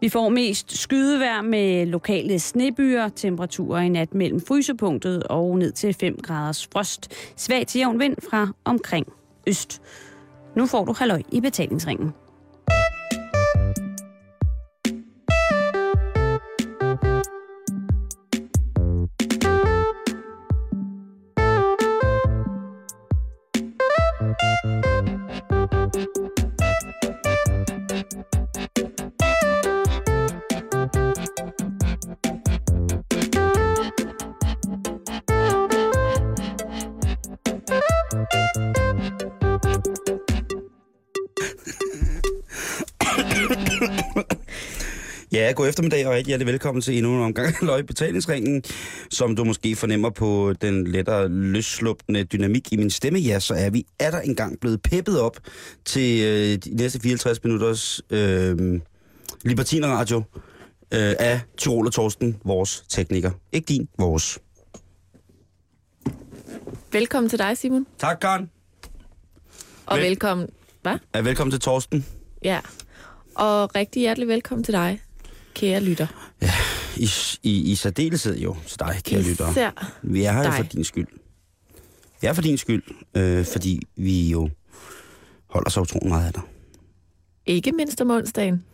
Vi 0.00 0.08
får 0.08 0.28
mest 0.28 0.78
skydevejr 0.78 1.42
med 1.42 1.86
lokale 1.86 2.38
snebyer, 2.38 3.08
temperaturer 3.08 3.80
i 3.80 3.88
nat 3.88 4.14
mellem 4.14 4.40
frysepunktet 4.40 5.22
og 5.22 5.58
ned 5.58 5.72
til 5.72 5.94
5 5.94 6.18
graders 6.22 6.68
frost. 6.72 7.10
Svag 7.36 7.66
til 7.66 7.78
jævn 7.78 8.00
vind 8.00 8.16
fra 8.30 8.48
omkring 8.64 9.06
øst. 9.46 9.82
Nu 10.56 10.66
får 10.66 10.84
du 10.84 10.92
halløj 10.92 11.22
i 11.32 11.40
betalingsringen. 11.40 12.12
Ja, 45.46 45.52
god 45.52 45.68
eftermiddag 45.68 46.06
og 46.06 46.12
rigtig 46.12 46.26
hjertelig 46.26 46.52
velkommen 46.52 46.82
til 46.82 46.96
endnu 46.96 47.16
en 47.16 47.22
omgang 47.22 47.48
af 47.48 47.54
Løg 47.66 47.86
Betalingsringen. 47.86 48.62
Som 49.10 49.36
du 49.36 49.44
måske 49.44 49.76
fornemmer 49.76 50.10
på 50.10 50.54
den 50.60 50.86
lettere 50.86 51.28
løsslupende 51.28 52.24
dynamik 52.24 52.72
i 52.72 52.76
min 52.76 52.90
stemme, 52.90 53.18
ja, 53.18 53.40
så 53.40 53.54
er 53.54 53.70
vi 53.70 53.86
er 53.98 54.10
der 54.10 54.20
engang 54.20 54.60
blevet 54.60 54.82
peppet 54.82 55.20
op 55.20 55.36
til 55.84 56.22
øh, 56.24 56.56
de 56.56 56.76
næste 56.76 57.00
54 57.00 57.44
minutters 57.44 58.02
øh, 58.10 58.80
Libertiner 59.44 59.88
Radio 59.88 60.16
øh, 60.94 61.14
af 61.18 61.40
Tyrol 61.56 61.86
og 61.86 61.92
Torsten, 61.92 62.36
vores 62.44 62.84
tekniker. 62.88 63.30
Ikke 63.52 63.66
din, 63.66 63.88
vores. 63.98 64.38
Velkommen 66.92 67.30
til 67.30 67.38
dig, 67.38 67.58
Simon. 67.58 67.86
Tak, 67.98 68.18
Karen. 68.20 68.50
Og 69.86 69.96
Vel- 69.98 70.02
velkommen... 70.02 70.48
Hvad? 70.82 70.98
Ja, 71.14 71.20
velkommen 71.20 71.50
til 71.50 71.60
Torsten. 71.60 72.06
Ja. 72.44 72.60
Og 73.34 73.74
rigtig 73.74 74.00
hjertelig 74.00 74.28
velkommen 74.28 74.64
til 74.64 74.74
dig, 74.74 75.00
kære 75.56 75.80
lytter. 75.80 76.06
I, 76.96 77.08
i, 77.42 77.72
i 77.72 77.74
særdeleshed 77.74 78.38
jo 78.38 78.56
til 78.66 78.78
dig, 78.78 78.96
kære. 79.04 79.20
Især 79.20 79.98
Vi 80.02 80.22
er 80.24 80.32
her 80.32 80.38
jo 80.38 80.44
dig. 80.44 80.54
for 80.54 80.62
din 80.62 80.84
skyld. 80.84 81.06
Vi 82.20 82.26
er 82.26 82.32
for 82.32 82.42
din 82.42 82.58
skyld, 82.58 82.82
øh, 83.16 83.44
fordi 83.44 83.82
vi 83.96 84.30
jo 84.30 84.50
holder 85.46 85.70
så 85.70 85.80
utrolig 85.80 86.08
meget 86.08 86.26
af 86.26 86.32
dig. 86.32 86.42
ikke 87.46 87.72
mindst 87.72 88.00
om 88.00 88.10
onsdagen. 88.10 88.64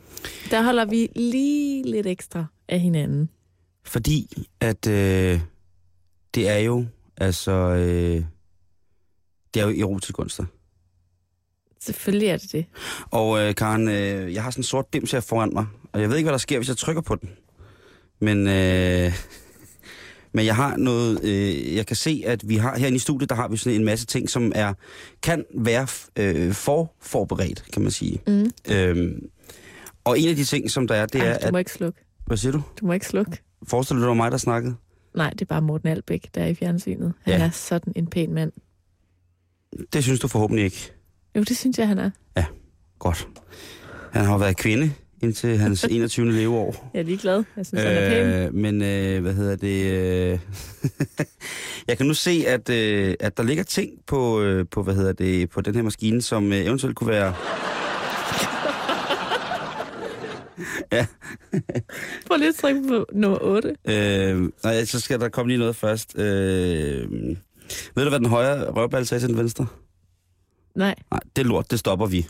Der 0.51 0.63
holder 0.63 0.85
vi 0.85 1.09
lige 1.17 1.91
lidt 1.91 2.07
ekstra 2.07 2.45
af 2.69 2.81
hinanden. 2.81 3.29
Fordi 3.85 4.47
at 4.61 4.87
øh, 4.87 5.41
det 6.35 6.49
er 6.49 6.59
jo, 6.59 6.87
altså, 7.17 7.53
øh, 7.53 8.25
det 9.55 9.63
er 9.63 9.67
jo 9.69 9.81
erotisk 9.81 10.19
onsdag. 10.19 10.47
Selvfølgelig 11.85 12.29
er 12.29 12.37
det 12.37 12.53
det. 12.53 12.65
Og 13.11 13.41
øh, 13.41 13.55
Karen, 13.55 13.89
øh, 13.89 14.35
jeg 14.35 14.43
har 14.43 14.51
sådan 14.51 14.61
en 14.61 14.65
sort 14.65 14.93
dims 14.93 15.13
her 15.13 15.21
foran 15.21 15.51
mig, 15.53 15.67
og 15.93 16.01
jeg 16.01 16.09
ved 16.09 16.17
ikke, 16.17 16.25
hvad 16.27 16.33
der 16.33 16.39
sker, 16.39 16.59
hvis 16.59 16.69
jeg 16.69 16.77
trykker 16.77 17.03
på 17.03 17.15
den. 17.17 17.31
Men, 18.21 18.47
øh, 18.49 19.13
men 20.35 20.47
jeg 20.47 20.57
har 20.57 20.77
noget, 20.77 21.25
øh, 21.25 21.75
jeg 21.75 21.87
kan 21.87 21.97
se, 21.97 22.23
at 22.27 22.49
vi 22.49 22.57
har 22.57 22.79
herinde 22.79 22.97
i 22.97 22.99
studiet, 22.99 23.31
der 23.31 23.37
har 23.37 23.49
vi 23.49 23.57
sådan 23.57 23.79
en 23.79 23.85
masse 23.85 24.07
ting, 24.07 24.31
som 24.31 24.53
er 24.55 24.75
kan 25.23 25.45
være 25.59 25.87
øh, 26.19 26.53
for 26.53 26.95
forberedt, 27.01 27.65
kan 27.73 27.83
man 27.83 27.91
sige. 27.91 28.23
Mm. 28.27 28.51
Øhm, 28.71 29.21
og 30.05 30.19
en 30.19 30.29
af 30.29 30.37
de 30.37 30.45
ting, 30.45 30.71
som 30.71 30.87
der 30.87 30.95
er, 30.95 31.07
det 31.07 31.21
Ej, 31.21 31.27
er, 31.29 31.39
du 31.39 31.47
at... 31.47 31.53
må 31.53 31.59
ikke 31.59 31.73
slukke. 31.73 32.01
Hvad 32.27 32.37
siger 32.37 32.53
du? 32.53 32.63
Du 32.81 32.87
må 32.87 32.93
ikke 32.93 33.07
slukke. 33.07 33.39
Forestiller 33.69 34.03
du 34.03 34.09
dig 34.09 34.17
mig, 34.17 34.31
der 34.31 34.37
snakkede? 34.39 34.75
Nej, 35.15 35.31
det 35.31 35.41
er 35.41 35.45
bare 35.47 35.63
Morten 35.63 35.89
Albæk, 35.89 36.29
der 36.35 36.43
er 36.43 36.47
i 36.47 36.55
fjernsynet. 36.55 37.13
Han 37.23 37.39
Ja. 37.39 37.45
er 37.47 37.51
sådan 37.51 37.92
en 37.97 38.07
pæn 38.07 38.35
mand. 38.35 38.53
Det 39.92 40.03
synes 40.05 40.21
du 40.21 40.29
forhåbentlig 40.29 40.65
ikke. 40.65 40.92
Jo, 41.37 41.41
det 41.43 41.57
synes 41.57 41.79
jeg, 41.79 41.89
han 41.89 41.98
er. 41.98 42.11
Godt. 42.98 43.29
Han 44.13 44.25
har 44.25 44.39
været 44.39 44.57
kvinde 44.57 44.93
indtil 45.23 45.59
hans 45.59 45.85
21. 45.91 46.33
leveår. 46.33 46.91
Jeg 46.95 47.01
er 47.01 47.05
ligeglad. 47.05 47.45
Jeg 47.57 47.67
synes, 47.67 47.83
han 47.85 47.93
er 47.93 48.09
pæn. 48.11 48.27
Øh, 48.27 48.55
men 48.55 48.83
øh, 48.83 49.23
hvad 49.23 49.35
hedder 49.35 49.57
det? 49.57 49.92
Øh, 49.92 50.39
jeg 51.89 51.97
kan 51.97 52.07
nu 52.07 52.15
se, 52.15 52.45
at, 52.47 52.71
øh, 52.71 53.15
at 53.21 53.37
der 53.37 53.42
ligger 53.42 53.65
ting 53.65 53.91
på, 54.07 54.41
øh, 54.42 54.67
på, 54.71 54.83
hvad 54.83 54.95
hedder 54.95 55.13
det, 55.13 55.51
på 55.51 55.61
den 55.61 55.75
her 55.75 55.83
maskine, 55.83 56.23
som 56.23 56.53
øh, 56.53 56.59
eventuelt 56.59 56.97
kunne 56.97 57.11
være... 57.11 57.35
ja, 60.92 61.07
Prøv 62.27 62.37
lige 62.39 62.48
at 62.48 62.55
trykke 62.55 62.89
på 62.89 63.07
nummer 63.13 63.39
8. 63.41 63.69
øh, 63.85 64.48
nej, 64.65 64.85
så 64.85 65.01
skal 65.01 65.21
der 65.21 65.29
komme 65.29 65.51
lige 65.51 65.59
noget 65.59 65.77
først. 65.77 66.19
Øh, 66.19 66.25
ved 67.95 68.05
du, 68.05 68.09
hvad 68.09 68.19
den 68.19 68.27
højre 68.29 68.71
røvball 68.71 69.07
sagde 69.07 69.21
til 69.23 69.29
den 69.29 69.39
venstre? 69.39 69.67
Nej. 70.75 70.95
Nej, 71.11 71.21
det 71.37 71.47
lort, 71.47 71.71
det 71.71 71.79
stopper 71.79 72.07
vi. 72.07 72.27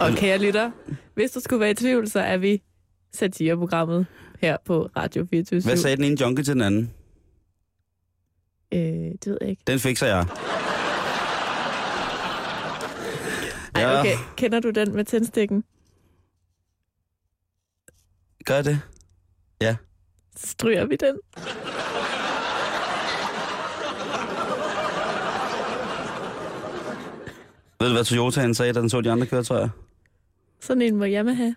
Og 0.00 0.12
kære 0.16 0.38
lytter, 0.38 0.70
hvis 1.14 1.30
du 1.30 1.40
skulle 1.40 1.60
være 1.60 1.70
i 1.70 1.74
tvivl, 1.74 2.08
så 2.10 2.20
er 2.20 2.36
vi 2.36 2.62
satireprogrammet 3.12 4.06
her 4.40 4.56
på 4.64 4.88
Radio 4.96 5.26
24 5.30 5.62
Hvad 5.62 5.76
sagde 5.76 5.96
den 5.96 6.04
ene 6.04 6.20
junkie 6.20 6.44
til 6.44 6.54
den 6.54 6.62
anden? 6.62 6.94
Øh, 8.72 8.80
det 8.80 9.26
ved 9.26 9.38
jeg 9.40 9.50
ikke. 9.50 9.62
Den 9.66 9.78
fikser 9.78 10.06
jeg. 10.06 10.26
Ej, 13.74 13.82
Ja. 13.82 14.00
okay. 14.00 14.16
Kender 14.36 14.60
du 14.60 14.70
den 14.70 14.92
med 14.94 15.04
tændstikken? 15.04 15.64
Gør 18.44 18.62
det? 18.62 18.80
Så 19.62 19.76
stryger 20.44 20.86
vi 20.86 20.96
den. 20.96 21.18
Ved 27.80 27.88
du, 27.88 27.92
hvad 27.92 28.04
Toyotaen 28.04 28.54
sagde, 28.54 28.72
da 28.72 28.80
den 28.80 28.90
så 28.90 29.00
de 29.00 29.10
andre 29.10 29.26
køretøjer? 29.26 29.68
Sådan 30.60 30.82
en 30.82 30.96
må 30.96 31.04
Yamaha 31.04 31.36
have. 31.36 31.54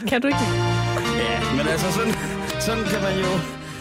kan 0.08 0.22
du 0.22 0.26
ikke? 0.26 0.38
Ja, 1.16 1.54
men 1.56 1.68
altså 1.68 1.92
sådan, 1.92 2.14
sådan 2.60 2.84
kan 2.84 3.02
man 3.02 3.18
jo... 3.18 3.26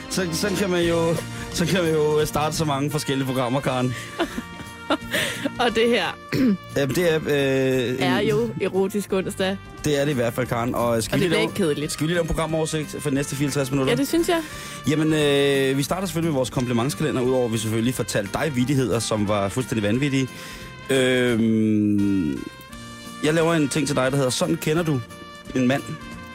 Så, 0.10 0.28
sådan 0.34 0.58
kan 0.58 0.70
man 0.70 0.88
jo... 0.88 1.16
Så 1.52 1.66
kan 1.66 1.84
man 1.84 1.94
jo 1.94 2.26
starte 2.26 2.56
så 2.56 2.66
mange 2.66 2.92
forskellige 2.92 3.26
programmer, 3.26 3.62
Karen. 3.62 3.94
Og 5.60 5.76
det 5.76 5.90
her 5.90 6.06
Jamen, 6.78 6.96
det 6.96 7.14
er... 7.14 7.16
Øh, 7.16 8.00
er 8.10 8.20
jo 8.20 8.50
erotisk 8.62 9.14
onsdag, 9.14 9.58
Det 9.86 10.00
er 10.02 10.06
det 10.06 10.12
i 10.12 10.16
hvert 10.16 10.34
fald, 10.34 10.48
Karen. 10.48 10.76
Og 10.76 11.04
skal, 11.04 11.16
og 11.16 11.20
det 11.30 11.38
er 11.38 11.42
ikke 11.42 11.54
kedeligt. 11.54 11.92
skal 11.92 12.04
vi 12.04 12.08
lige 12.08 12.16
lave 12.16 12.22
en 12.24 12.28
programoversigt 12.28 12.96
for 13.00 13.10
de 13.10 13.16
næste 13.16 13.36
54 13.36 13.72
minutter? 13.72 13.92
Ja, 13.94 13.98
det 13.98 14.08
synes 14.08 14.30
jeg. 14.30 14.42
Jamen, 14.90 15.14
øh, 15.14 15.78
vi 15.78 15.84
starter 15.84 16.08
selvfølgelig 16.08 16.32
med 16.32 16.36
vores 16.38 16.50
komplimentskalender, 16.50 17.22
udover 17.22 17.46
at 17.46 17.54
vi 17.54 17.58
selvfølgelig 17.58 17.94
fortalte 17.96 18.30
dig 18.34 18.52
vittigheder, 18.56 19.00
som 19.00 19.28
var 19.28 19.50
fuldstændig 19.50 19.84
vanvittige. 19.84 20.28
Øh, 20.90 22.38
jeg 23.24 23.34
laver 23.34 23.54
en 23.54 23.68
ting 23.70 23.88
til 23.88 23.96
dig, 23.96 24.12
der 24.12 24.18
hedder, 24.18 24.30
sådan 24.32 24.56
kender 24.56 24.84
du 24.84 25.00
en 25.56 25.68
mand. 25.68 25.84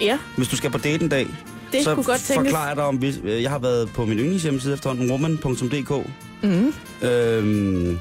Ja, 0.00 0.18
Hvis 0.36 0.48
du 0.48 0.56
skal 0.56 0.70
på 0.70 0.78
date 0.78 1.02
en 1.04 1.08
dag, 1.08 1.26
det 1.72 1.84
så 1.84 1.94
kunne 1.94 2.04
godt 2.04 2.20
tænkes. 2.20 2.46
forklarer 2.46 2.66
jeg 2.68 2.76
dig 2.76 2.84
om, 2.84 2.96
hvis, 2.96 3.20
øh, 3.24 3.42
jeg 3.42 3.50
har 3.50 3.58
været 3.58 3.90
på 3.94 4.04
min 4.06 4.18
yndlingshjemmeside 4.18 4.74
efterhånden, 4.74 5.10
woman.dk. 5.10 6.06
Mm, 6.42 6.72
Øhm, 7.08 7.98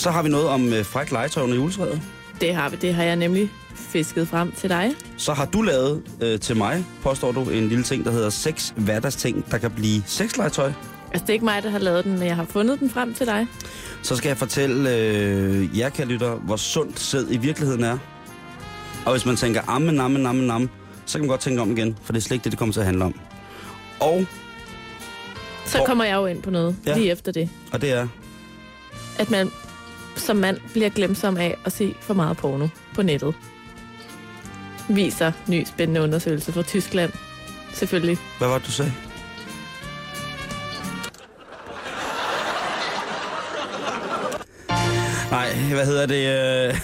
så 0.00 0.10
har 0.10 0.22
vi 0.22 0.28
noget 0.28 0.48
om 0.48 0.72
øh, 0.72 0.84
fræk 0.84 1.10
legetøj 1.12 1.42
under 1.42 1.56
juletræet. 1.56 2.00
det 2.40 2.54
har 2.54 2.68
vi. 2.68 2.76
Det 2.76 2.94
har 2.94 3.02
jeg 3.02 3.16
nemlig 3.16 3.50
fisket 3.74 4.28
frem 4.28 4.52
til 4.52 4.70
dig. 4.70 4.90
Så 5.16 5.32
har 5.32 5.44
du 5.46 5.62
lavet 5.62 6.02
øh, 6.20 6.40
til 6.40 6.56
mig, 6.56 6.84
påstår 7.02 7.32
du, 7.32 7.40
en 7.42 7.68
lille 7.68 7.84
ting, 7.84 8.04
der 8.04 8.10
hedder 8.10 8.30
seks 8.30 8.74
hverdagsting, 8.76 9.50
der 9.50 9.58
kan 9.58 9.70
blive 9.70 10.02
sexlegetøj. 10.06 10.72
Altså, 11.12 11.22
det 11.24 11.28
er 11.28 11.32
ikke 11.32 11.44
mig, 11.44 11.62
der 11.62 11.70
har 11.70 11.78
lavet 11.78 12.04
den, 12.04 12.18
men 12.18 12.26
jeg 12.28 12.36
har 12.36 12.44
fundet 12.44 12.80
den 12.80 12.90
frem 12.90 13.14
til 13.14 13.26
dig. 13.26 13.46
Så 14.02 14.16
skal 14.16 14.28
jeg 14.28 14.36
fortælle 14.36 14.96
øh, 14.96 15.78
jer, 15.78 15.88
kære 15.88 16.06
lytter, 16.06 16.34
hvor 16.34 16.56
sundt 16.56 17.00
sæd 17.00 17.26
i 17.30 17.36
virkeligheden 17.36 17.84
er. 17.84 17.98
Og 19.06 19.12
hvis 19.12 19.26
man 19.26 19.36
tænker, 19.36 19.60
amme, 19.68 19.92
namme, 19.92 20.18
namme, 20.18 20.46
namme, 20.46 20.68
så 21.06 21.12
kan 21.12 21.20
man 21.20 21.28
godt 21.28 21.40
tænke 21.40 21.62
om 21.62 21.70
igen, 21.76 21.96
for 22.02 22.12
det 22.12 22.20
er 22.20 22.22
slet 22.22 22.34
ikke 22.34 22.44
det, 22.44 22.52
det 22.52 22.58
kommer 22.58 22.72
til 22.72 22.80
at 22.80 22.86
handle 22.86 23.04
om. 23.04 23.14
Og, 24.00 24.26
Så 25.66 25.82
kommer 25.86 26.04
jeg 26.04 26.14
jo 26.16 26.26
ind 26.26 26.42
på 26.42 26.50
noget 26.50 26.76
ja. 26.86 26.96
lige 26.96 27.10
efter 27.12 27.32
det. 27.32 27.48
og 27.72 27.80
det 27.80 27.92
er, 27.92 28.08
At 29.18 29.30
man 29.30 29.50
som 30.20 30.36
mand 30.36 30.58
bliver 30.72 30.88
glemsom 30.88 31.36
af 31.36 31.56
at 31.64 31.72
se 31.72 31.94
for 32.00 32.14
meget 32.14 32.36
porno 32.36 32.68
på 32.94 33.02
nettet. 33.02 33.34
Viser 34.88 35.32
ny 35.48 35.64
spændende 35.64 36.00
undersøgelse 36.00 36.52
fra 36.52 36.62
Tyskland. 36.62 37.12
Selvfølgelig. 37.72 38.18
hvad 38.38 38.48
var 38.48 38.58
det, 38.58 38.66
du 38.66 38.72
sagde? 38.72 38.92
Nej, 45.30 45.48
hvad 45.74 45.86
hedder 45.86 46.06
det? 46.06 46.26
Øh... 46.68 46.80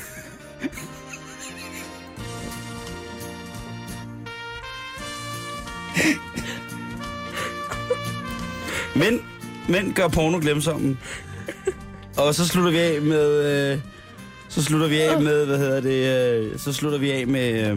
Men 8.96 9.20
Mænd 9.68 9.94
gør 9.94 10.08
porno 10.08 10.38
glemsomme. 10.38 10.96
Og 12.16 12.34
så 12.34 12.46
slutter 12.46 12.70
vi 12.70 12.78
af 12.78 13.02
med... 13.02 13.72
Øh, 13.72 13.78
så 14.48 14.62
slutter 14.62 14.88
vi 14.88 15.00
af 15.00 15.20
med, 15.20 15.46
hvad 15.46 15.58
hedder 15.58 15.80
det... 15.80 16.50
Øh, 16.52 16.58
så 16.58 16.72
slutter 16.72 16.98
vi 16.98 17.10
af 17.10 17.26
med... 17.26 17.70
Øh, 17.70 17.76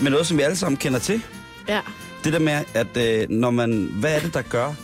med 0.00 0.10
noget, 0.10 0.26
som 0.26 0.36
vi 0.38 0.42
alle 0.42 0.56
sammen 0.56 0.76
kender 0.76 0.98
til. 0.98 1.22
Ja. 1.68 1.80
Det 2.24 2.32
der 2.32 2.38
med, 2.38 2.60
at 2.74 2.96
øh, 2.96 3.30
når 3.30 3.50
man... 3.50 3.90
Hvad 4.00 4.16
er 4.16 4.20
det, 4.20 4.34
der 4.34 4.42
gør, 4.42 4.74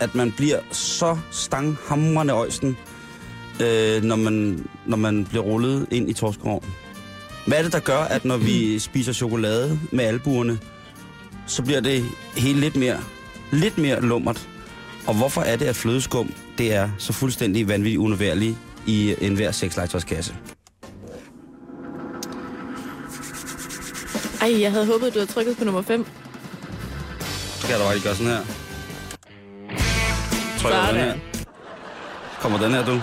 at 0.00 0.14
man 0.14 0.32
bliver 0.32 0.58
så 0.70 1.18
stanghamrende 1.30 2.32
øjsten, 2.34 2.76
øh, 3.60 4.02
når, 4.02 4.16
man, 4.16 4.66
når 4.86 4.96
man 4.96 5.24
bliver 5.24 5.44
rullet 5.44 5.86
ind 5.90 6.10
i 6.10 6.12
torskerovnen? 6.12 6.70
Hvad 7.46 7.58
er 7.58 7.62
det, 7.62 7.72
der 7.72 7.80
gør, 7.80 7.98
at 7.98 8.24
når 8.24 8.36
vi 8.36 8.78
spiser 8.78 9.12
chokolade 9.12 9.80
med 9.90 10.04
albuerne, 10.04 10.58
så 11.46 11.62
bliver 11.62 11.80
det 11.80 12.04
helt 12.36 12.58
lidt 12.58 12.76
mere, 12.76 13.00
lidt 13.52 13.78
mere 13.78 14.00
lummert? 14.00 14.48
Og 15.06 15.14
hvorfor 15.14 15.40
er 15.40 15.56
det, 15.56 15.66
at 15.66 15.76
flødeskum 15.76 16.32
det 16.58 16.74
er 16.74 16.90
så 16.98 17.12
fuldstændig 17.12 17.68
vanvittigt 17.68 17.98
unødværligt 17.98 18.56
i 18.86 19.14
enhver 19.20 19.50
sekslegetøjskasse? 19.50 20.34
Ej, 24.40 24.60
jeg 24.60 24.70
havde 24.70 24.86
håbet, 24.86 25.14
du 25.14 25.18
havde 25.18 25.32
trykket 25.32 25.56
på 25.58 25.64
nummer 25.64 25.82
5. 25.82 26.06
Så 27.20 27.66
kan 27.66 27.70
jeg 27.70 27.78
da 27.78 27.84
bare 27.84 27.94
lige 27.94 28.04
gøre 28.04 28.14
sådan 28.14 28.32
her. 28.32 28.44
Trykker 30.58 30.86
den 30.86 30.96
her. 30.96 31.14
Kommer 32.40 32.58
den 32.58 32.72
her, 32.72 32.84
du. 32.84 33.00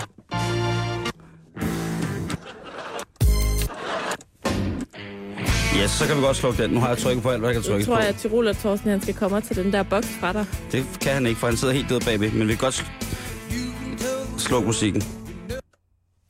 Yes, 5.90 5.98
så 5.98 6.06
kan 6.06 6.16
vi 6.16 6.20
godt 6.20 6.36
slukke 6.36 6.62
den. 6.62 6.70
Nu 6.70 6.80
har 6.80 6.88
jeg 6.88 6.98
trykket 6.98 7.22
på 7.22 7.30
alt, 7.30 7.40
hvad 7.40 7.48
jeg 7.50 7.54
kan 7.62 7.70
Nu 7.70 7.74
trykke 7.74 7.86
tror 7.86 7.94
på. 7.94 8.00
jeg, 8.00 8.08
at 8.08 8.16
Tirol 8.16 8.54
Thorsten 8.54 8.90
han 8.90 9.02
skal 9.02 9.14
komme 9.14 9.36
og 9.36 9.44
tage 9.44 9.62
den 9.62 9.72
der 9.72 9.82
boks 9.82 10.06
fra 10.20 10.32
dig. 10.32 10.46
Det 10.72 10.86
kan 11.00 11.12
han 11.14 11.26
ikke, 11.26 11.40
for 11.40 11.46
han 11.46 11.56
sidder 11.56 11.74
helt 11.74 11.88
død 11.88 12.00
bagved. 12.00 12.30
Men 12.32 12.48
vi 12.48 12.52
kan 12.52 12.58
godt 12.58 12.74
sl- 12.74 14.38
slukke 14.38 14.66
musikken. 14.66 15.02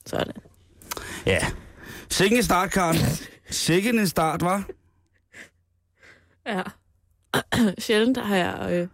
Sådan. 0.06 0.32
Ja. 1.26 1.38
Sikke 2.10 2.36
en 2.36 2.42
start, 2.42 2.70
Karen. 2.70 2.96
Sikke 3.50 3.88
en 3.88 4.08
start, 4.08 4.40
var. 4.42 4.64
Ja. 6.46 6.62
Sjældent 7.84 8.18
har 8.18 8.36
jeg 8.36 8.68
øh, 8.72 8.88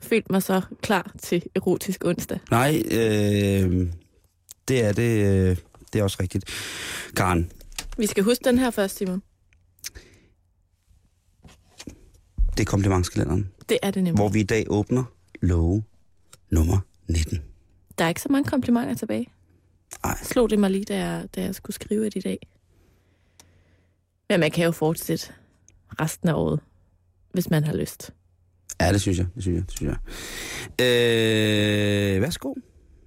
følt 0.00 0.30
mig 0.30 0.42
så 0.42 0.60
klar 0.82 1.10
til 1.22 1.42
erotisk 1.54 2.04
onsdag. 2.04 2.38
Nej, 2.50 2.82
øh, 2.90 3.86
det 4.68 4.84
er 4.84 4.92
det, 4.92 5.26
øh, 5.26 5.56
det 5.92 5.98
er 5.98 6.02
også 6.02 6.16
rigtigt. 6.20 6.44
Karen, 7.16 7.52
Vi 7.98 8.06
skal 8.06 8.24
huske 8.24 8.44
den 8.44 8.58
her 8.58 8.70
først, 8.70 8.96
Simon. 8.98 9.22
Det 12.56 12.60
er 12.60 12.64
komplimentskalenderen, 12.64 13.50
Det 13.68 13.78
er 13.82 13.90
det 13.90 14.02
nemlig. 14.02 14.20
hvor 14.20 14.28
vi 14.28 14.40
i 14.40 14.42
dag 14.42 14.66
åbner 14.68 15.04
love 15.42 15.82
nummer 16.50 16.78
19. 17.08 17.38
Der 17.98 18.04
er 18.04 18.08
ikke 18.08 18.20
så 18.22 18.28
mange 18.30 18.48
komplimenter 18.50 18.94
tilbage. 18.94 19.26
Ej. 20.04 20.18
Slog 20.22 20.50
det 20.50 20.58
mig 20.58 20.70
lige, 20.70 20.84
da 20.84 20.96
jeg, 21.06 21.28
da 21.36 21.42
jeg 21.42 21.54
skulle 21.54 21.74
skrive 21.74 22.06
et 22.06 22.16
i 22.16 22.20
dag. 22.20 22.38
Men 24.28 24.40
man 24.40 24.50
kan 24.50 24.64
jo 24.64 24.70
fortsætte 24.70 25.32
resten 26.00 26.28
af 26.28 26.34
året, 26.34 26.60
hvis 27.32 27.50
man 27.50 27.64
har 27.64 27.74
lyst. 27.76 28.10
Ja, 28.80 28.92
det 28.92 29.00
synes 29.00 29.18
jeg. 29.18 29.26
Det 29.34 29.42
synes 29.42 29.56
jeg. 29.56 29.64
Det 29.66 29.76
synes 29.76 29.96
jeg. 30.78 30.86
Øh, 32.16 32.22
værsgo. 32.22 32.54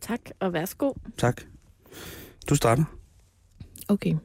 Tak, 0.02 0.20
og 0.40 0.54
værsgo. 0.54 0.94
Tak. 1.18 1.42
Du 2.50 2.56
starter. 2.56 2.84
Okay. 3.88 4.16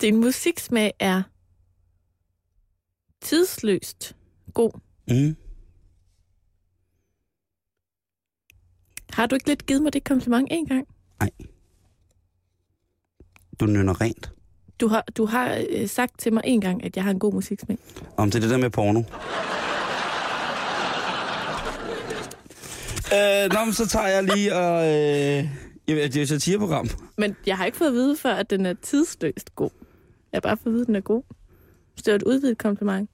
Din 0.00 0.16
musiksmag 0.16 0.92
er 0.98 1.22
tidsløst 3.20 4.16
god. 4.54 4.70
Mm. 5.08 5.36
Har 9.10 9.26
du 9.26 9.34
ikke 9.34 9.48
lidt 9.48 9.66
givet 9.66 9.82
mig 9.82 9.92
det 9.92 10.04
kompliment 10.04 10.48
en 10.50 10.66
gang? 10.66 10.86
Du 13.60 13.66
nynner 13.66 14.00
rent. 14.00 14.30
Du 14.80 14.88
har, 14.88 15.04
du 15.16 15.26
har 15.26 15.64
øh, 15.70 15.88
sagt 15.88 16.18
til 16.18 16.32
mig 16.32 16.42
en 16.44 16.60
gang, 16.60 16.84
at 16.84 16.96
jeg 16.96 17.04
har 17.04 17.10
en 17.10 17.18
god 17.18 17.32
musiksmag. 17.32 17.78
Om 18.16 18.30
det 18.30 18.38
er 18.38 18.40
det 18.40 18.50
der 18.50 18.56
med 18.56 18.70
porno. 18.70 19.00
øh, 23.14 23.52
nå, 23.52 23.64
men 23.64 23.74
så 23.74 23.86
tager 23.88 24.06
jeg 24.06 24.24
lige 24.24 24.54
og... 24.54 24.86
Øh, 24.86 25.48
jeg 25.88 25.96
det 25.96 26.16
er 26.16 26.20
jo 26.20 26.22
et 26.22 26.28
satireprogram. 26.28 26.88
Men 27.18 27.36
jeg 27.46 27.56
har 27.56 27.64
ikke 27.64 27.78
fået 27.78 27.88
at 27.88 27.94
vide 27.94 28.16
før, 28.16 28.34
at 28.34 28.50
den 28.50 28.66
er 28.66 28.74
tidsløst 28.82 29.54
god. 29.54 29.70
Jeg 30.36 30.42
bare 30.42 30.56
fået 30.56 30.66
at 30.66 30.72
vide, 30.72 30.82
at 30.82 30.86
den 30.86 30.96
er 30.96 31.00
god. 31.00 31.22
Så 31.96 32.02
det 32.04 32.12
var 32.12 32.16
et 32.16 32.22
udvidet 32.22 32.58
kompliment. 32.58 33.10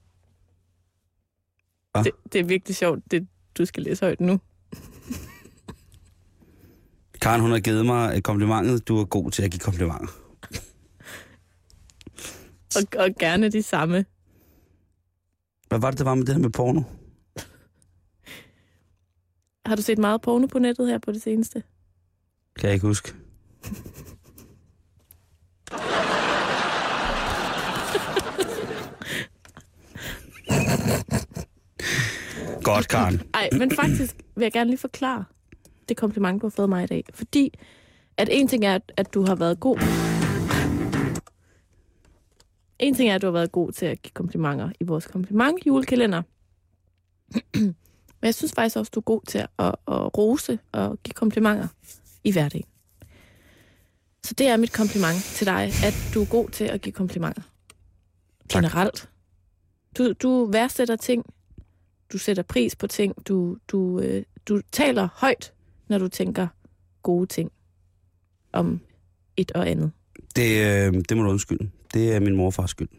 Hva? 1.91 2.03
Det, 2.03 2.11
det 2.33 2.39
er 2.39 2.43
virkelig 2.45 2.75
sjovt, 2.75 3.11
det 3.11 3.27
du 3.57 3.65
skal 3.65 3.83
læse 3.83 4.05
højt 4.05 4.19
nu. 4.19 4.39
Karen, 7.21 7.41
hun 7.41 7.51
har 7.51 7.59
givet 7.59 7.85
mig 7.85 8.17
et 8.17 8.23
komplimentet. 8.23 8.87
Du 8.87 8.97
er 8.97 9.05
god 9.05 9.31
til 9.31 9.43
at 9.43 9.51
give 9.51 9.59
komplimenter. 9.59 10.07
Og, 12.77 12.83
og 12.99 13.09
gerne 13.19 13.49
de 13.49 13.63
samme. 13.63 14.05
Hvad 15.67 15.79
var 15.79 15.91
det, 15.91 15.99
der 15.99 16.05
var 16.05 16.15
med 16.15 16.25
det 16.25 16.35
her 16.35 16.41
med 16.41 16.49
porno? 16.49 16.81
Har 19.65 19.75
du 19.75 19.81
set 19.81 19.97
meget 19.97 20.21
porno 20.21 20.47
på 20.47 20.59
nettet 20.59 20.87
her 20.87 20.97
på 20.97 21.11
det 21.11 21.21
seneste? 21.21 21.63
Kan 22.55 22.67
jeg 22.67 22.73
ikke 22.73 22.87
huske. 22.87 23.13
Godt, 32.63 32.87
Karen. 32.87 33.21
Nej, 33.33 33.49
men 33.57 33.71
faktisk 33.71 34.15
vil 34.35 34.43
jeg 34.43 34.51
gerne 34.51 34.69
lige 34.69 34.77
forklare 34.77 35.25
det 35.89 35.97
kompliment, 35.97 36.41
du 36.41 36.45
har 36.47 36.51
fået 36.51 36.69
mig 36.69 36.83
i 36.83 36.87
dag. 36.87 37.03
Fordi 37.13 37.53
at 38.17 38.29
en 38.31 38.47
ting 38.47 38.65
er, 38.65 38.79
at- 38.97 39.13
du 39.13 39.25
har 39.25 39.35
været 39.35 39.59
god. 39.59 39.77
En 42.79 42.95
ting 42.95 43.09
er, 43.09 43.15
at 43.15 43.21
du 43.21 43.27
har 43.27 43.31
været 43.31 43.51
god 43.51 43.71
til 43.71 43.85
at 43.85 44.01
give 44.01 44.11
komplimenter 44.11 44.69
i 44.79 44.83
vores 44.83 45.07
kompliment 45.07 45.65
julekalender. 45.67 46.21
Men 48.21 48.25
jeg 48.27 48.35
synes 48.35 48.53
faktisk 48.55 48.75
også, 48.77 48.91
du 48.95 48.99
er 48.99 49.03
god 49.03 49.21
til 49.27 49.37
at, 49.37 49.47
at, 49.59 49.75
at 49.87 50.17
rose 50.17 50.59
og 50.71 50.97
give 51.03 51.13
komplimenter 51.13 51.67
i 52.23 52.31
hverdagen. 52.31 52.65
Så 54.25 54.33
det 54.33 54.47
er 54.47 54.57
mit 54.57 54.73
kompliment 54.73 55.23
til 55.23 55.47
dig, 55.47 55.63
at 55.85 56.11
du 56.13 56.21
er 56.21 56.25
god 56.25 56.49
til 56.49 56.63
at 56.63 56.81
give 56.81 56.93
komplimenter. 56.93 57.41
Tak. 58.49 58.61
Generelt. 58.63 59.09
Du, 59.97 60.13
du 60.13 60.45
værdsætter 60.45 60.95
ting, 60.95 61.25
du 62.13 62.17
sætter 62.17 62.43
pris 62.43 62.75
på 62.75 62.87
ting, 62.87 63.27
du, 63.27 63.57
du, 63.67 63.99
øh, 63.99 64.23
du 64.47 64.61
taler 64.71 65.07
højt, 65.13 65.53
når 65.87 65.97
du 65.97 66.07
tænker 66.07 66.47
gode 67.03 67.25
ting 67.27 67.51
om 68.53 68.79
et 69.37 69.51
og 69.51 69.69
andet. 69.69 69.91
Det, 70.35 70.49
øh, 70.87 71.03
det 71.09 71.17
må 71.17 71.23
du 71.23 71.29
undskylde. 71.29 71.69
Det 71.93 72.15
er 72.15 72.19
min 72.19 72.35
morfars 72.35 72.69
skyld. 72.69 72.89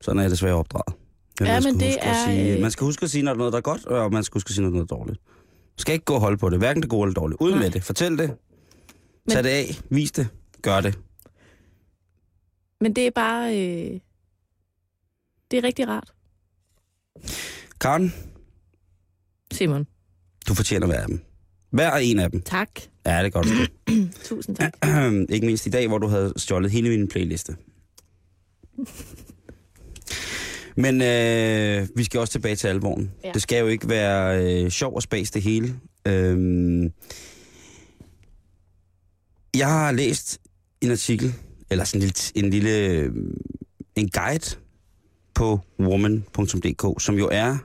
Sådan 0.00 0.18
er 0.18 0.22
jeg 0.22 0.30
desværre 0.30 0.54
opdraget. 0.54 0.96
Ja, 1.40 1.52
man 1.52 1.62
skal 1.62 1.72
men 1.74 1.80
det 1.80 1.96
er, 2.00 2.14
Sige, 2.26 2.54
øh, 2.54 2.60
man 2.60 2.70
skal 2.70 2.84
huske 2.84 3.04
at 3.04 3.10
sige, 3.10 3.22
når 3.22 3.34
noget, 3.34 3.52
der 3.52 3.56
er 3.56 3.62
godt, 3.62 3.86
og 3.86 4.12
man 4.12 4.24
skal 4.24 4.34
huske 4.36 4.48
at 4.48 4.54
sige, 4.54 4.62
når 4.64 4.70
noget, 4.70 4.82
er 4.90 4.96
dårligt. 4.96 5.20
Man 5.26 5.78
skal 5.78 5.92
ikke 5.92 6.04
gå 6.04 6.14
og 6.14 6.20
holde 6.20 6.38
på 6.38 6.50
det, 6.50 6.58
hverken 6.58 6.82
det 6.82 6.90
gode 6.90 7.06
eller 7.06 7.14
dårlige. 7.14 7.42
Ud 7.42 7.50
Nej. 7.50 7.58
med 7.60 7.70
det. 7.70 7.82
Fortæl 7.84 8.18
det. 8.18 8.28
Men- 8.28 8.36
Tag 9.34 9.44
det 9.44 9.50
af. 9.50 9.64
Vis 9.90 10.12
det. 10.12 10.28
Gør 10.62 10.80
det. 10.80 10.98
Men 12.80 12.96
det 12.96 13.06
er 13.06 13.10
bare... 13.10 13.48
Øh, 13.54 14.00
det 15.50 15.58
er 15.58 15.64
rigtig 15.64 15.88
rart, 15.88 16.12
Karen, 17.80 18.14
Simon. 19.52 19.86
du 20.48 20.54
fortjener 20.54 20.86
hver 20.86 21.00
af 21.00 21.06
dem. 21.06 21.20
Hver 21.70 21.92
en 21.92 22.18
af 22.18 22.30
dem. 22.30 22.42
Tak. 22.42 22.68
Ja, 23.06 23.18
det 23.18 23.26
er 23.26 23.30
godt. 23.30 23.46
Tusind 24.28 24.56
tak. 24.56 24.72
ikke 25.34 25.46
mindst 25.46 25.66
i 25.66 25.70
dag, 25.70 25.88
hvor 25.88 25.98
du 25.98 26.06
havde 26.06 26.32
stjålet 26.36 26.70
hele 26.70 26.88
min 26.88 27.08
playliste. 27.08 27.56
Men 30.76 31.02
øh, 31.02 31.88
vi 31.96 32.04
skal 32.04 32.20
også 32.20 32.32
tilbage 32.32 32.56
til 32.56 32.68
alvoren. 32.68 33.12
Ja. 33.22 33.28
Ja. 33.28 33.32
Det 33.32 33.42
skal 33.42 33.60
jo 33.60 33.66
ikke 33.66 33.88
være 33.88 34.44
øh, 34.44 34.70
sjov 34.70 34.94
og 34.94 35.02
spas 35.02 35.30
det 35.30 35.42
hele. 35.42 35.80
Øhm, 36.06 36.92
jeg 39.56 39.68
har 39.68 39.92
læst 39.92 40.38
en 40.80 40.90
artikel, 40.90 41.34
eller 41.70 41.84
sådan 41.84 42.02
en 42.02 42.06
lille, 42.06 42.44
en 42.44 42.50
lille 42.50 42.88
øh, 42.88 43.12
en 43.96 44.08
guide 44.08 44.56
på 45.34 45.60
woman.dk, 45.80 47.02
som 47.02 47.14
jo 47.14 47.28
er 47.32 47.58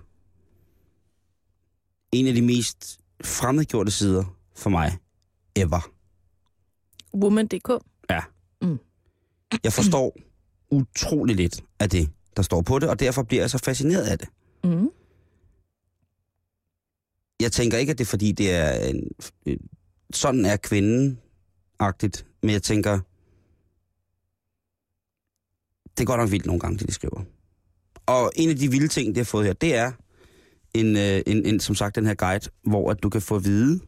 en 2.12 2.28
af 2.28 2.34
de 2.34 2.42
mest 2.42 3.00
fremmedgjorte 3.24 3.92
sider 3.92 4.38
for 4.56 4.70
mig 4.70 4.98
ever. 5.56 5.92
Woman.dk. 7.14 7.70
Jeg 9.64 9.74
forstår 9.74 10.18
utrolig 10.72 11.36
lidt 11.36 11.64
af 11.80 11.90
det, 11.90 12.10
der 12.38 12.42
står 12.44 12.62
på 12.62 12.80
det, 12.80 12.90
og 12.90 13.00
derfor 13.00 13.24
bliver 13.24 13.44
jeg 13.44 13.50
så 13.50 13.58
fascineret 13.58 14.04
af 14.04 14.20
det. 14.20 14.28
Mm. 14.64 14.90
Jeg 17.40 17.52
tænker 17.52 17.78
ikke, 17.78 17.92
at 17.92 17.98
det 17.98 18.04
er 18.04 18.10
fordi, 18.10 18.32
det 18.32 18.52
er 18.52 18.72
en, 18.90 19.12
en, 19.46 19.70
sådan 20.14 20.46
er 20.46 20.58
kvinden-agtigt, 20.58 22.26
men 22.42 22.52
jeg 22.52 22.64
tænker, 22.64 23.00
det 25.98 26.04
er 26.04 26.06
godt 26.06 26.20
nok 26.20 26.32
vildt 26.32 26.46
nogle 26.46 26.60
gange, 26.60 26.78
det 26.78 26.88
de 26.88 26.94
skriver. 26.94 27.24
Og 28.08 28.32
en 28.36 28.50
af 28.50 28.56
de 28.56 28.72
vilde 28.72 28.88
ting, 28.88 29.08
det 29.08 29.18
har 29.18 29.24
fået 29.26 29.46
her, 29.46 29.54
det 29.54 29.76
er 29.76 29.92
en, 30.74 30.98
øh, 30.98 31.22
en, 31.28 31.46
en, 31.46 31.60
som 31.60 31.76
sagt 31.76 31.96
den 31.96 32.06
her 32.06 32.14
guide, 32.14 32.50
hvor 32.64 32.92
at 32.92 33.04
du 33.04 33.10
kan 33.10 33.22
få 33.22 33.36
at 33.36 33.44
vide... 33.44 33.80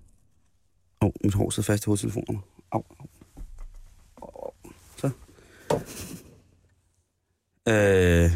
Åh, 1.01 1.07
oh, 1.07 1.12
mit 1.24 1.33
hår 1.33 1.50
sidder 1.50 1.67
fast 1.67 1.83
i 1.83 1.86
hovedtelefonerne. 1.86 2.39
Au, 2.71 2.83
au. 3.00 3.07
Oh, 4.21 4.71
Så. 4.97 5.07
Øh, 7.67 8.31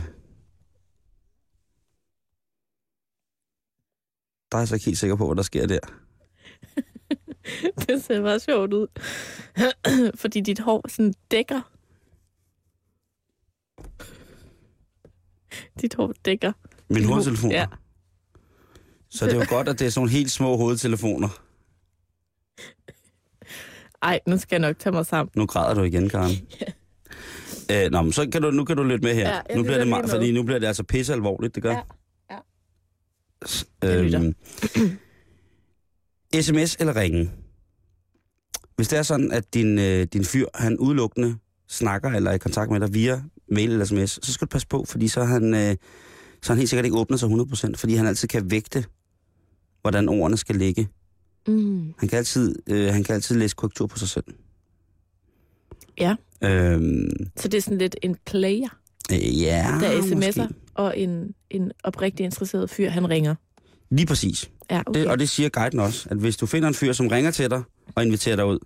der 4.52 4.58
er 4.58 4.62
jeg 4.62 4.68
så 4.68 4.76
ikke 4.76 4.86
helt 4.86 4.98
sikker 4.98 5.16
på, 5.16 5.26
hvad 5.26 5.36
der 5.36 5.44
sker 5.44 5.68
der. 5.68 5.80
Det 7.88 8.04
ser 8.04 8.22
meget 8.22 8.42
sjovt 8.42 8.74
ud. 8.74 8.88
Fordi 10.22 10.42
dit 10.42 10.60
hår 10.60 10.88
sådan 10.90 11.14
dækker. 11.32 11.71
Dit 15.82 15.94
hår 15.94 16.14
dækker. 16.26 16.52
Min 16.90 17.06
hovedtelefon. 17.06 17.52
Ja. 17.52 17.66
Så 19.10 19.26
det 19.26 19.34
er 19.34 19.38
jo 19.38 19.46
godt, 19.50 19.70
at 19.70 19.80
det 19.80 19.86
er 19.86 19.90
sådan 19.90 20.00
nogle 20.00 20.12
helt 20.12 20.32
små 20.32 20.58
hovedtelefoner. 20.58 21.30
Ej, 24.02 24.20
nu 24.28 24.38
skal 24.38 24.56
jeg 24.56 24.60
nok 24.60 24.80
tage 24.80 24.94
mig 24.94 25.06
sammen. 25.06 25.32
Nu 25.36 25.46
græder 25.46 25.74
du 25.74 25.84
igen, 25.84 26.10
Karen. 26.10 26.32
ja. 27.70 27.86
øh, 27.86 27.92
nå, 27.92 28.02
men 28.02 28.12
så 28.12 28.30
kan 28.32 28.42
du, 28.42 28.52
nu 28.52 28.66
kan 28.66 28.78
du 28.78 28.84
lytte 28.84 29.04
med 29.04 29.16
her. 29.16 29.42
Ja, 29.50 29.56
nu 29.56 29.64
bliver 29.64 29.78
det 29.78 29.88
meget, 29.88 30.10
fordi 30.10 30.32
nu 30.32 30.44
bliver 30.44 30.60
det 30.60 30.68
altså 30.68 30.84
pisse 30.84 31.14
alvorligt, 31.14 31.56
det 31.56 31.64
gør. 31.64 31.86
Ja, 32.30 32.38
ja. 33.84 34.02
Øhm, 34.02 34.36
sms 36.42 36.76
eller 36.76 36.96
ringe? 36.96 37.32
Hvis 38.76 38.88
det 38.88 39.00
er 39.00 39.04
sådan, 39.04 39.32
at 39.32 39.54
din, 39.54 39.80
øh, 39.80 40.04
din 40.04 40.26
fyr, 40.26 40.46
han 40.56 40.78
udelukkende 40.78 41.38
snakker 41.70 42.10
eller 42.10 42.32
er 42.32 42.36
i 42.36 42.38
kontakt 42.38 42.72
med 42.72 42.80
dig 42.80 42.94
via 42.94 43.24
mail 43.52 43.72
eller 43.72 43.86
sms, 43.86 44.20
så 44.26 44.34
skal 44.34 44.46
du 44.46 44.50
passe 44.50 44.68
på, 44.68 44.86
fordi 44.86 45.08
så 45.08 45.24
han, 45.24 45.54
øh, 45.54 45.76
så 46.42 46.52
er 46.52 46.54
han 46.54 46.58
helt 46.58 46.70
sikkert 46.70 46.86
ikke 46.86 46.98
åbner 46.98 47.18
sig 47.18 47.30
100%, 47.30 47.72
fordi 47.76 47.96
han 47.96 48.08
altid 48.08 48.28
kan 48.28 48.52
vægte, 48.52 48.86
hvordan 49.82 50.10
ordene 50.10 50.38
skal 50.38 50.56
ligge. 50.56 50.88
Mm. 51.48 51.94
Han 51.98 52.10
kan 52.10 52.18
altid, 52.18 52.56
øh, 52.68 52.94
han 52.94 53.04
kan 53.04 53.16
altid 53.16 53.36
læse 53.38 53.56
korrektur 53.56 53.88
på 53.88 54.00
sig 54.00 54.10
selv. 54.10 54.26
Ja. 56.00 56.16
Øhm, 56.44 57.10
Så 57.38 57.48
det 57.48 57.58
er 57.58 57.62
sådan 57.62 57.78
lidt 57.78 57.96
en 58.02 58.16
player, 58.26 58.68
øh, 59.12 59.42
ja, 59.42 59.78
der 59.82 60.02
sms'er, 60.02 60.16
måske. 60.16 60.48
og 60.74 60.98
en, 61.00 61.34
en 61.50 61.72
oprigtig 61.84 62.24
interesseret 62.24 62.70
fyr, 62.70 62.90
han 62.90 63.10
ringer. 63.10 63.36
Lige 63.90 64.06
præcis. 64.06 64.52
Ja, 64.72 64.82
okay. 64.86 65.00
Det, 65.00 65.08
og 65.10 65.20
det 65.20 65.30
siger 65.30 65.50
guiden 65.50 65.80
også, 65.80 66.08
at 66.12 66.18
hvis 66.18 66.38
du 66.38 66.46
finder 66.46 66.68
en 66.68 66.74
fyr, 66.74 66.94
som 66.94 67.08
ringer 67.08 67.32
til 67.32 67.50
dig 67.50 67.64
og 67.96 68.04
inviterer 68.04 68.36
dig 68.36 68.46
ud, 68.46 68.60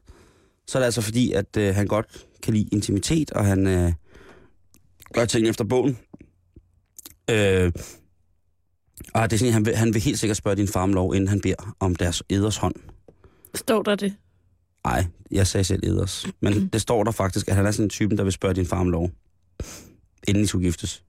så 0.68 0.77
er 0.77 0.80
det 0.80 0.86
altså 0.86 1.01
fordi, 1.01 1.32
at 1.32 1.58
øh, 1.58 1.75
han 1.75 1.88
godt 1.88 2.25
kan 2.44 2.54
lide 2.54 2.68
intimitet, 2.72 3.32
og 3.32 3.46
han 3.46 3.68
øh, 3.68 3.92
gør 5.15 5.25
ting 5.25 5.48
efter 5.48 5.63
bogen. 5.63 5.98
Øh, 7.29 7.72
og 9.13 9.29
det 9.29 9.34
er 9.34 9.38
sådan, 9.38 9.53
han 9.53 9.65
vil, 9.65 9.75
han 9.75 9.93
vil 9.93 10.01
helt 10.01 10.19
sikkert 10.19 10.38
spørge 10.38 10.55
din 10.55 10.67
far 10.67 10.84
om 10.84 10.93
lov, 10.93 11.15
inden 11.15 11.27
han 11.27 11.41
beder 11.41 11.75
om 11.79 11.95
deres 11.95 12.24
eders 12.29 12.57
hånd. 12.57 12.75
Står 13.55 13.84
der 13.84 13.95
det? 13.95 14.15
Nej, 14.86 15.05
jeg 15.31 15.48
sagde 15.48 15.63
selv 15.63 15.84
eders. 15.84 16.27
Men 16.41 16.67
det 16.67 16.81
står 16.81 17.03
der 17.03 17.12
faktisk, 17.12 17.48
at 17.48 17.55
han 17.55 17.65
er 17.65 17.72
sådan 17.72 17.86
en 17.86 17.89
typen, 17.89 18.17
der 18.17 18.24
vil 18.24 18.34
spørge 18.34 18.53
din 18.53 18.65
far 18.65 18.79
om 18.79 18.89
lov, 18.89 19.12
inden 20.27 20.43
I 20.43 20.48
skulle 20.48 20.65
giftes. 20.65 21.03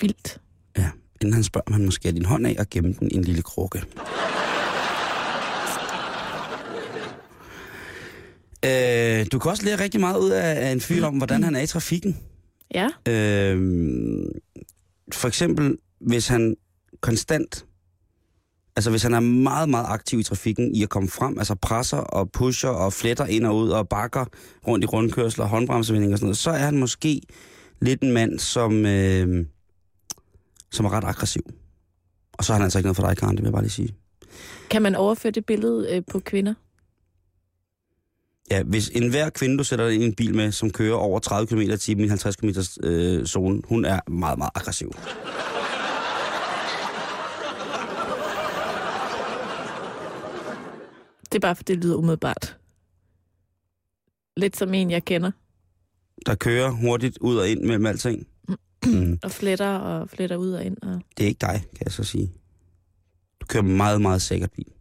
Vildt. 0.00 0.40
Ja, 0.78 0.90
inden 1.20 1.34
han 1.34 1.44
spørger, 1.44 1.64
om 1.66 1.72
han 1.72 1.84
måske 1.84 2.12
din 2.12 2.24
hånd 2.24 2.46
af 2.46 2.56
og 2.58 2.66
gemme 2.70 2.92
den 2.92 3.10
i 3.10 3.14
en 3.14 3.24
lille 3.24 3.42
krukke. 3.42 3.84
Øh, 8.66 9.26
du 9.32 9.38
kan 9.38 9.50
også 9.50 9.64
lære 9.64 9.80
rigtig 9.80 10.00
meget 10.00 10.18
ud 10.18 10.30
af, 10.30 10.66
af 10.66 10.72
en 10.72 10.80
fyr 10.80 11.04
om, 11.06 11.16
hvordan 11.16 11.42
han 11.42 11.56
er 11.56 11.60
i 11.60 11.66
trafikken. 11.66 12.16
Ja. 12.74 12.88
Øh, 13.08 13.58
for 15.12 15.28
eksempel, 15.28 15.76
hvis 16.00 16.28
han 16.28 16.56
konstant, 17.00 17.66
altså 18.76 18.90
hvis 18.90 19.02
han 19.02 19.14
er 19.14 19.20
meget, 19.20 19.68
meget 19.68 19.86
aktiv 19.88 20.20
i 20.20 20.22
trafikken 20.22 20.74
i 20.74 20.82
at 20.82 20.88
komme 20.88 21.08
frem, 21.08 21.38
altså 21.38 21.54
presser 21.54 21.96
og 21.96 22.30
pusher 22.30 22.70
og 22.70 22.92
fletter 22.92 23.26
ind 23.26 23.46
og 23.46 23.56
ud 23.56 23.68
og 23.68 23.88
bakker 23.88 24.24
rundt 24.66 24.84
i 24.84 24.86
rundkørsler, 24.86 25.44
håndbremsevinding 25.44 26.12
og 26.12 26.18
sådan 26.18 26.26
noget, 26.26 26.36
så 26.36 26.50
er 26.50 26.64
han 26.64 26.78
måske 26.78 27.20
lidt 27.80 28.02
en 28.02 28.12
mand, 28.12 28.38
som, 28.38 28.86
øh, 28.86 29.46
som 30.72 30.86
er 30.86 30.92
ret 30.92 31.04
aggressiv. 31.04 31.42
Og 32.32 32.44
så 32.44 32.52
er 32.52 32.54
han 32.54 32.64
altså 32.64 32.78
ikke 32.78 32.86
noget 32.86 32.96
for 32.96 33.06
dig, 33.06 33.16
Karen, 33.16 33.36
det 33.36 33.42
vil 33.42 33.46
jeg 33.46 33.52
bare 33.52 33.62
lige 33.62 33.70
sige. 33.70 33.94
Kan 34.70 34.82
man 34.82 34.94
overføre 34.94 35.32
det 35.32 35.46
billede 35.46 35.96
øh, 35.96 36.02
på 36.10 36.18
kvinder? 36.18 36.54
Ja, 38.50 38.62
hvis 38.62 38.88
enhver 38.88 39.30
kvinde, 39.30 39.58
du 39.58 39.64
sætter 39.64 39.88
ind 39.88 40.02
i 40.02 40.06
en 40.06 40.14
bil 40.14 40.34
med, 40.34 40.52
som 40.52 40.70
kører 40.70 40.94
over 40.96 41.18
30 41.18 41.46
km 41.46 41.60
i 41.60 41.76
timen 41.76 42.00
i 42.00 42.02
en 42.04 42.08
50 42.08 42.36
km 42.36 42.48
øh, 42.82 43.26
zone, 43.26 43.62
hun 43.64 43.84
er 43.84 44.10
meget, 44.10 44.38
meget 44.38 44.50
aggressiv. 44.54 44.92
Det 51.24 51.34
er 51.34 51.40
bare, 51.40 51.56
for 51.56 51.62
det 51.62 51.76
lyder 51.78 51.96
umiddelbart. 51.96 52.58
Lidt 54.36 54.56
som 54.56 54.74
en, 54.74 54.90
jeg 54.90 55.04
kender. 55.04 55.30
Der 56.26 56.34
kører 56.34 56.70
hurtigt 56.70 57.18
ud 57.18 57.36
og 57.36 57.48
ind 57.48 57.62
mellem 57.64 57.86
alting. 57.86 58.26
Mm, 58.86 59.18
Og 59.22 59.30
fletter 59.30 59.76
og 59.78 60.10
fletter 60.10 60.36
ud 60.36 60.52
og 60.52 60.64
ind. 60.64 60.76
Og... 60.82 61.00
det 61.16 61.24
er 61.24 61.28
ikke 61.28 61.38
dig, 61.40 61.62
kan 61.76 61.84
jeg 61.84 61.92
så 61.92 62.04
sige. 62.04 62.32
Du 63.40 63.46
kører 63.46 63.62
meget, 63.62 64.00
meget 64.00 64.22
sikkert 64.22 64.50
bil. 64.52 64.72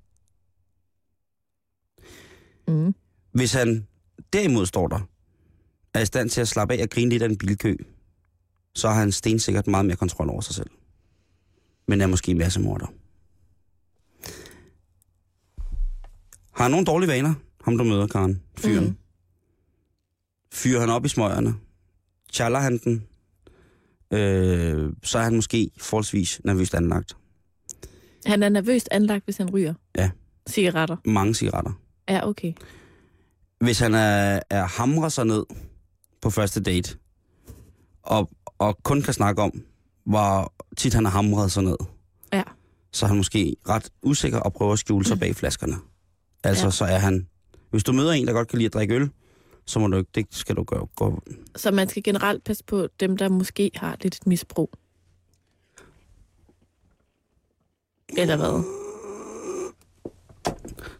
Mm. 2.68 2.94
Hvis 3.36 3.54
han 3.54 3.88
derimod 4.34 4.66
står 4.66 4.88
der, 4.88 5.00
er 5.94 6.02
i 6.02 6.06
stand 6.06 6.30
til 6.30 6.42
at 6.42 6.48
slappe 6.48 6.74
af 6.74 6.84
og 6.84 6.90
grine 6.90 7.10
lidt 7.10 7.24
af 7.24 7.30
en 7.30 7.38
bilkø, 7.38 7.76
så 8.76 8.88
har 8.88 9.00
han 9.00 9.12
stensikkert 9.12 9.68
meget 9.68 9.86
mere 9.86 9.96
kontrol 9.96 10.30
over 10.30 10.42
sig 10.42 10.56
selv. 10.56 10.70
Men 11.88 12.02
er 12.02 12.08
måske 12.08 12.32
en 12.32 12.38
masse 12.38 12.60
morder. 12.60 12.86
Har 16.52 16.64
han 16.64 16.72
nogle 16.72 16.86
dårlige 16.86 17.10
vaner, 17.10 17.34
ham 17.64 17.78
du 17.78 17.84
møder, 17.84 18.08
Karen? 18.08 18.42
Fyren. 18.58 18.86
Mm. 18.86 18.98
Fyrer 20.54 20.80
han 20.80 20.90
op 20.90 21.06
i 21.06 21.10
smøgerne? 21.10 21.54
Challer 22.34 22.60
han 22.60 22.78
den? 22.78 23.08
Øh, 24.12 24.94
så 25.04 25.18
er 25.20 25.24
han 25.24 25.36
måske 25.36 25.72
forholdsvis 25.78 26.42
nervøst 26.44 26.76
anlagt. 26.76 27.18
Han 28.26 28.44
er 28.44 28.50
nervøst 28.50 28.88
anlagt, 28.92 29.26
hvis 29.26 29.38
han 29.38 29.50
ryger. 29.50 29.74
Ja. 29.98 30.12
Cigaretter. 30.50 30.98
Mange 31.06 31.34
cigaretter. 31.34 31.72
Ja, 32.10 32.28
okay. 32.28 32.54
Hvis 33.60 33.80
han 33.80 33.94
er, 33.94 34.40
er 34.50 34.66
hamrer 34.66 35.10
sig 35.10 35.26
ned 35.26 35.46
på 36.22 36.30
første 36.30 36.64
date, 36.64 36.98
og, 38.04 38.30
og 38.58 38.84
kun 38.84 39.02
kan 39.02 39.14
snakke 39.14 39.42
om, 39.42 39.52
hvor 40.06 40.54
tit 40.78 40.94
han 40.94 41.06
har 41.06 41.12
hamret 41.12 41.52
sig 41.52 41.64
ned, 41.64 41.78
Ja. 42.34 42.44
så 42.94 43.06
er 43.06 43.08
han 43.08 43.18
måske 43.18 43.56
ret 43.70 43.90
usikker 44.04 44.40
og 44.40 44.54
prøver 44.54 44.74
at 44.74 44.80
skjule 44.80 45.06
sig 45.06 45.20
bag 45.20 45.36
flaskerne. 45.36 45.76
Altså, 46.44 46.66
ja. 46.66 46.72
så 46.72 46.86
er 46.86 46.98
han... 46.98 47.28
Hvis 47.72 47.84
du 47.84 47.92
møder 47.94 48.12
en, 48.12 48.28
der 48.28 48.34
godt 48.34 48.48
kan 48.48 48.58
lide 48.58 48.66
at 48.66 48.74
drikke 48.74 48.96
øl, 48.96 49.10
så 49.66 49.80
må 49.80 49.88
du 49.88 49.98
ikke, 49.98 50.10
det 50.16 50.26
skal 50.32 50.56
du 50.56 50.64
gøre. 50.64 50.88
Gå. 50.96 51.22
Så 51.56 51.72
man 51.72 51.90
skal 51.90 52.04
generelt 52.04 52.44
passe 52.44 52.64
på 52.64 52.88
dem, 53.00 53.18
der 53.18 53.30
måske 53.30 53.72
har 53.76 53.98
lidt 54.02 54.16
et 54.16 54.28
misbrug. 54.28 54.72
Eller 58.18 58.36
hvad? 58.38 58.64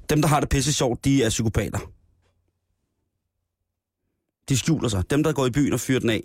Dem, 0.10 0.22
der 0.22 0.28
har 0.30 0.40
det 0.40 0.50
pisse 0.50 0.74
sjovt, 0.74 1.06
de 1.06 1.24
er 1.24 1.30
psykopater. 1.30 1.80
De 4.50 4.58
skjuler 4.58 4.90
sig. 4.90 5.10
Dem, 5.10 5.24
der 5.24 5.34
går 5.34 5.46
i 5.46 5.50
byen 5.52 5.74
og 5.74 5.80
fyrer 5.80 6.00
den 6.00 6.10
af 6.10 6.24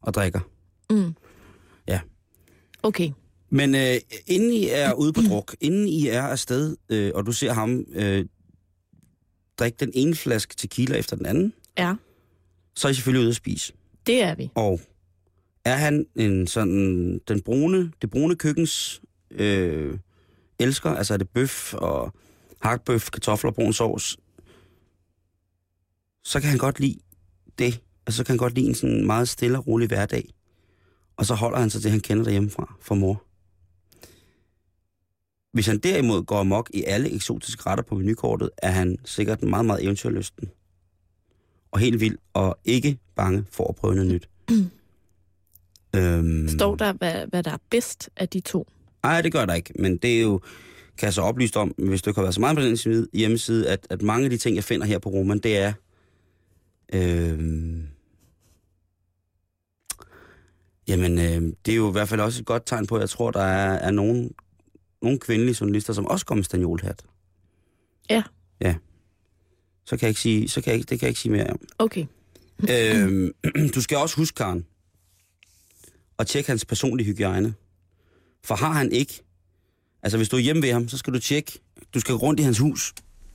og 0.00 0.14
drikker. 0.14 0.40
Mm. 0.90 1.14
Ja. 1.88 2.00
Okay. 2.82 3.10
Men 3.50 3.74
øh, 3.74 3.94
inden 4.26 4.50
I 4.52 4.68
er 4.68 4.92
ude 4.92 5.12
på 5.12 5.20
druk, 5.28 5.56
inden 5.60 5.88
I 5.88 6.06
er 6.06 6.22
afsted, 6.22 6.76
øh, 6.88 7.12
og 7.14 7.26
du 7.26 7.32
ser 7.32 7.52
ham 7.52 7.84
øh, 7.92 8.26
drikke 9.58 9.76
den 9.80 9.90
ene 9.94 10.14
flaske 10.14 10.54
tequila 10.56 10.96
efter 10.96 11.16
den 11.16 11.26
anden, 11.26 11.52
Ja, 11.78 11.94
så 12.74 12.88
er 12.88 12.92
I 12.92 12.94
selvfølgelig 12.94 13.20
ude 13.22 13.30
at 13.30 13.36
spise. 13.36 13.72
det 14.06 14.22
er 14.22 14.34
vi. 14.34 14.50
Og 14.54 14.80
er 15.64 15.76
han 15.76 16.06
en 16.16 16.46
sådan, 16.46 17.18
den 17.28 17.40
brune, 17.42 17.92
det 18.02 18.10
brune 18.10 18.36
køkkens 18.36 19.02
øh, 19.30 19.98
elsker, 20.58 20.90
altså 20.90 21.14
er 21.14 21.18
det 21.18 21.28
bøf 21.28 21.74
og 21.74 22.12
hakbøf, 22.62 23.10
kartofler 23.10 23.50
og 23.50 23.54
brun 23.54 23.72
sovs, 23.72 24.16
så 26.24 26.40
kan 26.40 26.50
han 26.50 26.58
godt 26.58 26.80
lide 26.80 26.98
det. 27.58 27.80
Altså 28.06 28.16
så 28.16 28.24
kan 28.24 28.32
han 28.32 28.38
godt 28.38 28.54
lide 28.54 28.66
en 28.68 28.74
sådan 28.74 29.06
meget 29.06 29.28
stille 29.28 29.58
og 29.58 29.66
rolig 29.66 29.88
hverdag. 29.88 30.28
Og 31.16 31.26
så 31.26 31.34
holder 31.34 31.58
han 31.58 31.70
sig 31.70 31.82
til, 31.82 31.90
han 31.90 32.00
kender 32.00 32.24
derhjemmefra 32.24 32.74
fra 32.80 32.94
mor. 32.94 33.22
Hvis 35.52 35.66
han 35.66 35.78
derimod 35.78 36.22
går 36.22 36.38
amok 36.40 36.70
i 36.74 36.84
alle 36.84 37.14
eksotiske 37.14 37.62
retter 37.66 37.84
på 37.84 37.94
menukortet, 37.94 38.50
er 38.58 38.70
han 38.70 38.96
sikkert 39.04 39.42
meget, 39.42 39.66
meget 39.66 39.84
eventyrlysten. 39.84 40.48
Og 41.70 41.78
helt 41.80 42.00
vild, 42.00 42.18
og 42.32 42.58
ikke 42.64 42.98
bange 43.16 43.44
for 43.50 43.68
at 43.68 43.76
prøve 43.76 43.94
noget 43.94 44.10
nyt. 44.12 44.28
øhm, 45.96 46.48
Står 46.48 46.74
der, 46.76 46.92
hvad, 46.92 47.26
hvad 47.26 47.42
der 47.42 47.50
er 47.50 47.58
bedst 47.70 48.10
af 48.16 48.28
de 48.28 48.40
to? 48.40 48.68
Nej, 49.02 49.22
det 49.22 49.32
gør 49.32 49.44
der 49.44 49.54
ikke, 49.54 49.72
men 49.78 49.96
det 49.96 50.16
er 50.16 50.20
jo, 50.22 50.40
kan 50.98 51.06
jeg 51.06 51.14
så 51.14 51.22
oplyse 51.22 51.56
om, 51.56 51.68
hvis 51.68 52.02
du 52.02 52.10
ikke 52.10 52.18
har 52.18 52.22
været 52.24 52.34
så 52.34 52.40
meget 52.40 52.56
på 52.56 52.62
den 52.62 52.76
side- 52.76 53.08
hjemmeside, 53.12 53.68
at, 53.70 53.86
at 53.90 54.02
mange 54.02 54.24
af 54.24 54.30
de 54.30 54.36
ting, 54.36 54.56
jeg 54.56 54.64
finder 54.64 54.86
her 54.86 54.98
på 54.98 55.08
Roman, 55.08 55.38
det 55.38 55.56
er, 55.58 55.72
øhm, 56.92 57.88
Jamen, 60.88 61.18
øh, 61.18 61.52
det 61.66 61.72
er 61.72 61.76
jo 61.76 61.88
i 61.88 61.92
hvert 61.92 62.08
fald 62.08 62.20
også 62.20 62.40
et 62.40 62.46
godt 62.46 62.66
tegn 62.66 62.86
på, 62.86 62.94
at 62.94 63.00
jeg 63.00 63.10
tror, 63.10 63.30
der 63.30 63.40
er, 63.42 63.72
er 63.72 63.90
nogen, 63.90 64.30
nogle 65.02 65.18
kvindelige 65.18 65.56
journalister, 65.60 65.92
som 65.92 66.06
også 66.06 66.26
går 66.26 66.34
med 66.34 66.44
stanjolhat. 66.44 67.04
Ja. 68.10 68.22
Ja. 68.60 68.74
Så 69.84 69.96
kan 69.96 70.06
jeg 70.06 70.08
ikke 70.08 70.20
sige, 70.20 70.48
så 70.48 70.60
kan 70.60 70.70
jeg 70.70 70.78
ikke, 70.78 70.90
det 70.90 70.98
kan 71.00 71.06
jeg 71.06 71.10
ikke 71.10 71.20
sige 71.20 71.32
mere 71.32 71.46
om. 71.46 71.60
Okay. 71.78 72.06
øhm, 72.70 73.32
du 73.74 73.80
skal 73.80 73.98
også 73.98 74.16
huske, 74.16 74.36
Karen, 74.36 74.66
at 76.18 76.26
tjekke 76.26 76.50
hans 76.50 76.64
personlige 76.64 77.06
hygiejne. 77.06 77.54
For 78.44 78.54
har 78.54 78.72
han 78.72 78.92
ikke, 78.92 79.22
altså 80.02 80.16
hvis 80.16 80.28
du 80.28 80.36
er 80.36 80.40
hjemme 80.40 80.62
ved 80.62 80.72
ham, 80.72 80.88
så 80.88 80.98
skal 80.98 81.12
du 81.12 81.18
tjekke, 81.18 81.60
du 81.94 82.00
skal 82.00 82.14
rundt 82.14 82.40
i 82.40 82.42
hans 82.42 82.58
hus. 82.58 82.94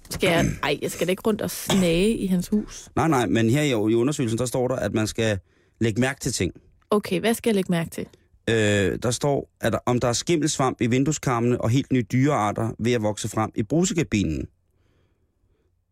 Skal 0.09 0.29
jeg, 0.29 0.45
ej, 0.63 0.79
jeg 0.81 0.91
skal 0.91 1.07
da 1.07 1.09
ikke 1.09 1.23
rundt 1.27 1.41
og 1.41 1.51
snage 1.51 2.17
i 2.17 2.27
hans 2.27 2.47
hus. 2.47 2.89
Nej, 2.95 3.07
nej, 3.07 3.25
men 3.25 3.49
her 3.49 3.61
i, 3.61 3.69
i 3.69 3.95
undersøgelsen, 3.95 4.39
der 4.39 4.45
står 4.45 4.67
der, 4.67 4.75
at 4.75 4.93
man 4.93 5.07
skal 5.07 5.39
lægge 5.79 6.01
mærke 6.01 6.19
til 6.19 6.33
ting. 6.33 6.53
Okay, 6.89 7.19
hvad 7.19 7.33
skal 7.33 7.49
jeg 7.49 7.55
lægge 7.55 7.71
mærke 7.71 7.89
til? 7.89 8.05
Øh, 8.49 8.99
der 9.03 9.11
står, 9.11 9.49
at 9.61 9.73
der, 9.73 9.79
om 9.85 9.99
der 9.99 10.07
er 10.07 10.13
skimmelsvamp 10.13 10.81
i 10.81 10.87
vindueskarmene 10.87 11.61
og 11.61 11.69
helt 11.69 11.91
nye 11.91 12.05
dyrearter 12.11 12.71
ved 12.79 12.91
at 12.91 13.01
vokse 13.01 13.29
frem 13.29 13.51
i 13.55 13.63
brusekabinen, 13.63 14.47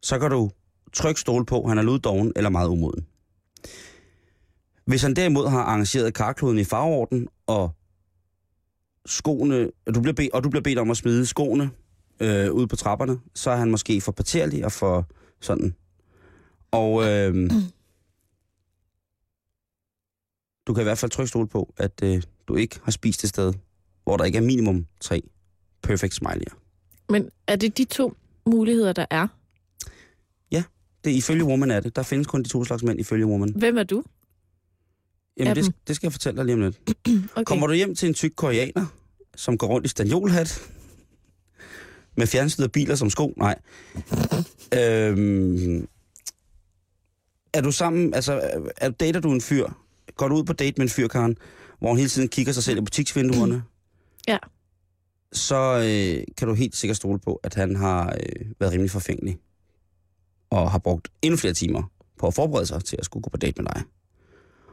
så 0.01 0.19
kan 0.19 0.31
du 0.31 0.51
trykke 0.93 1.21
stole 1.21 1.45
på, 1.45 1.67
han 1.67 1.77
er 1.77 1.81
luddoven 1.81 2.31
eller 2.35 2.49
meget 2.49 2.69
umoden. 2.69 3.05
Hvis 4.85 5.01
han 5.01 5.13
derimod 5.13 5.47
har 5.47 5.59
arrangeret 5.59 6.13
karkloden 6.13 6.59
i 6.59 6.63
farveorden, 6.63 7.27
og 7.47 7.71
skoene, 9.05 9.71
og 9.87 9.95
du 9.95 10.01
bliver 10.01 10.13
bedt, 10.13 10.33
og 10.33 10.43
du 10.43 10.49
bliver 10.49 10.63
bedt 10.63 10.79
om 10.79 10.91
at 10.91 10.97
smide 10.97 11.25
skoene 11.25 11.69
øh, 12.19 12.51
ud 12.51 12.67
på 12.67 12.75
trapperne, 12.75 13.19
så 13.33 13.51
er 13.51 13.55
han 13.55 13.71
måske 13.71 14.01
for 14.01 14.11
parterlig 14.11 14.65
og 14.65 14.71
for 14.71 15.07
sådan. 15.41 15.75
Og 16.71 17.03
øh, 17.03 17.51
du 20.67 20.73
kan 20.73 20.81
i 20.81 20.83
hvert 20.83 20.97
fald 20.97 21.11
trykke 21.11 21.27
stole 21.27 21.47
på, 21.47 21.73
at 21.77 22.03
øh, 22.03 22.23
du 22.47 22.55
ikke 22.55 22.79
har 22.83 22.91
spist 22.91 23.23
et 23.23 23.29
sted, 23.29 23.53
hvor 24.03 24.17
der 24.17 24.25
ikke 24.25 24.37
er 24.37 24.41
minimum 24.41 24.85
tre 24.99 25.21
perfect 25.81 26.21
smiley'er. 26.23 26.55
Men 27.09 27.29
er 27.47 27.55
det 27.55 27.77
de 27.77 27.85
to 27.85 28.13
muligheder, 28.45 28.93
der 28.93 29.05
er? 29.09 29.27
Det 31.07 31.13
er 31.13 31.17
ifølge 31.17 31.43
Woman 31.43 31.71
er 31.71 31.79
det. 31.79 31.95
Der 31.95 32.03
findes 32.03 32.27
kun 32.27 32.43
de 32.43 32.49
to 32.49 32.63
slags 32.63 32.83
mænd 32.83 32.99
ifølge 32.99 33.25
Woman. 33.25 33.53
Hvem 33.55 33.77
er 33.77 33.83
du? 33.83 34.03
Jamen, 35.37 35.55
det, 35.55 35.73
det 35.87 35.95
skal 35.95 36.07
jeg 36.07 36.11
fortælle 36.11 36.37
dig 36.37 36.45
lige 36.45 36.55
om 36.55 36.61
lidt. 36.61 36.79
Okay. 37.31 37.43
Kommer 37.43 37.67
du 37.67 37.73
hjem 37.73 37.95
til 37.95 38.07
en 38.07 38.13
tyk 38.13 38.31
koreaner, 38.35 38.85
som 39.35 39.57
går 39.57 39.67
rundt 39.67 39.85
i 39.85 39.89
stanjolhat, 39.89 40.71
med 42.17 42.27
fjernstyrede 42.27 42.69
biler 42.69 42.95
som 42.95 43.09
sko? 43.09 43.33
Nej. 43.37 43.55
øhm, 44.73 45.87
er 47.53 47.61
du 47.61 47.71
sammen, 47.71 48.13
altså, 48.13 48.61
er, 48.77 48.89
dater 48.89 49.19
du 49.19 49.31
en 49.31 49.41
fyr? 49.41 49.67
Går 50.15 50.27
du 50.27 50.35
ud 50.35 50.43
på 50.43 50.53
date 50.53 50.73
med 50.77 50.85
en 50.85 50.89
fyr, 50.89 51.07
Karen, 51.07 51.37
hvor 51.79 51.89
han 51.89 51.97
hele 51.97 52.09
tiden 52.09 52.27
kigger 52.29 52.53
sig 52.53 52.63
selv 52.63 52.77
i 52.77 52.81
butiksvinduerne? 52.81 53.63
Ja. 54.27 54.37
Så 55.31 55.75
øh, 55.77 56.23
kan 56.37 56.47
du 56.47 56.53
helt 56.53 56.75
sikkert 56.75 56.97
stole 56.97 57.19
på, 57.19 57.39
at 57.43 57.53
han 57.53 57.75
har 57.75 58.05
øh, 58.05 58.45
været 58.59 58.73
rimelig 58.73 58.91
forfængelig. 58.91 59.37
Og 60.49 60.71
har 60.71 60.77
brugt 60.77 61.07
endnu 61.21 61.37
flere 61.37 61.53
timer 61.53 61.91
på 62.19 62.27
at 62.27 62.33
forberede 62.33 62.65
sig 62.65 62.83
til 62.83 62.95
at 62.99 63.05
skulle 63.05 63.23
gå 63.23 63.29
på 63.29 63.37
date 63.37 63.61
med 63.61 63.71
dig. 63.71 63.83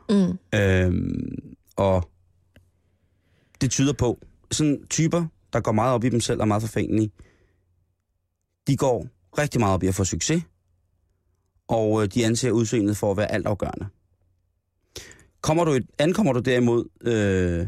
Mm. 0.08 0.58
Øhm, 0.58 1.54
og 1.76 2.10
det 3.60 3.70
tyder 3.70 3.92
på, 3.92 4.18
sådan 4.50 4.86
typer, 4.90 5.26
der 5.52 5.60
går 5.60 5.72
meget 5.72 5.94
op 5.94 6.04
i 6.04 6.08
dem 6.08 6.20
selv 6.20 6.38
og 6.38 6.42
er 6.42 6.46
meget 6.46 6.62
forfængelige, 6.62 7.10
de 8.66 8.76
går 8.76 9.06
rigtig 9.38 9.60
meget 9.60 9.74
op 9.74 9.82
i 9.82 9.86
at 9.86 9.94
få 9.94 10.04
succes, 10.04 10.42
og 11.68 12.02
øh, 12.02 12.08
de 12.14 12.26
anser 12.26 12.50
udseendet 12.50 12.96
for 12.96 13.10
at 13.10 13.16
være 13.16 13.32
altafgørende. 13.32 13.86
Kommer 15.40 15.64
du, 15.64 15.70
et- 15.72 15.90
ankommer 15.98 16.32
du 16.32 16.40
derimod 16.40 16.84
øh, 17.00 17.66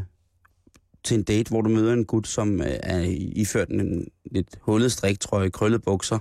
til 1.03 1.17
en 1.17 1.23
date, 1.23 1.49
hvor 1.49 1.61
du 1.61 1.69
møder 1.69 1.93
en 1.93 2.05
gut, 2.05 2.27
som 2.27 2.61
øh, 2.61 2.67
er 2.83 2.99
iført 3.35 3.69
en 3.69 4.07
lidt 4.31 4.47
hullet 4.61 4.91
striktrøje, 4.91 5.49
krøllet 5.49 5.81
bukser, 5.83 6.19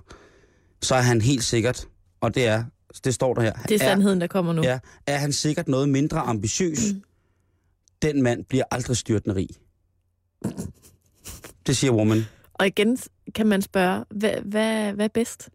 så 0.83 0.95
er 0.95 1.01
han 1.01 1.21
helt 1.21 1.45
sikkert, 1.45 1.89
og 2.21 2.35
det 2.35 2.47
er, 2.47 2.65
det 3.05 3.15
står 3.15 3.35
der 3.35 3.43
her, 3.43 3.53
Det 3.53 3.75
er 3.75 3.79
sandheden, 3.79 4.21
der 4.21 4.27
kommer 4.27 4.53
nu. 4.53 4.63
Ja, 4.63 4.79
er 5.07 5.17
han 5.17 5.33
sikkert 5.33 5.69
noget 5.69 5.89
mindre 5.89 6.19
ambitiøs. 6.21 6.79
Den 8.03 8.23
mand 8.23 8.45
bliver 8.45 8.65
aldrig 8.71 8.97
styrtende 8.97 9.35
rig. 9.37 9.49
Det 11.67 11.77
siger 11.77 11.93
woman. 11.93 12.23
Og 12.59 12.67
igen 12.67 12.99
kan 13.35 13.47
man 13.47 13.63
spørge, 13.63 14.05
hvad, 14.11 14.31
hvad, 14.45 14.93
hvad 14.93 15.05
er 15.05 15.09
bedst? 15.15 15.49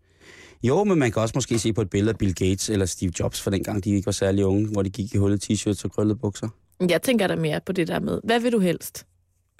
Jo, 0.64 0.84
men 0.84 1.00
man 1.00 1.12
kan 1.12 1.22
også 1.22 1.32
måske 1.36 1.60
se 1.60 1.74
på 1.74 1.82
et 1.82 1.90
billede 1.90 2.10
af 2.10 2.18
Bill 2.18 2.36
Gates 2.36 2.70
eller 2.70 2.86
Steve 2.86 3.12
Jobs, 3.20 3.42
for 3.42 3.50
dengang 3.52 3.84
de 3.84 3.90
ikke 3.90 4.06
var 4.06 4.12
særlig 4.12 4.46
unge, 4.46 4.68
hvor 4.68 4.82
de 4.82 4.90
gik 4.90 5.14
i 5.14 5.18
hullet 5.18 5.50
t-shirts 5.52 5.82
og 5.84 5.92
krøllede 5.92 6.16
bukser. 6.16 6.50
Jeg 6.90 7.02
tænker 7.02 7.28
da 7.28 7.36
mere 7.36 7.62
på 7.66 7.72
det 7.72 7.88
der 7.88 8.00
med, 8.00 8.20
hvad 8.24 8.40
vil 8.40 8.52
du 8.52 8.60
helst? 8.60 9.06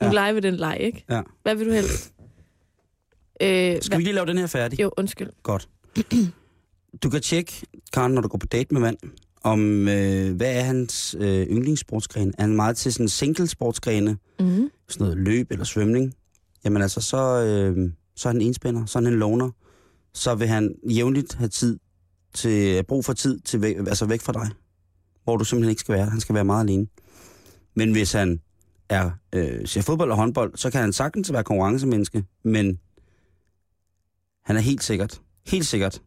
Nu 0.02 0.08
Ja. 0.08 0.14
leger 0.14 0.34
vi 0.34 0.40
den 0.40 0.56
leg, 0.56 0.78
ikke? 0.80 1.06
Ja. 1.10 1.22
Hvad 1.44 1.56
vil 1.56 1.68
du 1.68 1.72
helst? 1.72 2.14
Øh, 3.42 3.82
Skal 3.82 3.98
vi 3.98 4.04
lige 4.04 4.14
lave 4.14 4.26
den 4.26 4.38
her 4.38 4.48
færdig? 4.48 4.82
Jo, 4.82 4.92
undskyld. 4.98 5.30
Godt. 5.44 5.70
Du 7.04 7.10
kan 7.10 7.22
tjekke, 7.22 7.54
Karen, 7.94 8.12
når 8.12 8.22
du 8.22 8.28
går 8.28 8.38
på 8.38 8.46
date 8.48 8.74
med 8.74 8.82
mand, 8.82 8.98
om 9.44 9.88
øh, 9.88 10.36
hvad 10.36 10.56
er 10.56 10.62
hans 10.62 11.16
øh, 11.20 11.48
yndlingssportsgren. 11.48 12.34
Er 12.38 12.42
han 12.42 12.56
meget 12.56 12.78
til 12.78 12.94
sådan 12.94 13.10
single-sportsgrene, 13.10 14.18
Mm. 14.40 14.70
sådan 14.90 15.04
noget 15.06 15.18
løb 15.18 15.52
eller 15.52 15.66
svømning? 15.66 16.14
Jamen 16.66 16.82
altså, 16.82 17.02
så, 17.02 17.18
øh, 17.18 17.92
så 18.16 18.30
er 18.30 18.34
han 18.34 18.42
enspænder, 18.42 18.86
så 18.86 19.00
er 19.00 19.04
han 19.04 19.14
en 19.14 19.20
loner. 19.20 19.52
Så 20.14 20.36
vil 20.36 20.48
han 20.48 20.76
jævnligt 20.90 21.34
have 21.34 21.48
tid 21.48 21.80
til, 22.34 22.84
brug 22.84 23.06
for 23.06 23.14
tid 23.14 23.40
til 23.40 23.62
væk, 23.62 23.78
altså 23.78 24.06
væk 24.06 24.22
fra 24.22 24.34
dig. 24.34 24.50
Hvor 25.24 25.38
du 25.38 25.44
simpelthen 25.44 25.70
ikke 25.70 25.80
skal 25.80 25.96
være. 25.96 26.06
Han 26.06 26.20
skal 26.20 26.36
være 26.36 26.46
meget 26.46 26.64
alene. 26.64 26.88
Men 27.76 27.92
hvis 27.92 28.12
han 28.12 28.42
er, 28.90 29.12
øh, 29.34 29.68
ser 29.68 29.82
fodbold 29.82 30.12
og 30.12 30.18
håndbold, 30.18 30.58
så 30.58 30.72
kan 30.72 30.82
han 30.82 30.94
sagtens 30.94 31.34
være 31.34 31.44
konkurrencemenneske, 31.44 32.24
men 32.44 32.80
han 34.46 34.56
er 34.56 34.62
helt 34.62 34.84
sikkert, 34.84 35.22
helt 35.48 35.66
sikkert 35.66 36.02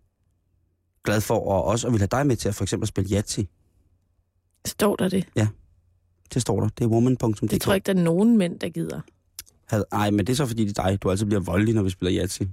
glad 1.04 1.20
for 1.20 1.58
at 1.58 1.64
også 1.64 1.86
at 1.86 1.92
vil 1.92 2.00
have 2.00 2.08
dig 2.10 2.26
med 2.26 2.36
til 2.36 2.48
at 2.48 2.54
for 2.54 2.64
eksempel 2.64 2.86
spille 2.86 3.16
Yahtzee. 3.16 3.46
Står 4.66 4.96
der 4.96 5.08
det? 5.08 5.26
Det 6.34 6.42
står 6.42 6.60
der. 6.60 6.68
Det 6.68 6.84
er 6.84 6.88
woman.dk. 6.88 7.50
Det 7.50 7.60
tror 7.60 7.72
jeg 7.72 7.76
ikke, 7.76 7.86
der 7.86 8.00
er 8.00 8.04
nogen 8.04 8.38
mænd, 8.38 8.60
der 8.60 8.68
gider. 8.68 9.00
Had- 9.66 9.84
Ej, 9.92 10.10
men 10.10 10.18
det 10.26 10.32
er 10.32 10.36
så 10.36 10.46
fordi, 10.46 10.64
det 10.64 10.78
er 10.78 10.82
dig. 10.88 11.02
Du 11.02 11.10
altid 11.10 11.26
bliver 11.26 11.40
voldelig, 11.40 11.74
når 11.74 11.82
vi 11.82 11.90
spiller 11.90 12.20
Yahtzee. 12.20 12.48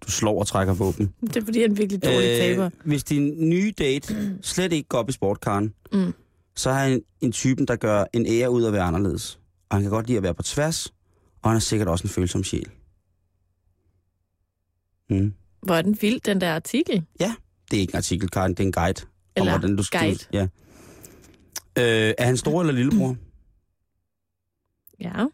Du 0.00 0.10
slår 0.10 0.38
og 0.40 0.46
trækker 0.46 0.74
våben. 0.74 1.14
Det 1.20 1.36
er 1.36 1.44
fordi, 1.44 1.60
han 1.60 1.70
er 1.70 1.72
en 1.74 1.78
virkelig 1.78 2.04
dårlig 2.04 2.18
øh... 2.30 2.36
taber. 2.36 2.70
hvis 2.84 3.04
din 3.04 3.48
nye 3.48 3.72
date 3.78 4.36
slet 4.42 4.72
ikke 4.72 4.88
går 4.88 4.98
op 4.98 5.08
i 5.08 5.12
sportkaren, 5.12 5.74
Mm. 5.92 6.14
så 6.56 6.70
er 6.70 6.74
han 6.74 7.02
en 7.20 7.32
typen, 7.32 7.66
der 7.68 7.76
gør 7.76 8.04
en 8.12 8.26
ære 8.26 8.50
ud 8.50 8.62
af 8.62 8.66
at 8.66 8.72
være 8.72 8.82
anderledes. 8.82 9.40
Og 9.68 9.76
han 9.76 9.82
kan 9.82 9.90
godt 9.90 10.06
lide 10.06 10.16
at 10.16 10.22
være 10.22 10.34
på 10.34 10.42
tværs, 10.42 10.94
og 11.42 11.50
han 11.50 11.56
er 11.56 11.60
sikkert 11.60 11.88
også 11.88 12.02
en 12.04 12.08
følsom 12.08 12.44
sjæl. 12.44 12.66
Mm. 15.10 15.32
Hvor 15.62 15.74
er 15.74 15.82
den 15.82 15.98
vild, 16.00 16.20
den 16.20 16.40
der 16.40 16.54
artikel? 16.54 17.04
Det 17.70 17.76
er 17.76 17.80
ikke 17.80 17.90
en 17.92 17.96
artikel, 17.96 18.28
Karen, 18.30 18.50
det 18.50 18.60
er 18.60 18.64
en 18.64 18.72
guide. 18.72 19.02
Eller 19.36 19.52
om, 19.54 19.60
hvordan 19.60 19.76
du 19.76 19.82
skal, 19.82 20.00
guide. 20.00 20.24
Ja. 20.32 20.42
Øh, 21.78 22.14
er 22.18 22.24
han 22.24 22.36
stor 22.36 22.60
eller 22.60 22.72
lillebror? 22.72 23.16
Ja. 25.00 25.26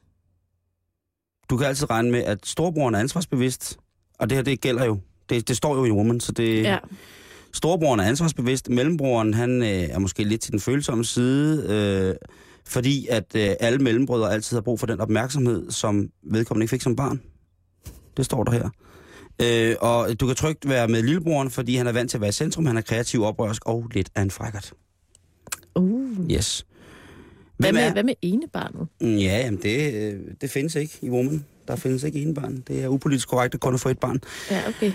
Du 1.51 1.57
kan 1.57 1.67
altid 1.67 1.91
regne 1.91 2.11
med, 2.11 2.21
at 2.21 2.39
storebroren 2.47 2.95
er 2.95 2.99
ansvarsbevidst, 2.99 3.79
og 4.19 4.31
det 4.31 4.39
her, 4.39 4.43
det 4.43 4.61
gælder 4.61 4.85
jo. 4.85 4.99
Det, 5.29 5.49
det 5.49 5.57
står 5.57 5.77
jo 5.77 5.85
i 5.85 5.91
Woman, 5.91 6.21
så 6.21 6.33
det... 6.33 6.63
ja. 6.63 6.79
Storebroren 7.53 8.01
er 8.01 8.05
ansvarsbevidst, 8.05 8.69
mellembroren 8.69 9.35
han 9.35 9.63
øh, 9.63 9.69
er 9.69 9.99
måske 9.99 10.25
lidt 10.25 10.41
til 10.41 10.53
den 10.53 10.61
følsomme 10.61 11.05
side, 11.05 11.67
øh, 11.69 12.15
fordi 12.67 13.07
at 13.11 13.25
øh, 13.35 13.51
alle 13.61 13.79
mellembrødre 13.79 14.33
altid 14.33 14.57
har 14.57 14.63
brug 14.63 14.81
for 14.81 14.87
den 14.87 15.01
opmærksomhed, 15.01 15.71
som 15.71 16.09
vedkommende 16.23 16.65
ikke 16.65 16.71
fik 16.71 16.83
som 16.83 16.97
barn. 16.97 17.21
Det 18.17 18.25
står 18.25 18.45
der 18.45 18.53
her. 18.53 18.69
Øh, 19.43 19.77
og 19.81 20.21
du 20.21 20.27
kan 20.27 20.37
trygt 20.37 20.69
være 20.69 20.89
med 20.89 21.03
lillebroren, 21.03 21.51
fordi 21.51 21.77
han 21.77 21.87
er 21.87 21.93
vant 21.93 22.11
til 22.11 22.17
at 22.17 22.21
være 22.21 22.29
i 22.29 22.33
centrum, 22.33 22.67
han 22.67 22.77
er 22.77 22.81
kreativ, 22.81 23.23
oprørsk 23.23 23.63
og 23.67 23.91
lidt 23.95 24.11
af 24.15 24.23
en 24.23 24.31
frækkert. 24.31 24.73
Uh. 25.75 26.31
Yes. 26.31 26.67
Hvad, 27.57 27.73
med, 27.73 27.81
er? 27.83 27.93
hvad 27.93 28.03
med 28.03 28.15
enebarnet? 28.23 28.89
Mm, 29.01 29.17
Ja, 29.17 29.39
jamen 29.45 29.61
det, 29.63 29.95
øh, 29.95 30.21
det 30.41 30.51
findes 30.51 30.75
ikke 30.75 30.99
i 31.03 31.11
Woman. 31.11 31.45
Der 31.69 31.77
findes 31.77 32.03
ikke 32.03 32.23
en 32.23 32.35
barn. 32.35 32.63
Det 32.69 32.83
er 32.85 32.89
upolitisk 32.89 33.29
korrekt 33.29 33.55
at 33.55 33.61
kun 33.61 33.75
at 33.75 33.81
få 33.81 33.89
et 33.89 33.99
barn. 33.99 34.21
Ja, 34.51 34.63
okay. 34.69 34.93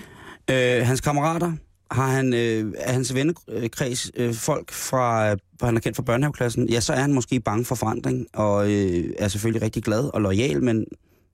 Øh, 0.80 0.86
hans 0.88 1.02
kammerater, 1.02 1.54
har 1.92 2.08
han, 2.08 2.34
øh, 2.34 2.74
er 2.78 2.92
hans 2.92 3.16
vennekreds 3.16 4.12
øh, 4.16 4.34
folk 4.34 4.72
fra, 4.72 5.32
øh, 5.32 5.38
han 5.62 5.76
er 5.76 5.80
kendt 5.80 5.96
fra 5.96 6.04
børnehaveklassen, 6.04 6.70
ja, 6.70 6.80
så 6.80 6.94
er 6.94 7.00
han 7.00 7.14
måske 7.14 7.40
bange 7.40 7.66
for 7.66 7.76
forandring, 7.76 8.28
og 8.34 8.72
øh, 8.72 9.14
er 9.18 9.28
selvfølgelig 9.28 9.62
rigtig 9.62 9.84
glad 9.84 10.14
og 10.14 10.22
lojal, 10.22 10.64
men 10.64 10.86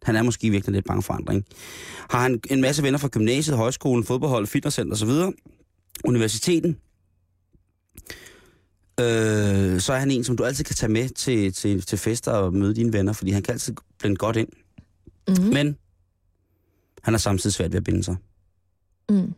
han 0.04 0.16
er 0.16 0.24
måske 0.24 0.50
virkelig 0.50 0.74
lidt 0.74 0.86
bange 0.86 1.02
for 1.02 1.14
forandring. 1.14 1.46
Har 2.10 2.22
han 2.22 2.40
en 2.50 2.62
masse 2.62 2.84
venner 2.84 3.00
fra 3.00 3.08
gymnasiet, 3.08 3.58
højskolen, 3.58 4.04
fodboldhold, 4.04 4.48
fitnesscenter 4.48 4.94
osv., 4.94 5.34
universiteten, 6.06 6.78
øh, 9.00 9.80
så 9.80 9.94
er 9.94 9.98
han 9.98 10.12
en, 10.12 10.24
som 10.24 10.38
du 10.38 10.44
altid 10.44 10.64
kan 10.64 10.76
tage 10.76 10.92
med 10.92 11.10
til, 11.10 11.54
til, 11.54 11.82
til 11.82 11.98
fester 11.98 12.32
og 12.32 12.54
møde 12.54 12.76
dine 12.76 12.94
venner, 12.94 13.14
fordi 13.14 13.32
han 13.32 13.44
kan 13.44 13.52
altid 13.52 13.74
blende 14.00 14.18
godt 14.18 14.36
ind. 14.36 14.50
Mm. 15.28 15.44
Men 15.54 15.78
han 17.02 17.14
har 17.14 17.20
samtidig 17.20 17.54
svært 17.54 17.72
ved 17.72 17.78
at 17.78 17.84
binde 17.84 18.04
sig. 18.04 18.16
Mm. 19.10 19.34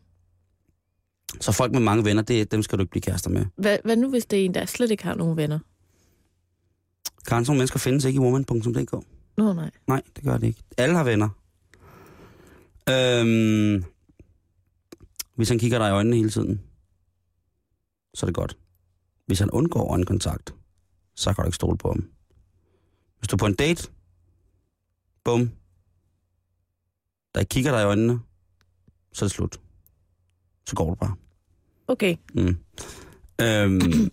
Så 1.41 1.51
folk 1.51 1.71
med 1.71 1.79
mange 1.79 2.05
venner, 2.05 2.21
det, 2.21 2.51
dem 2.51 2.63
skal 2.63 2.77
du 2.77 2.83
ikke 2.83 2.91
blive 2.91 3.01
kærester 3.01 3.29
med. 3.29 3.45
Hvad, 3.55 3.77
hvad 3.83 3.95
nu, 3.95 4.09
hvis 4.09 4.25
det 4.25 4.41
er 4.41 4.45
en, 4.45 4.53
der 4.53 4.65
slet 4.65 4.91
ikke 4.91 5.03
har 5.03 5.15
nogen 5.15 5.37
venner? 5.37 5.59
Karen, 7.27 7.45
sådan 7.45 7.57
mennesker 7.57 7.79
findes 7.79 8.05
ikke 8.05 8.17
i 8.17 8.19
woman.dk. 8.19 9.05
Nå, 9.37 9.53
nej. 9.53 9.71
Nej, 9.87 10.01
det 10.15 10.23
gør 10.23 10.37
det 10.37 10.47
ikke. 10.47 10.63
Alle 10.77 10.95
har 10.95 11.03
venner. 11.03 11.29
Øhm, 12.89 13.83
hvis 15.35 15.49
han 15.49 15.59
kigger 15.59 15.77
dig 15.77 15.87
i 15.87 15.91
øjnene 15.91 16.15
hele 16.15 16.29
tiden, 16.29 16.61
så 18.13 18.25
er 18.25 18.27
det 18.27 18.35
godt. 18.35 18.57
Hvis 19.27 19.39
han 19.39 19.51
undgår 19.51 19.91
øjenkontakt, 19.91 20.55
så 21.15 21.33
kan 21.33 21.43
du 21.43 21.47
ikke 21.47 21.55
stole 21.55 21.77
på 21.77 21.87
ham. 21.87 22.09
Hvis 23.19 23.27
du 23.27 23.35
er 23.35 23.37
på 23.37 23.45
en 23.45 23.53
date, 23.55 23.89
bum, 25.23 25.51
der 27.35 27.43
kigger 27.43 27.71
dig 27.71 27.81
i 27.81 27.85
øjnene, 27.85 28.19
så 29.13 29.25
er 29.25 29.27
det 29.27 29.35
slut. 29.35 29.59
Så 30.67 30.75
går 30.75 30.89
du 30.89 30.95
bare. 30.95 31.15
Okay. 31.87 32.15
Mm. 32.33 32.57
Øhm, 33.41 34.11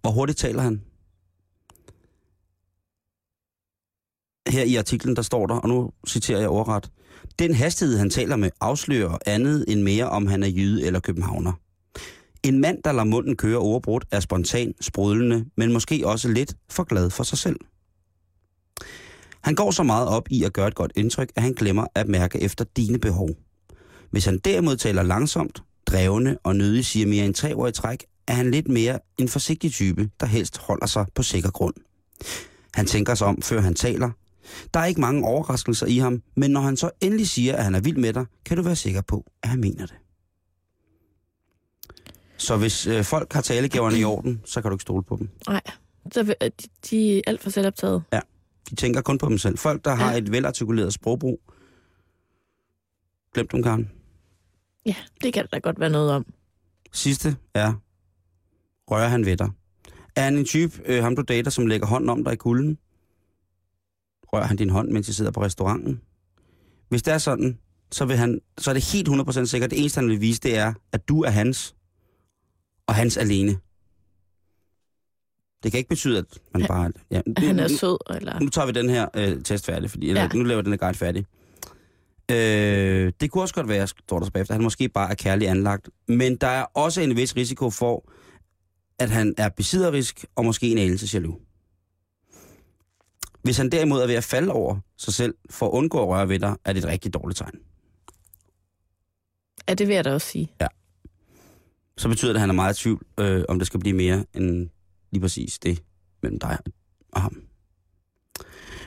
hvor 0.00 0.10
hurtigt 0.10 0.38
taler 0.38 0.62
han? 0.62 0.82
Her 4.48 4.64
i 4.64 4.76
artiklen, 4.76 5.16
der 5.16 5.22
står 5.22 5.46
der, 5.46 5.54
og 5.54 5.68
nu 5.68 5.92
citerer 6.06 6.40
jeg 6.40 6.48
overret. 6.48 6.90
Den 7.38 7.54
hastighed, 7.54 7.98
han 7.98 8.10
taler 8.10 8.36
med, 8.36 8.50
afslører 8.60 9.18
andet 9.26 9.64
end 9.68 9.82
mere, 9.82 10.08
om 10.08 10.26
han 10.26 10.42
er 10.42 10.48
jyde 10.48 10.86
eller 10.86 11.00
københavner. 11.00 11.52
En 12.42 12.60
mand, 12.60 12.82
der 12.82 12.92
lader 12.92 13.04
munden 13.04 13.36
køre 13.36 13.58
overbrudt, 13.58 14.04
er 14.10 14.20
spontan, 14.20 14.74
sprudlende, 14.80 15.44
men 15.56 15.72
måske 15.72 16.06
også 16.06 16.28
lidt 16.28 16.54
for 16.70 16.84
glad 16.84 17.10
for 17.10 17.22
sig 17.22 17.38
selv. 17.38 17.56
Han 19.40 19.54
går 19.54 19.70
så 19.70 19.82
meget 19.82 20.08
op 20.08 20.26
i 20.30 20.44
at 20.44 20.52
gøre 20.52 20.68
et 20.68 20.74
godt 20.74 20.92
indtryk, 20.96 21.32
at 21.36 21.42
han 21.42 21.52
glemmer 21.52 21.86
at 21.94 22.08
mærke 22.08 22.40
efter 22.40 22.64
dine 22.76 22.98
behov. 22.98 23.28
Hvis 24.10 24.24
han 24.24 24.38
derimod 24.38 24.76
taler 24.76 25.02
langsomt, 25.02 25.62
drevende 25.86 26.38
og 26.42 26.56
nødig 26.56 26.84
siger 26.84 27.06
mere 27.06 27.24
end 27.24 27.34
tre 27.34 27.56
år 27.56 27.66
i 27.66 27.72
træk, 27.72 28.04
er 28.28 28.32
han 28.32 28.50
lidt 28.50 28.68
mere 28.68 28.98
en 29.18 29.28
forsigtig 29.28 29.72
type, 29.72 30.10
der 30.20 30.26
helst 30.26 30.58
holder 30.58 30.86
sig 30.86 31.06
på 31.14 31.22
sikker 31.22 31.50
grund. 31.50 31.74
Han 32.74 32.86
tænker 32.86 33.14
sig 33.14 33.26
om, 33.26 33.42
før 33.42 33.60
han 33.60 33.74
taler. 33.74 34.10
Der 34.74 34.80
er 34.80 34.84
ikke 34.84 35.00
mange 35.00 35.26
overraskelser 35.26 35.86
i 35.86 35.98
ham, 35.98 36.22
men 36.36 36.50
når 36.50 36.60
han 36.60 36.76
så 36.76 36.90
endelig 37.00 37.28
siger, 37.28 37.56
at 37.56 37.64
han 37.64 37.74
er 37.74 37.80
vild 37.80 37.96
med 37.96 38.12
dig, 38.12 38.26
kan 38.44 38.56
du 38.56 38.62
være 38.62 38.76
sikker 38.76 39.00
på, 39.00 39.24
at 39.42 39.48
han 39.48 39.60
mener 39.60 39.86
det. 39.86 40.01
Så 42.42 42.56
hvis 42.56 42.86
øh, 42.86 43.04
folk 43.04 43.32
har 43.32 43.40
talegaverne 43.40 43.98
i 43.98 44.04
orden, 44.04 44.42
så 44.44 44.62
kan 44.62 44.70
du 44.70 44.74
ikke 44.74 44.82
stole 44.82 45.02
på 45.02 45.16
dem. 45.16 45.28
Nej. 45.48 45.60
Så, 46.12 46.22
vil- 46.22 46.36
de, 46.90 47.18
er 47.18 47.22
alt 47.26 47.40
for 47.42 47.50
selvoptaget. 47.50 48.02
De 48.70 48.74
tænker 48.74 49.00
kun 49.00 49.18
på 49.18 49.28
dem 49.28 49.38
selv. 49.38 49.58
Folk, 49.58 49.84
der 49.84 49.94
har 49.94 50.12
Ja. 50.12 50.18
et 50.18 50.32
velartikuleret 50.32 50.92
sprogbrug, 50.94 51.40
glem 53.34 53.48
dem, 53.48 53.62
Karen. 53.62 53.90
Ja, 54.86 54.94
det 55.22 55.32
kan 55.32 55.42
der 55.42 55.48
da 55.52 55.58
godt 55.58 55.80
være 55.80 55.90
noget 55.90 56.10
om. 56.10 56.26
Sidste 56.92 57.36
er, 57.54 57.72
rører 58.90 59.08
han 59.08 59.26
ved 59.26 59.36
dig? 59.36 59.50
Er 60.16 60.22
han 60.22 60.36
en 60.36 60.44
type, 60.44 60.82
øh, 60.86 61.02
ham 61.02 61.16
du 61.16 61.22
dater, 61.22 61.50
som 61.50 61.66
lægger 61.66 61.86
hånden 61.86 62.10
om 62.10 62.24
dig 62.24 62.32
i 62.32 62.36
kulden? 62.36 62.78
Rører 64.32 64.44
han 64.46 64.56
din 64.56 64.70
hånd, 64.70 64.88
mens 64.90 65.08
I 65.08 65.12
sidder 65.12 65.30
på 65.30 65.42
restauranten? 65.42 66.00
Hvis 66.88 67.02
det 67.02 67.14
er 67.14 67.18
sådan, 67.18 67.58
så, 67.92 68.04
vil 68.04 68.16
han, 68.16 68.40
så 68.58 68.70
er 68.70 68.74
det 68.74 68.84
helt 68.92 69.08
100% 69.08 69.44
sikkert, 69.44 69.70
det 69.70 69.80
eneste 69.80 69.98
han 69.98 70.08
vil 70.08 70.20
vise, 70.20 70.40
det 70.40 70.56
er, 70.58 70.74
at 70.92 71.08
du 71.08 71.22
er 71.22 71.30
hans, 71.30 71.74
og 72.88 72.94
hans 72.94 73.16
alene. 73.16 73.58
Det 75.62 75.70
kan 75.72 75.78
ikke 75.78 75.88
betyde, 75.88 76.18
at 76.18 76.24
man 76.52 76.62
Ja. 76.62 76.66
bare... 76.68 76.92
Ja, 77.10 77.20
At 77.36 77.38
han 77.44 77.58
er 77.58 77.68
nu- 77.68 77.76
sød, 77.76 77.98
eller... 78.16 78.40
nu 78.40 78.48
tager 78.48 78.66
vi 78.66 78.72
den 78.72 78.90
her 78.90 79.08
øh, 79.16 79.42
test 79.42 79.66
færdig, 79.66 79.90
fordi, 79.90 80.08
eller, 80.08 80.22
Ja. 80.22 80.28
nu 80.34 80.42
laver 80.42 80.62
den 80.62 80.72
her 80.72 80.76
guide 80.78 80.98
færdig. 80.98 81.26
Øh, 82.30 83.12
det 83.20 83.30
kunne 83.30 83.42
også 83.42 83.54
godt 83.54 83.68
være, 83.68 83.86
står 83.88 84.18
der 84.18 84.30
bagefter, 84.30 84.54
at 84.54 84.56
han 84.56 84.62
måske 84.62 84.88
bare 84.88 85.10
er 85.10 85.14
kærlig 85.14 85.48
anlagt. 85.48 85.88
Men 86.08 86.36
der 86.36 86.46
er 86.46 86.62
også 86.64 87.00
en 87.00 87.16
vis 87.16 87.36
risiko 87.36 87.70
for, 87.70 88.10
at 88.98 89.10
han 89.10 89.34
er 89.38 89.48
besidderisk 89.48 90.24
og 90.36 90.44
måske 90.44 90.66
en 90.68 90.78
anelse 90.78 91.08
jaloux. 91.14 91.40
Hvis 93.42 93.56
han 93.56 93.70
derimod 93.70 94.00
er 94.02 94.06
ved 94.06 94.14
at 94.14 94.24
falde 94.24 94.52
over 94.52 94.78
sig 94.96 95.14
selv 95.14 95.34
for 95.50 95.66
at 95.66 95.70
undgå 95.70 96.02
at 96.02 96.08
røre 96.08 96.28
ved 96.28 96.38
dig, 96.38 96.56
er 96.64 96.72
det 96.72 96.84
et 96.84 96.88
rigtig 96.90 97.14
dårligt 97.14 97.38
tegn. 97.38 97.54
Ja, 99.68 99.74
det 99.74 99.88
vil 99.88 99.94
jeg 99.94 100.04
da 100.04 100.12
også 100.14 100.26
sige. 100.26 100.52
Så 101.96 102.08
betyder 102.08 102.32
det, 102.32 102.36
at 102.36 102.40
han 102.40 102.50
er 102.50 102.54
meget 102.54 102.78
i 102.78 102.82
tvivl, 102.82 103.02
øh, 103.20 103.44
om 103.48 103.58
det 103.58 103.66
skal 103.66 103.80
blive 103.80 103.96
mere 103.96 104.24
end 104.34 104.68
lige 105.12 105.20
præcis 105.20 105.58
det 105.58 105.82
mellem 106.22 106.38
dig 106.38 106.58
og 107.12 107.22
ham. 107.22 107.42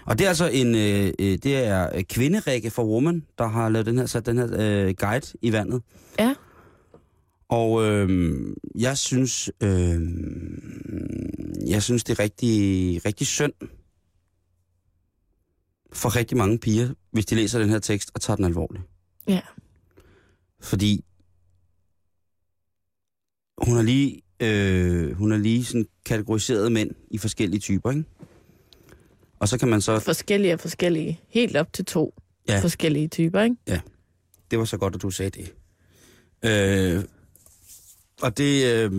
Og 0.06 0.18
det 0.18 0.26
er 0.26 0.30
altså 0.30 0.48
en, 0.48 0.76
øh, 0.76 1.14
øh, 1.20 1.38
det 1.44 1.56
er 1.56 2.02
kvinderække 2.10 2.70
for 2.70 2.84
Woman, 2.84 3.26
der 3.38 3.48
har 3.48 3.70
lavet 3.70 3.86
den 3.86 3.98
her, 3.98 4.06
sat 4.06 4.26
den 4.26 4.38
her 4.38 4.48
øh, 4.54 4.94
guide 4.98 5.38
i 5.42 5.52
vandet. 5.52 5.82
Ja. 6.20 6.36
Og 7.50 7.86
øh, 7.86 8.40
jeg 8.76 8.98
synes, 8.98 9.52
øh, 9.64 10.02
jeg 11.68 11.84
synes, 11.84 12.04
det 12.04 12.20
er 12.20 12.24
rigtig, 12.24 13.06
rigtig 13.06 13.28
synd 13.28 13.54
for 15.94 16.16
rigtig 16.16 16.38
mange 16.38 16.58
piger, 16.58 16.90
hvis 17.12 17.26
de 17.26 17.36
læser 17.36 17.60
den 17.60 17.70
her 17.70 17.80
tekst 17.80 18.12
og 18.14 18.22
tager 18.22 18.36
den 18.36 18.46
alvorligt. 18.46 18.84
Ja. 19.28 19.42
Fordi 20.62 21.06
hun 23.58 23.76
har 23.76 23.84
lige, 23.84 24.22
øh, 24.40 25.12
hun 25.12 25.32
har 25.32 25.38
lige 25.38 25.66
sådan 25.66 25.86
kategoriseret 26.06 26.72
mænd 26.72 26.92
i 27.12 27.18
forskellige 27.18 27.60
typer, 27.60 27.92
ikke? 27.92 28.04
Og 29.40 29.48
så 29.48 29.58
kan 29.60 29.68
man 29.68 29.82
så... 29.82 30.00
Forskellige 30.00 30.54
og 30.54 30.60
forskellige. 30.60 31.20
Helt 31.28 31.56
op 31.56 31.74
til 31.74 31.86
to 31.86 32.14
Ja. 32.50 32.60
forskellige 32.60 33.08
typer, 33.08 33.42
ikke? 33.42 33.56
Det 34.52 34.60
var 34.60 34.66
så 34.66 34.78
godt, 34.78 34.96
at 34.96 35.02
du 35.02 35.10
sagde 35.10 35.30
det. 35.30 35.54
Øh, 36.46 37.04
og 38.22 38.38
det... 38.38 38.66
Øh, 38.66 38.92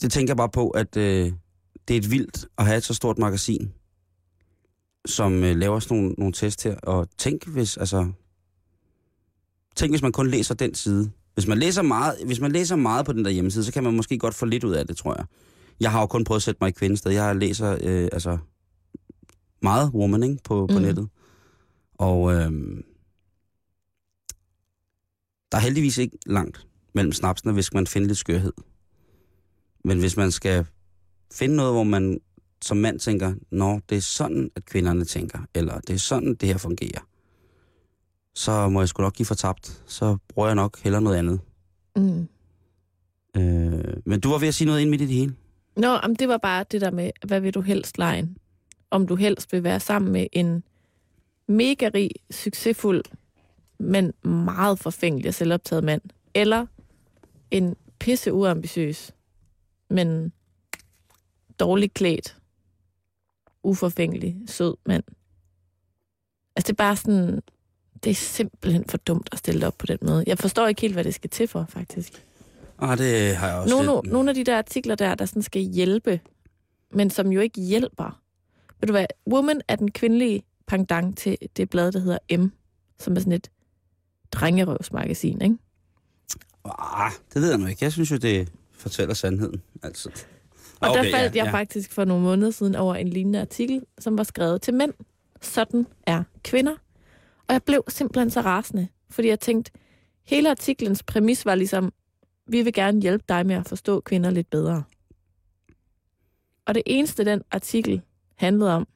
det 0.00 0.12
tænker 0.12 0.30
jeg 0.30 0.36
bare 0.36 0.48
på, 0.48 0.68
at 0.70 0.96
øh, 0.96 1.32
det 1.88 1.94
er 1.94 1.98
et 1.98 2.10
vildt 2.10 2.46
at 2.58 2.66
have 2.66 2.76
et 2.78 2.84
så 2.84 2.94
stort 2.94 3.18
magasin, 3.18 3.72
som 5.06 5.44
øh, 5.44 5.56
laver 5.56 5.80
sådan 5.80 5.96
nogle, 5.96 6.14
nogle 6.18 6.32
test 6.32 6.64
her. 6.64 6.76
Og 6.76 7.08
tænk 7.18 7.46
hvis, 7.46 7.76
altså... 7.76 8.12
Tænk, 9.76 9.92
hvis 9.92 10.02
man 10.02 10.12
kun 10.12 10.30
læser 10.30 10.54
den 10.54 10.74
side. 10.74 11.10
Hvis 11.38 11.46
man 11.46 11.58
læser 11.58 11.82
meget, 11.82 12.16
hvis 12.26 12.40
man 12.40 12.52
læser 12.52 12.76
meget 12.76 13.06
på 13.06 13.12
den 13.12 13.24
der 13.24 13.30
hjemmeside, 13.30 13.64
så 13.64 13.72
kan 13.72 13.84
man 13.84 13.94
måske 13.96 14.18
godt 14.18 14.34
få 14.34 14.46
lidt 14.46 14.64
ud 14.64 14.72
af 14.72 14.86
det, 14.86 14.96
tror 14.96 15.14
jeg. 15.18 15.26
Jeg 15.80 15.90
har 15.92 16.00
jo 16.00 16.06
kun 16.06 16.24
prøvet 16.24 16.38
at 16.38 16.42
sætte 16.42 16.58
mig 16.60 16.68
i 16.68 16.72
kvindested. 16.72 17.12
Jeg 17.12 17.36
læser 17.36 17.78
øh, 17.82 18.08
altså 18.12 18.38
meget 19.62 19.90
woman 19.94 20.22
ikke, 20.22 20.38
på, 20.44 20.66
på 20.66 20.78
Mm. 20.78 20.82
nettet. 20.84 21.08
Og 21.98 22.32
øh, 22.34 22.52
der 25.52 25.58
er 25.58 25.62
heldigvis 25.62 25.98
ikke 25.98 26.18
langt 26.26 26.66
mellem 26.94 27.12
snapsene, 27.12 27.52
hvis 27.52 27.72
man 27.72 27.86
finder 27.86 28.08
lidt 28.08 28.18
skørhed. 28.18 28.52
Men 29.84 29.98
hvis 29.98 30.16
man 30.16 30.30
skal 30.30 30.66
finde 31.32 31.56
noget, 31.56 31.72
hvor 31.72 31.84
man 31.84 32.18
som 32.62 32.76
mand 32.76 33.00
tænker, 33.00 33.34
nå, 33.50 33.80
det 33.88 33.96
er 33.96 34.02
sådan, 34.02 34.50
at 34.56 34.64
kvinderne 34.64 35.04
tænker, 35.04 35.38
eller 35.54 35.80
det 35.80 35.94
er 35.94 35.98
sådan, 35.98 36.34
det 36.34 36.48
her 36.48 36.58
fungerer, 36.58 37.00
så 38.38 38.68
må 38.68 38.80
jeg 38.80 38.88
sgu 38.88 39.02
nok 39.02 39.14
give 39.14 39.26
for 39.26 39.34
tabt. 39.34 39.82
Så 39.86 40.16
bruger 40.28 40.48
jeg 40.48 40.54
nok 40.54 40.78
heller 40.78 41.00
noget 41.00 41.16
andet. 41.16 41.40
Mm. 41.96 42.28
Øh, 43.36 43.96
men 44.04 44.20
du 44.20 44.30
var 44.30 44.38
ved 44.38 44.48
at 44.48 44.54
sige 44.54 44.66
noget 44.66 44.80
ind 44.80 44.90
midt 44.90 45.00
i 45.00 45.06
det 45.06 45.14
hele. 45.14 45.34
Nå, 45.76 45.98
men 46.06 46.14
det 46.16 46.28
var 46.28 46.36
bare 46.36 46.64
det 46.70 46.80
der 46.80 46.90
med, 46.90 47.10
hvad 47.26 47.40
vil 47.40 47.54
du 47.54 47.60
helst 47.60 47.98
lejen? 47.98 48.36
Om 48.90 49.06
du 49.06 49.14
helst 49.14 49.52
vil 49.52 49.62
være 49.62 49.80
sammen 49.80 50.12
med 50.12 50.26
en 50.32 50.62
mega 51.46 51.90
rig, 51.94 52.10
succesfuld, 52.30 53.04
men 53.78 54.12
meget 54.22 54.78
forfængelig 54.78 55.28
og 55.28 55.34
selvoptaget 55.34 55.84
mand, 55.84 56.02
eller 56.34 56.66
en 57.50 57.76
pisse 57.98 58.32
uambitiøs, 58.32 59.12
men 59.90 60.32
dårligt 61.60 61.94
klædt, 61.94 62.36
uforfængelig, 63.62 64.36
sød 64.46 64.74
mand. 64.86 65.04
Altså 66.56 66.66
det 66.66 66.70
er 66.72 66.84
bare 66.84 66.96
sådan, 66.96 67.42
det 68.04 68.10
er 68.10 68.14
simpelthen 68.14 68.84
for 68.88 68.96
dumt 68.96 69.28
at 69.32 69.38
stille 69.38 69.60
det 69.60 69.66
op 69.66 69.78
på 69.78 69.86
den 69.86 69.98
måde. 70.02 70.24
Jeg 70.26 70.38
forstår 70.38 70.66
ikke 70.66 70.80
helt, 70.80 70.94
hvad 70.94 71.04
det 71.04 71.14
skal 71.14 71.30
til 71.30 71.48
for, 71.48 71.66
faktisk. 71.68 72.24
Ah, 72.78 72.98
det 72.98 73.36
har 73.36 73.48
jeg 73.48 73.56
også 73.56 73.74
Nogle, 73.74 74.02
lidt. 74.02 74.12
nogle 74.12 74.28
af 74.28 74.34
de 74.34 74.44
der 74.44 74.58
artikler 74.58 74.94
der, 74.94 75.14
der 75.14 75.26
sådan 75.26 75.42
skal 75.42 75.62
hjælpe, 75.62 76.20
men 76.92 77.10
som 77.10 77.32
jo 77.32 77.40
ikke 77.40 77.60
hjælper. 77.60 78.20
Ved 78.80 78.86
du 78.86 78.92
hvad, 78.92 79.06
Woman 79.32 79.60
er 79.68 79.76
den 79.76 79.90
kvindelige 79.90 80.42
pendant 80.66 81.18
til 81.18 81.38
det 81.56 81.70
blad, 81.70 81.92
der 81.92 81.98
hedder 81.98 82.36
M, 82.38 82.52
som 82.98 83.16
er 83.16 83.20
sådan 83.20 83.32
et 83.32 83.50
drengerøvsmagasin, 84.32 85.42
ikke? 85.42 85.56
Ah, 86.64 87.12
det 87.34 87.42
ved 87.42 87.48
jeg 87.48 87.58
nu 87.58 87.66
ikke. 87.66 87.84
Jeg 87.84 87.92
synes 87.92 88.10
jo, 88.10 88.16
det 88.16 88.48
fortæller 88.72 89.14
sandheden. 89.14 89.62
Altså. 89.82 90.10
Og 90.80 90.90
okay, 90.90 91.04
der 91.04 91.10
faldt 91.10 91.36
ja, 91.36 91.44
jeg 91.44 91.52
ja. 91.52 91.58
faktisk 91.58 91.92
for 91.92 92.04
nogle 92.04 92.24
måneder 92.24 92.50
siden 92.50 92.74
over 92.74 92.94
en 92.94 93.08
lignende 93.08 93.40
artikel, 93.40 93.82
som 93.98 94.18
var 94.18 94.24
skrevet 94.24 94.62
til 94.62 94.74
mænd. 94.74 94.92
Sådan 95.40 95.86
er 96.06 96.22
kvinder. 96.44 96.74
Og 97.48 97.52
jeg 97.52 97.62
blev 97.62 97.84
simpelthen 97.88 98.30
så 98.30 98.40
rasende, 98.40 98.88
fordi 99.10 99.28
jeg 99.28 99.40
tænkte, 99.40 99.72
hele 100.24 100.50
artiklens 100.50 101.02
præmis 101.02 101.46
var 101.46 101.54
ligesom, 101.54 101.92
vi 102.46 102.62
vil 102.62 102.72
gerne 102.72 103.00
hjælpe 103.00 103.24
dig 103.28 103.46
med 103.46 103.54
at 103.54 103.68
forstå 103.68 104.00
kvinder 104.00 104.30
lidt 104.30 104.50
bedre. 104.50 104.82
Og 106.66 106.74
det 106.74 106.82
eneste, 106.86 107.24
den 107.24 107.42
artikel 107.50 108.02
handlede 108.36 108.74
om, 108.74 108.88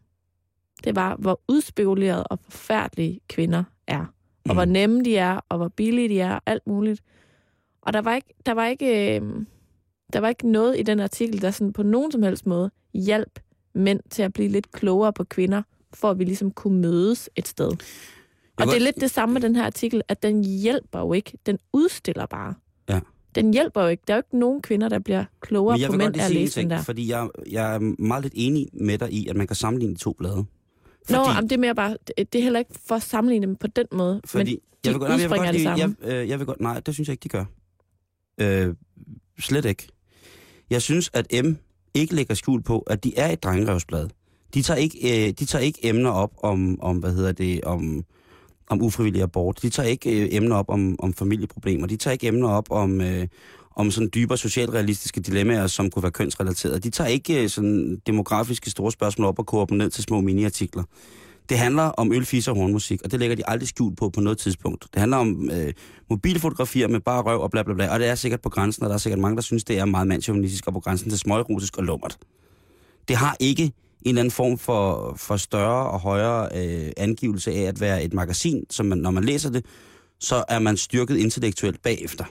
det 0.85 0.97
var, 0.97 1.17
hvor 1.17 1.41
udspekuleret 1.49 2.25
og 2.31 2.39
forfærdelige 2.39 3.21
kvinder 3.29 3.65
er. 3.87 4.05
Og 4.49 4.55
hvor 4.55 4.65
Mm. 4.65 4.71
nemme 4.73 5.05
de 5.05 5.17
er, 5.17 5.41
og 5.49 5.57
hvor 5.57 5.69
billige 5.69 6.09
de 6.09 6.21
er, 6.21 6.35
og 6.35 6.43
alt 6.47 6.67
muligt. 6.67 7.03
Og 7.83 7.93
der 7.93 8.01
var 8.01 8.15
ikke, 8.15 8.35
der 8.47 8.53
var 8.53 8.67
ikke, 8.67 9.17
øh, 9.17 9.47
der 10.13 10.21
var 10.21 10.29
ikke 10.29 10.51
noget 10.51 10.79
i 10.79 10.83
den 10.83 11.01
artikel, 11.01 11.43
der 11.43 11.51
sådan 11.51 11.73
på 11.73 11.83
nogen 11.83 12.13
som 12.13 12.23
helst 12.23 12.47
måde 12.47 12.71
hjalp 12.95 13.41
mænd 13.75 14.01
til 14.11 14.23
at 14.23 14.33
blive 14.33 14.49
lidt 14.49 14.73
klogere 14.73 15.13
på 15.13 15.25
kvinder, 15.25 15.63
for 15.95 16.11
at 16.11 16.19
vi 16.19 16.25
ligesom 16.25 16.51
kunne 16.51 16.81
mødes 16.81 17.31
et 17.37 17.49
sted. 17.49 17.71
Og 18.63 18.67
Jeg 18.67 18.75
det 18.75 18.81
er 18.81 18.85
lidt 18.85 19.01
det 19.01 19.11
samme 19.11 19.33
med 19.33 19.41
den 19.41 19.57
her 19.57 19.65
artikel, 19.65 20.03
at 20.09 20.23
den 20.23 20.45
hjælper 20.45 20.99
jo 21.01 21.13
ikke. 21.13 21.33
Den 21.47 21.59
udstiller 21.73 22.27
bare. 22.27 22.55
Ja. 22.89 23.01
Den 23.35 23.53
hjælper 23.53 23.83
jo 23.83 23.89
ikke. 23.89 24.03
Der 24.07 24.13
er 24.15 24.17
jo 24.17 24.21
ikke 24.21 24.39
nogen 24.39 24.63
kvinder, 24.63 24.89
der 24.89 24.99
bliver 24.99 25.25
klogere 25.41 25.81
jeg 25.81 25.91
på 25.91 25.97
mænd 25.97 26.17
af 26.17 26.25
at 26.25 26.31
læse 26.35 26.61
ting, 26.61 26.71
der. 26.71 26.83
fordi 26.83 27.11
jeg, 27.11 27.29
jeg 27.51 27.75
er 27.75 27.79
meget 28.03 28.23
lidt 28.23 28.35
enig 28.37 28.67
med 28.73 28.99
dig 28.99 29.13
i, 29.13 29.27
at 29.29 29.37
man 29.37 29.47
kan 29.47 29.57
sammenligne 29.57 29.95
de 29.95 30.01
to 30.01 30.13
blade. 30.13 30.37
Nå, 30.37 30.45
Fordi- 31.07 31.17
jamen, 31.35 31.51
det 31.51 31.57
er 31.57 31.61
mere 31.61 31.75
bare, 31.75 31.97
det 32.17 32.35
er 32.35 32.43
heller 32.43 32.59
ikke 32.59 32.71
for 32.87 32.95
at 32.95 33.03
sammenligne 33.03 33.47
dem 33.47 33.57
på 33.57 33.67
den 33.67 33.87
måde. 33.93 34.21
Fordi 34.25 34.51
men 34.51 34.59
jeg 34.85 34.93
vil, 34.93 34.99
godt, 35.01 35.09
nej, 35.11 35.21
jeg 35.21 35.31
vil 35.31 35.35
udspringer 35.37 35.47
godt 35.47 35.53
det 35.55 35.61
lige, 35.61 35.71
jeg, 35.71 35.79
samme. 36.01 36.21
øh, 36.23 36.29
jeg 36.29 36.39
vil 36.39 36.47
godt, 36.47 36.61
nej, 36.61 36.81
det 36.81 36.95
synes 36.95 37.09
jeg 37.09 37.13
ikke, 37.13 37.23
de 37.23 37.29
gør. 37.29 37.45
Øh, 38.41 38.75
slet 39.41 39.65
ikke. 39.65 39.89
Jeg 40.71 40.83
synes, 40.83 41.11
at 41.15 41.45
M 41.45 41.55
ikke 41.95 42.15
lægger 42.15 42.35
skjul 42.35 42.63
på, 42.63 42.79
at 42.79 43.05
de 43.05 43.19
er 43.19 43.29
et 43.33 43.43
drengerevsblad. 43.43 44.09
De 44.55 44.63
tager 44.63 44.79
ikke, 44.79 45.27
øh, 45.29 45.33
de 45.33 45.45
tager 45.45 45.63
ikke 45.63 45.79
emner 45.87 46.11
op 46.11 46.33
om, 46.43 46.81
om, 46.81 46.97
hvad 46.99 47.13
hedder 47.15 47.33
det, 47.33 47.65
om, 47.65 48.05
om 48.73 48.83
ufrivillig 48.83 49.23
abort. 49.23 49.63
De 49.63 49.71
tager 49.71 49.89
ikke 49.89 50.23
øh, 50.23 50.29
emner 50.31 50.57
op 50.57 50.71
om, 50.71 50.97
om 50.99 51.15
familieproblemer. 51.15 51.87
De 51.87 51.97
tager 51.97 52.13
ikke 52.13 52.27
emner 52.27 52.49
op 52.49 52.71
om, 52.71 53.01
øh, 53.01 53.27
om 53.77 53.91
sådan 53.91 54.11
dybere 54.15 54.39
socialrealistiske 54.39 55.21
dilemmaer, 55.21 55.67
som 55.67 55.91
kunne 55.91 56.03
være 56.03 56.13
kønsrelaterede. 56.13 56.79
De 56.79 56.91
tager 56.91 57.09
ikke 57.09 57.43
øh, 57.43 57.49
sådan 57.49 58.03
demografiske 58.07 58.71
store 58.71 58.93
spørgsmål 58.93 59.29
op 59.29 59.39
og 59.39 59.47
koger 59.47 59.65
dem 59.65 59.79
ned 59.79 59.91
til 59.91 60.03
små 60.05 60.21
miniartikler. 60.21 60.83
Det 61.49 61.59
handler 61.59 61.83
om 61.83 62.13
øl, 62.13 62.25
fis 62.25 62.49
og 62.49 62.57
hornmusik, 62.57 63.03
og 63.05 63.11
det 63.11 63.21
lægger 63.21 63.37
de 63.37 63.49
aldrig 63.49 63.69
skjult 63.69 63.99
på 63.99 64.09
på 64.09 64.21
noget 64.21 64.39
tidspunkt. 64.39 64.87
Det 64.93 65.01
handler 65.01 65.17
om 65.17 65.51
øh, 65.51 65.73
mobilfotografier 66.11 66.89
med 66.89 67.01
bare 67.01 67.23
røv 67.23 67.41
og 67.41 67.51
bla 67.51 67.63
bla 67.63 67.75
bla, 67.75 67.93
og 67.93 68.01
det 68.01 68.09
er 68.09 68.15
sikkert 68.15 68.41
på 68.41 68.49
grænsen, 68.49 68.83
og 68.83 68.89
der 68.89 68.95
er 68.95 68.99
sikkert 68.99 69.21
mange, 69.21 69.37
der 69.37 69.43
synes, 69.43 69.65
det 69.65 69.79
er 69.79 69.85
meget 69.85 70.07
mandsjournalistisk 70.07 70.67
og 70.67 70.73
på 70.73 70.81
grænsen 70.81 71.11
til 71.11 71.19
smøgerotisk 71.19 71.79
og 71.79 71.85
lummert. 71.85 72.19
Det 73.09 73.17
har 73.17 73.37
ikke 73.41 73.73
en 74.05 74.09
eller 74.09 74.21
anden 74.21 74.33
form 74.33 74.59
for, 74.59 75.15
for 75.17 75.37
større 75.37 75.91
og 75.91 76.01
højere 76.01 76.49
øh, 76.55 76.93
angivelse 76.97 77.53
af 77.53 77.61
at 77.63 77.81
være 77.81 78.05
et 78.05 78.13
magasin, 78.13 78.65
som 78.71 78.87
man, 78.87 78.99
når 78.99 79.11
man 79.11 79.25
læser 79.25 79.51
det, 79.51 79.65
så 80.21 80.45
er 80.49 80.59
man 80.59 80.77
styrket 80.77 81.17
intellektuelt 81.17 81.83
bagefter. 81.83 82.25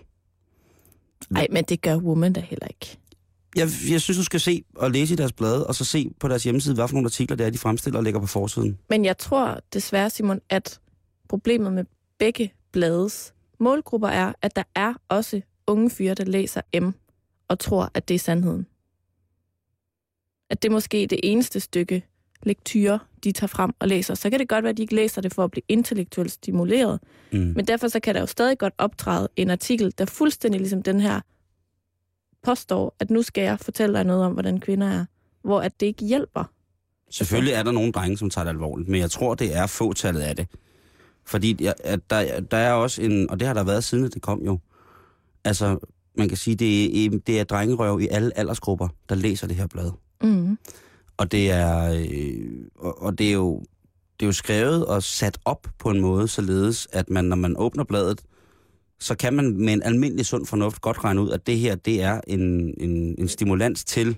Nej, 1.29 1.47
men 1.51 1.63
det 1.63 1.81
gør 1.81 1.97
Woman 1.97 2.33
da 2.33 2.39
heller 2.39 2.67
ikke. 2.67 2.97
Jeg, 3.55 3.69
jeg 3.91 4.01
synes, 4.01 4.17
du 4.17 4.23
skal 4.23 4.39
se 4.39 4.63
og 4.75 4.91
læse 4.91 5.13
i 5.13 5.17
deres 5.17 5.33
blade, 5.33 5.67
og 5.67 5.75
så 5.75 5.85
se 5.85 6.11
på 6.19 6.27
deres 6.27 6.43
hjemmeside, 6.43 6.75
hvad 6.75 6.87
for 6.87 6.93
nogle 6.95 7.07
artikler 7.07 7.37
det 7.37 7.45
er, 7.45 7.49
de 7.49 7.57
fremstiller 7.57 7.97
og 7.97 8.03
lægger 8.03 8.19
på 8.19 8.27
forsiden. 8.27 8.77
Men 8.89 9.05
jeg 9.05 9.17
tror 9.17 9.59
desværre, 9.73 10.09
Simon, 10.09 10.39
at 10.49 10.79
problemet 11.29 11.73
med 11.73 11.85
begge 12.19 12.53
blades 12.71 13.33
målgrupper 13.59 14.07
er, 14.07 14.33
at 14.41 14.55
der 14.55 14.63
er 14.75 14.93
også 15.09 15.41
unge 15.67 15.89
fyre, 15.89 16.13
der 16.13 16.23
læser 16.23 16.61
M 16.81 16.89
og 17.47 17.59
tror, 17.59 17.91
at 17.93 18.07
det 18.07 18.15
er 18.15 18.19
sandheden. 18.19 18.65
At 20.51 20.63
det 20.63 20.69
er 20.69 20.73
måske 20.73 21.07
det 21.09 21.19
eneste 21.23 21.59
stykke 21.59 22.03
lektyre, 22.43 22.99
de 23.23 23.31
tager 23.31 23.47
frem 23.47 23.71
og 23.79 23.87
læser. 23.87 24.15
Så 24.15 24.29
kan 24.29 24.39
det 24.39 24.49
godt 24.49 24.63
være, 24.63 24.69
at 24.69 24.77
de 24.77 24.81
ikke 24.81 24.95
læser 24.95 25.21
det 25.21 25.33
for 25.33 25.43
at 25.43 25.51
blive 25.51 25.63
intellektuelt 25.67 26.31
stimuleret. 26.31 26.99
Mm. 27.31 27.39
Men 27.39 27.67
derfor 27.67 27.87
så 27.87 27.99
kan 27.99 28.15
der 28.15 28.21
jo 28.21 28.27
stadig 28.27 28.57
godt 28.57 28.73
optræde 28.77 29.29
en 29.35 29.49
artikel, 29.49 29.93
der 29.97 30.05
fuldstændig 30.05 30.61
ligesom 30.61 30.83
den 30.83 31.01
her 31.01 31.21
påstår, 32.43 32.95
at 32.99 33.09
nu 33.09 33.21
skal 33.21 33.43
jeg 33.43 33.59
fortælle 33.59 33.95
dig 33.95 34.03
noget 34.03 34.25
om, 34.25 34.33
hvordan 34.33 34.59
kvinder 34.59 34.87
er, 34.87 35.05
hvor 35.43 35.61
at 35.61 35.79
det 35.79 35.85
ikke 35.85 36.05
hjælper. 36.05 36.43
Selvfølgelig 37.09 37.53
er 37.53 37.63
der 37.63 37.71
nogle 37.71 37.91
drenge, 37.91 38.17
som 38.17 38.29
tager 38.29 38.45
det 38.45 38.51
alvorligt, 38.51 38.89
men 38.89 38.99
jeg 38.99 39.11
tror, 39.11 39.35
det 39.35 39.55
er 39.55 39.67
fåtallet 39.67 40.21
af 40.21 40.35
det. 40.35 40.47
Fordi 41.25 41.65
at 41.83 41.99
der, 42.09 42.39
der 42.39 42.57
er 42.57 42.73
også 42.73 43.01
en, 43.01 43.29
og 43.29 43.39
det 43.39 43.47
har 43.47 43.53
der 43.53 43.63
været 43.63 43.83
siden, 43.83 44.03
det 44.03 44.21
kom 44.21 44.41
jo. 44.45 44.59
Altså, 45.43 45.79
man 46.17 46.27
kan 46.27 46.37
sige, 46.37 46.55
det 46.55 47.05
er, 47.05 47.19
det 47.27 47.39
er 47.39 47.43
drengerøv 47.43 48.01
i 48.01 48.07
alle 48.07 48.37
aldersgrupper, 48.37 48.87
der 49.09 49.15
læser 49.15 49.47
det 49.47 49.55
her 49.55 49.67
blad. 49.67 49.91
Mm. 50.23 50.57
Og 51.17 51.31
det 51.31 51.51
er, 51.51 51.93
øh, 51.93 52.65
og, 52.75 53.01
og 53.03 53.17
det 53.17 53.27
er 53.27 53.33
jo, 53.33 53.59
det 54.19 54.25
er 54.25 54.27
jo 54.27 54.31
skrevet 54.31 54.85
og 54.85 55.03
sat 55.03 55.37
op 55.45 55.67
på 55.79 55.89
en 55.89 55.99
måde, 56.01 56.27
således 56.27 56.87
at 56.91 57.09
man, 57.09 57.25
når 57.25 57.35
man 57.35 57.55
åbner 57.57 57.83
bladet, 57.83 58.21
så 58.99 59.15
kan 59.15 59.33
man 59.33 59.57
med 59.57 59.73
en 59.73 59.83
almindelig 59.83 60.25
sund 60.25 60.45
fornuft 60.45 60.81
godt 60.81 61.03
regne 61.03 61.21
ud, 61.21 61.29
at 61.31 61.47
det 61.47 61.57
her, 61.59 61.75
det 61.75 62.01
er 62.01 62.21
en, 62.27 62.41
en, 62.77 63.15
en 63.17 63.27
stimulans 63.27 63.83
til 63.83 64.17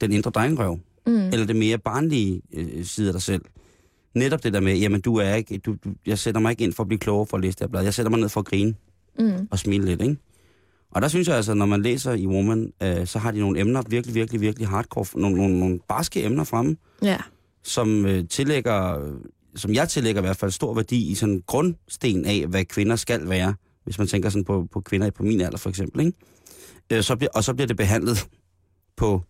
den 0.00 0.12
indre 0.12 0.30
drengerøv 0.30 0.78
Mm. 1.06 1.26
eller 1.26 1.46
det 1.46 1.56
mere 1.56 1.78
barnlige 1.78 2.42
øh, 2.54 2.84
side 2.84 3.08
af 3.08 3.12
dig 3.12 3.22
selv. 3.22 3.42
Netop 4.14 4.42
det 4.44 4.52
der 4.52 4.60
med, 4.60 4.76
jamen 4.78 5.00
du 5.00 5.16
er 5.16 5.34
ikke, 5.34 5.58
du, 5.58 5.76
du, 5.84 5.90
jeg 6.06 6.18
sætter 6.18 6.40
mig 6.40 6.50
ikke 6.50 6.64
ind 6.64 6.72
for 6.72 6.82
at 6.82 6.88
blive 6.88 6.98
klogere 6.98 7.26
for 7.26 7.36
at 7.36 7.40
læse 7.42 7.52
det 7.56 7.60
her 7.60 7.68
blad. 7.68 7.82
Jeg 7.82 7.94
sætter 7.94 8.10
mig 8.10 8.20
ned 8.20 8.28
for 8.28 8.40
at 8.40 8.46
grine 8.46 8.74
Mm. 9.18 9.48
og 9.50 9.58
smile 9.58 9.84
lidt, 9.84 10.02
ikke? 10.02 10.16
Og 10.90 11.02
der 11.02 11.08
synes 11.08 11.28
jeg 11.28 11.36
altså, 11.36 11.54
når 11.54 11.66
man 11.66 11.82
læser 11.82 12.12
i 12.12 12.26
Woman, 12.26 12.72
øh, 12.82 13.06
så 13.06 13.18
har 13.18 13.30
de 13.30 13.40
nogle 13.40 13.60
emner, 13.60 13.82
virkelig, 13.88 14.14
virkelig, 14.14 14.40
virkelig 14.40 14.68
hardcore, 14.68 15.20
nogle, 15.20 15.36
nogle, 15.36 15.58
nogle 15.60 15.78
barske 15.88 16.24
emner 16.24 16.44
fremme, 16.44 16.76
Ja. 17.02 17.16
som 17.62 18.06
øh, 18.06 18.28
tillægger, 18.28 19.10
som 19.56 19.74
jeg 19.74 19.88
tillægger 19.88 20.20
i 20.20 20.24
hvert 20.24 20.36
fald 20.36 20.50
stor 20.50 20.74
værdi 20.74 21.10
i 21.10 21.14
sådan 21.14 21.34
en 21.34 21.42
grundsten 21.46 22.24
af, 22.24 22.46
hvad 22.48 22.64
kvinder 22.64 22.96
skal 22.96 23.28
være, 23.28 23.54
hvis 23.84 23.98
man 23.98 24.06
tænker 24.08 24.28
sådan 24.30 24.44
på, 24.44 24.66
på 24.72 24.80
kvinder 24.80 25.10
på 25.10 25.22
min 25.22 25.40
alder 25.40 25.58
for 25.58 25.68
eksempel, 25.70 26.06
ikke? 26.06 26.18
Øh, 26.92 27.02
så 27.02 27.16
bliver, 27.16 27.30
og 27.34 27.44
så 27.44 27.54
bliver 27.54 27.66
det 27.66 27.76
behandlet 27.76 28.26
på 28.96 29.22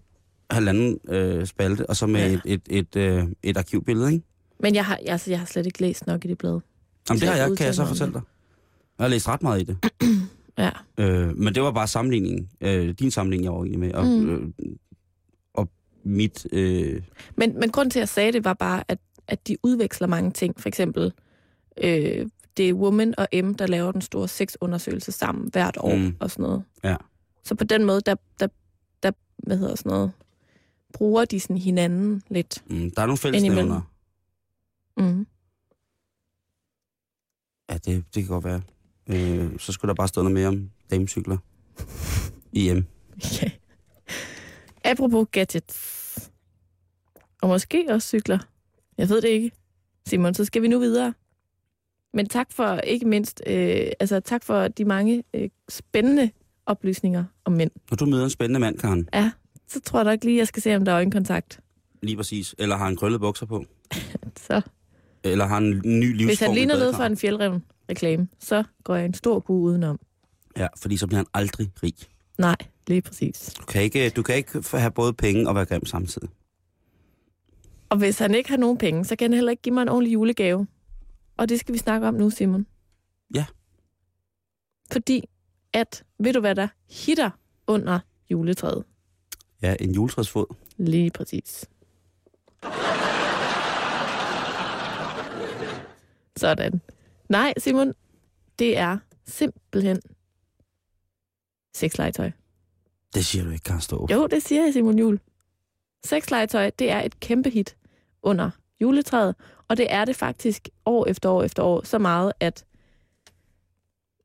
halvanden 0.50 0.98
øh, 1.08 1.46
spalte, 1.46 1.90
og 1.90 1.96
så 1.96 2.06
med 2.06 2.20
Ja. 2.20 2.38
et, 2.44 2.62
et, 2.70 2.88
et, 2.94 2.96
øh, 2.96 3.24
et 3.42 3.56
arkivbillede, 3.56 4.12
ikke? 4.12 4.24
Men 4.60 4.74
jeg 4.74 4.84
har, 4.86 4.98
altså, 5.06 5.30
jeg 5.30 5.38
har 5.38 5.46
slet 5.46 5.66
ikke 5.66 5.80
læst 5.80 6.06
nok 6.06 6.24
i 6.24 6.28
det 6.28 6.38
blad. 6.38 6.52
Jamen 6.52 7.20
Så 7.20 7.26
det 7.26 7.28
har 7.34 7.36
jeg 7.48 7.56
kan 7.56 7.66
jeg 7.66 7.74
så 7.74 7.86
fortælle 7.86 8.12
dig. 8.14 8.22
Jeg 8.98 9.04
har 9.04 9.08
læst 9.08 9.28
ret 9.28 9.42
meget 9.42 9.60
i 9.60 9.64
det. 9.64 9.76
Øh, 10.98 11.36
men 11.36 11.54
det 11.54 11.62
var 11.62 11.70
bare 11.72 11.88
sammenligningen. 11.88 12.50
Øh, 12.60 12.88
din 12.94 13.10
sammenligning, 13.10 13.44
jeg 13.44 13.52
var 13.52 13.58
egentlig 13.58 13.80
med. 13.80 13.92
Og, 13.94 14.04
Mm. 14.06 14.30
øh, 14.34 14.52
og 15.54 15.68
mit... 16.02 16.46
Øh, 16.52 17.02
Men, 17.36 17.60
men 17.60 17.70
grund 17.70 17.90
til, 17.90 17.98
at 17.98 18.00
jeg 18.00 18.08
sagde 18.08 18.32
det, 18.32 18.44
var 18.44 18.54
bare, 18.54 18.84
at, 18.88 18.98
at 19.28 19.48
de 19.48 19.56
udveksler 19.62 20.06
mange 20.06 20.30
ting. 20.30 20.60
For 20.60 20.68
eksempel, 20.68 21.12
øh, 21.84 22.26
det 22.56 22.68
er 22.68 22.72
Woman 22.74 23.14
og 23.18 23.28
M, 23.44 23.54
der 23.54 23.66
laver 23.66 23.92
den 23.92 24.00
store 24.00 24.28
sexundersøgelse 24.28 25.12
sammen 25.12 25.48
hvert 25.52 25.76
år 25.80 25.96
Mm. 25.96 26.16
og 26.20 26.30
sådan 26.30 26.42
noget. 26.42 26.62
Ja. 26.84 26.96
Så 27.44 27.54
på 27.54 27.64
den 27.64 27.84
måde, 27.84 28.00
der, 28.06 28.14
der, 28.40 28.48
der 29.02 29.10
hvad 29.36 29.58
hedder 29.58 29.74
sådan 29.74 29.90
noget, 29.90 30.10
bruger 30.92 31.24
de 31.24 31.40
sådan 31.40 31.58
hinanden 31.58 32.22
lidt. 32.30 32.62
mm, 32.70 32.90
der 32.90 33.02
er 33.02 33.06
nogle 33.06 33.18
fællesnævner. 33.18 33.80
Mm. 34.96 35.26
Ja, 37.70 37.74
det, 37.74 38.04
det 38.14 38.22
kan 38.24 38.26
godt 38.26 38.44
være. 38.44 38.60
Øh, 39.06 39.58
så 39.58 39.72
skulle 39.72 39.88
der 39.88 39.94
bare 39.94 40.08
stå 40.08 40.22
noget 40.22 40.34
mere 40.34 40.48
om 40.48 40.70
damecykler. 40.90 41.36
I 42.52 42.72
M. 42.74 42.84
Ja. 43.42 43.50
Apropos 44.84 45.26
gadgets. 45.32 46.30
Og 47.42 47.48
måske 47.48 47.86
også 47.88 48.08
cykler. 48.08 48.38
Jeg 48.98 49.08
ved 49.08 49.20
det 49.22 49.28
ikke. 49.28 49.50
Simon, 50.06 50.34
så 50.34 50.44
skal 50.44 50.62
vi 50.62 50.68
nu 50.68 50.78
videre. 50.78 51.14
Men 52.14 52.28
tak 52.28 52.52
for 52.52 52.76
ikke 52.76 53.06
mindst, 53.08 53.42
øh, 53.46 53.86
altså 54.00 54.20
tak 54.20 54.44
for 54.44 54.68
de 54.68 54.84
mange 54.84 55.24
øh, 55.34 55.48
spændende 55.68 56.30
oplysninger 56.66 57.24
om 57.44 57.52
mænd. 57.52 57.70
Når 57.90 57.96
du 57.96 58.06
møder 58.06 58.24
en 58.24 58.30
spændende 58.30 58.60
mand, 58.60 58.78
Karen, 58.78 59.08
Ja, 59.14 59.30
så 59.68 59.80
tror 59.80 59.98
jeg 59.98 60.04
nok 60.04 60.24
lige, 60.24 60.38
jeg 60.38 60.46
skal 60.48 60.62
se, 60.62 60.76
om 60.76 60.84
der 60.84 60.92
er 60.92 60.96
øjenkontakt. 60.96 61.60
lige 62.02 62.16
præcis, 62.16 62.54
eller 62.58 62.76
har 62.76 62.84
han 62.84 62.96
krøllet 62.96 63.20
bukser 63.20 63.46
på, 63.46 63.64
Så 64.46 64.60
eller 65.24 65.46
har 65.46 65.58
en 65.58 65.70
ny 65.84 66.12
livsform 66.12 66.26
hvis 66.28 66.40
han 66.40 66.54
ligner 66.54 66.76
noget 66.78 66.94
for 66.96 67.02
en 67.04 67.16
fjeldreven 67.16 67.64
reklame, 67.90 68.28
så 68.38 68.64
går 68.84 68.94
jeg 68.96 69.04
en 69.04 69.14
stor 69.14 69.38
bu 69.40 69.52
udenom. 69.62 70.00
Ja, 70.58 70.66
fordi 70.76 70.96
så 70.96 71.06
bliver 71.06 71.18
han 71.18 71.26
aldrig 71.34 71.70
rig. 71.82 71.94
Nej, 72.38 72.56
lige 72.86 73.02
præcis. 73.02 73.54
Du 73.60 73.64
kan 73.64 73.82
ikke, 73.82 74.10
du 74.10 74.22
kan 74.22 74.36
ikke 74.36 74.62
have 74.72 74.90
både 74.90 75.12
penge 75.12 75.48
og 75.48 75.54
være 75.54 75.64
grim 75.64 75.86
samtidig. 75.86 76.28
Og 77.88 77.98
hvis 77.98 78.18
han 78.18 78.34
ikke 78.34 78.50
har 78.50 78.56
nogen 78.56 78.78
penge, 78.78 79.04
så 79.04 79.16
kan 79.16 79.30
han 79.30 79.34
heller 79.34 79.50
ikke 79.50 79.62
give 79.62 79.74
mig 79.74 79.82
en 79.82 79.88
ordentlig 79.88 80.12
julegave. 80.12 80.66
Og 81.36 81.48
det 81.48 81.60
skal 81.60 81.72
vi 81.72 81.78
snakke 81.78 82.08
om 82.08 82.14
nu, 82.14 82.30
Simon. 82.30 82.66
Ja. 83.34 83.46
Fordi 84.92 85.24
at, 85.72 86.04
ved 86.18 86.32
du 86.32 86.40
hvad 86.40 86.54
der 86.54 86.68
hitter 86.90 87.30
under 87.66 87.98
juletræet? 88.30 88.84
Ja, 89.62 89.76
en 89.80 89.94
juletræsfod. 89.94 90.54
Lige 90.76 91.10
præcis. 91.10 91.68
Sådan. 96.36 96.80
Nej, 97.28 97.54
Simon, 97.58 97.92
det 98.58 98.78
er 98.78 98.98
simpelthen 99.26 100.00
sexlegetøj. 101.78 102.30
Det 103.14 103.26
siger 103.26 103.44
du 103.44 103.50
ikke, 103.50 103.64
Karen 103.64 103.80
Stå. 103.80 104.06
Jo, 104.10 104.26
det 104.26 104.42
siger 104.42 104.64
jeg, 104.64 104.72
Simon 104.72 104.98
Jul. 104.98 105.20
Sexlegetøj, 106.04 106.70
det 106.70 106.90
er 106.90 107.00
et 107.00 107.20
kæmpe 107.20 107.50
hit 107.50 107.76
under 108.22 108.50
juletræet, 108.80 109.34
og 109.68 109.76
det 109.76 109.92
er 109.92 110.04
det 110.04 110.16
faktisk 110.16 110.68
år 110.86 111.06
efter 111.06 111.28
år 111.28 111.42
efter 111.42 111.62
år, 111.62 111.84
så 111.84 111.98
meget, 111.98 112.32
at 112.40 112.64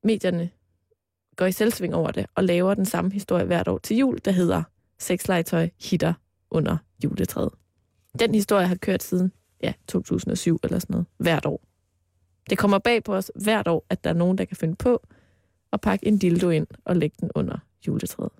medierne 0.03 0.49
går 1.35 1.45
i 1.45 1.51
selvsving 1.51 1.95
over 1.95 2.11
det 2.11 2.25
og 2.35 2.43
laver 2.43 2.73
den 2.73 2.85
samme 2.85 3.11
historie 3.11 3.45
hvert 3.45 3.67
år 3.67 3.77
til 3.77 3.97
jul, 3.97 4.19
der 4.25 4.31
hedder 4.31 4.63
Sexlegetøj 4.99 5.69
hitter 5.81 6.13
under 6.51 6.77
juletræet. 7.03 7.49
Den 8.19 8.35
historie 8.35 8.67
har 8.67 8.75
kørt 8.75 9.03
siden 9.03 9.31
ja, 9.63 9.73
2007 9.87 10.59
eller 10.63 10.79
sådan 10.79 10.93
noget, 10.93 11.07
hvert 11.17 11.45
år. 11.45 11.61
Det 12.49 12.57
kommer 12.57 12.79
bag 12.79 13.03
på 13.03 13.15
os 13.15 13.31
hvert 13.43 13.67
år, 13.67 13.85
at 13.89 14.03
der 14.03 14.09
er 14.09 14.13
nogen, 14.13 14.37
der 14.37 14.45
kan 14.45 14.57
finde 14.57 14.75
på 14.75 15.01
at 15.73 15.81
pakke 15.81 16.07
en 16.07 16.17
dildo 16.17 16.49
ind 16.49 16.67
og 16.85 16.95
lægge 16.95 17.15
den 17.21 17.31
under 17.35 17.57
juletræet. 17.87 18.31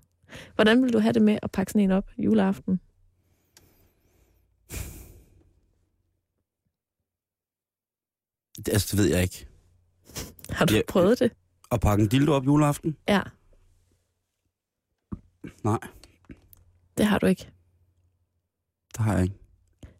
Hvordan 0.56 0.84
vil 0.84 0.94
du 0.94 1.00
have 1.00 1.14
det 1.14 1.22
med 1.22 1.38
at 1.44 1.52
pakke 1.52 1.72
sådan 1.72 1.82
en 1.82 1.92
op 1.92 2.10
juleaften? 2.18 2.80
Det, 8.58 8.68
altså, 8.74 8.88
det 8.92 9.04
ved 9.04 9.10
jeg 9.14 9.22
ikke. 9.24 9.48
Har 10.50 10.66
du 10.66 10.74
Ja. 10.74 10.82
prøvet 10.88 11.20
det? 11.20 11.32
At 11.72 11.80
pakke 11.82 12.02
en 12.04 12.10
dildo 12.10 12.34
op 12.34 12.46
juleaften? 12.46 12.98
Ja, 13.08 13.22
Nej, 15.64 15.80
det 16.98 17.06
har 17.06 17.20
du 17.20 17.26
ikke. 17.26 17.50
det 18.98 19.06
har 19.06 19.14
jeg 19.14 19.24
ikke. 19.24 19.36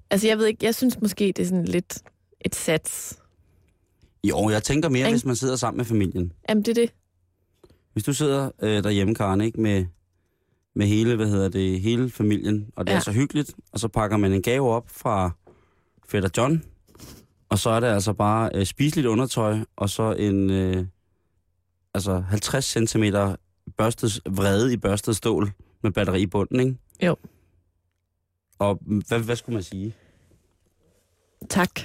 Altså, 0.10 0.28
jeg 0.28 0.38
ved 0.38 0.46
ikke, 0.46 0.66
jeg 0.66 0.76
synes 0.76 1.02
måske, 1.02 1.26
det 1.28 1.40
er 1.40 1.46
sådan 1.46 1.66
lidt 1.66 2.04
et 2.42 2.56
sats. 2.56 3.20
Jo, 4.24 4.50
jeg 4.50 4.64
tænker 4.64 4.90
mere, 4.90 5.00
Ikke? 5.08 5.14
hvis 5.14 5.26
man 5.26 5.36
sidder 5.36 5.56
sammen 5.56 5.78
med 5.78 5.86
familien. 5.86 6.34
Jamen, 6.50 6.64
det 6.66 6.78
er 6.78 6.82
det. 6.86 6.94
Hvis 7.94 8.04
du 8.04 8.14
sidder 8.14 8.52
øh, 8.62 8.84
derhjemme, 8.84 9.16
Karen, 9.16 9.42
ikke, 9.42 9.62
med, 9.62 9.86
med 10.76 10.88
hele, 10.88 11.16
hvad 11.16 11.28
hedder 11.28 11.50
det, 11.50 11.82
hele 11.82 12.10
familien, 12.10 12.70
og 12.76 12.88
det 12.88 12.92
ja. 12.92 12.98
Er 12.98 13.02
så 13.02 13.12
hyggeligt, 13.12 13.56
og 13.72 13.80
så 13.80 13.88
pakker 13.88 14.18
man 14.18 14.34
en 14.34 14.42
gave 14.42 14.70
op 14.70 14.90
fra 14.90 15.32
fætter 16.08 16.30
John, 16.38 16.64
og 17.50 17.60
så 17.60 17.70
er 17.70 17.80
det 17.80 17.88
altså 17.88 18.14
bare 18.14 18.50
øh, 18.54 18.66
spiseligt 18.66 19.08
undertøj, 19.08 19.58
og 19.76 19.90
så 19.90 20.14
en 20.14 20.50
øh, 20.50 20.86
altså 21.94 22.20
50 22.20 22.66
cm 22.66 23.04
børstet, 23.78 24.22
vrede 24.30 24.74
i 24.74 24.78
børstet 24.78 25.16
stål 25.16 25.52
med 25.84 25.92
batteri 25.92 26.22
i 26.22 26.26
bunden, 26.26 26.60
ikke? 26.60 26.78
Jo. 27.02 27.16
Og 28.60 28.80
hvad, 28.82 29.20
hvad 29.20 29.36
skulle 29.36 29.54
man 29.54 29.64
sige? 29.64 29.96
Tak. 31.50 31.80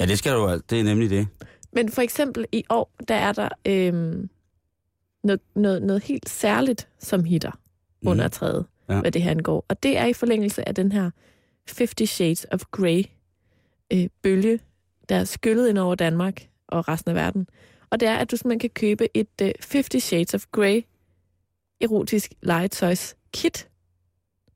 Ja, 0.00 0.06
det 0.06 0.18
skal 0.18 0.32
du. 0.32 0.60
Det 0.70 0.80
er 0.80 0.84
nemlig 0.84 1.10
det. 1.10 1.28
Men 1.72 1.88
for 1.88 2.02
eksempel 2.02 2.46
i 2.52 2.64
år, 2.70 2.92
der 3.08 3.14
er 3.14 3.32
der 3.32 3.48
øhm, 3.66 4.28
noget, 5.24 5.40
noget, 5.54 5.82
noget 5.82 6.02
helt 6.02 6.28
særligt, 6.28 6.88
som 6.98 7.24
hitter 7.24 7.50
Mhm. 8.02 8.10
under 8.10 8.28
træet, 8.28 8.66
ja. 8.88 9.00
hvad 9.00 9.12
det 9.12 9.22
her 9.22 9.30
angår. 9.30 9.64
Og 9.68 9.82
det 9.82 9.96
er 9.98 10.06
i 10.06 10.12
forlængelse 10.12 10.68
af 10.68 10.74
den 10.74 10.92
her 10.92 11.10
50 11.78 12.10
Shades 12.10 12.46
of 12.52 12.62
Grey 12.70 13.04
øh, 13.92 14.08
bølge, 14.22 14.60
der 15.08 15.16
er 15.16 15.24
skyllet 15.24 15.68
ind 15.68 15.78
over 15.78 15.94
Danmark 15.94 16.48
og 16.66 16.88
resten 16.88 17.08
af 17.10 17.14
verden. 17.14 17.48
Og 17.90 18.00
det 18.00 18.08
er, 18.08 18.16
at 18.16 18.30
du 18.30 18.36
simpelthen 18.36 18.58
kan 18.58 18.70
købe 18.70 19.16
et 19.16 19.28
øh, 19.42 19.52
50 19.72 20.02
Shades 20.02 20.34
of 20.34 20.44
Grey 20.52 20.82
erotisk 21.80 22.32
legetøjs 22.42 23.16
kit 23.32 23.68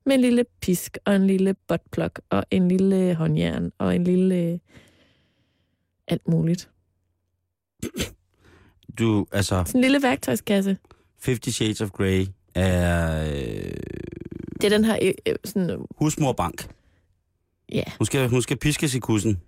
med 0.05 0.15
en 0.15 0.21
lille 0.21 0.45
pisk 0.61 0.97
og 1.05 1.15
en 1.15 1.27
lille 1.27 1.53
buttplug 1.67 2.11
og 2.29 2.43
en 2.51 2.67
lille 2.67 3.15
håndjern 3.15 3.71
og 3.77 3.95
en 3.95 4.03
lille 4.03 4.35
øh, 4.35 4.59
alt 6.07 6.27
muligt. 6.27 6.69
Du, 8.99 9.25
altså, 9.31 9.63
Sådan 9.65 9.79
en 9.79 9.81
lille 9.81 10.01
værktøjskasse. 10.03 10.77
50 11.25 11.55
Shades 11.55 11.81
of 11.81 11.89
Grey 11.89 12.25
er 12.55 13.23
øh, 13.25 13.71
Det 14.61 14.63
er 14.63 14.69
den 14.69 14.85
her 14.85 14.99
øh, 15.01 15.11
øh, 15.27 15.35
sådan, 15.45 15.85
husmorbank. 15.97 16.67
ja, 17.71 17.83
Hun 17.99 18.05
skal, 18.05 18.29
hun 18.29 18.41
skal 18.41 18.57
piskes 18.57 18.95
i 18.95 18.99
kussen. 18.99 19.41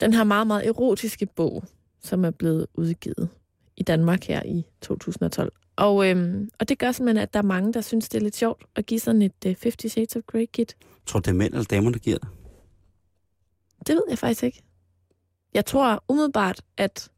den 0.00 0.14
her 0.14 0.24
meget, 0.24 0.46
meget 0.46 0.66
erotiske 0.66 1.26
bog, 1.26 1.64
som 2.02 2.24
er 2.24 2.30
blevet 2.30 2.66
udgivet 2.74 3.28
i 3.76 3.82
Danmark 3.82 4.24
her 4.24 4.42
i 4.42 4.64
2012. 4.80 5.52
Og, 5.76 6.08
øhm, 6.10 6.50
og 6.58 6.68
det 6.68 6.78
gør 6.78 6.92
simpelthen, 6.92 7.22
at 7.22 7.32
der 7.34 7.38
er 7.38 7.42
mange, 7.44 7.72
der 7.72 7.80
synes, 7.80 8.08
det 8.08 8.18
er 8.18 8.22
lidt 8.22 8.36
sjovt 8.36 8.64
at 8.76 8.86
give 8.86 9.00
sådan 9.00 9.22
et 9.22 9.32
øh, 9.46 9.54
50 9.62 9.92
Shades 9.92 10.16
of 10.16 10.22
Grey 10.26 10.46
kit. 10.52 10.76
Tror, 11.06 11.20
det 11.20 11.28
er 11.28 11.34
mænd 11.34 11.52
eller 11.52 11.64
damer, 11.64 11.90
der 11.90 11.98
giver 11.98 12.18
det. 12.18 12.28
Det 13.86 13.94
ved 13.94 14.02
jeg 14.10 14.18
faktisk 14.18 14.42
ikke. 14.42 14.62
Jeg 15.54 15.66
tror 15.66 16.04
umiddelbart, 16.08 16.62
at 16.76 17.08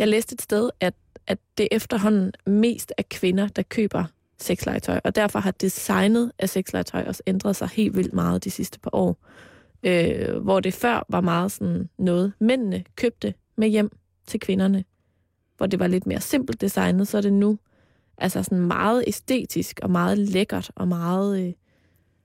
jeg 0.00 0.08
læste 0.08 0.32
et 0.34 0.42
sted, 0.42 0.70
at, 0.80 0.94
at 1.26 1.38
det 1.58 1.68
efterhånden 1.70 2.32
mest 2.46 2.92
er 2.98 3.02
kvinder, 3.10 3.48
der 3.48 3.62
køber 3.62 4.04
sexlegetøj, 4.38 5.00
og 5.04 5.14
derfor 5.14 5.38
har 5.38 5.50
designet 5.50 6.32
af 6.38 6.48
sexlegetøj 6.48 7.04
også 7.06 7.22
ændret 7.26 7.56
sig 7.56 7.68
helt 7.68 7.96
vildt 7.96 8.12
meget 8.12 8.44
de 8.44 8.50
sidste 8.50 8.78
par 8.78 8.90
år. 8.92 9.16
Øh, 9.82 10.36
hvor 10.36 10.60
det 10.60 10.74
før 10.74 11.06
var 11.08 11.20
meget 11.20 11.52
sådan 11.52 11.88
noget, 11.98 12.32
mændene 12.38 12.84
købte 12.96 13.34
med 13.56 13.68
hjem 13.68 13.90
til 14.26 14.40
kvinderne, 14.40 14.84
hvor 15.56 15.66
det 15.66 15.78
var 15.78 15.86
lidt 15.86 16.06
mere 16.06 16.20
simpelt 16.20 16.60
designet, 16.60 17.08
så 17.08 17.16
er 17.16 17.22
det 17.22 17.32
nu 17.32 17.58
altså 18.18 18.42
sådan 18.42 18.66
meget 18.66 19.04
æstetisk 19.06 19.80
og 19.82 19.90
meget 19.90 20.18
lækkert 20.18 20.70
og 20.74 20.88
meget 20.88 21.40
øh, 21.40 21.52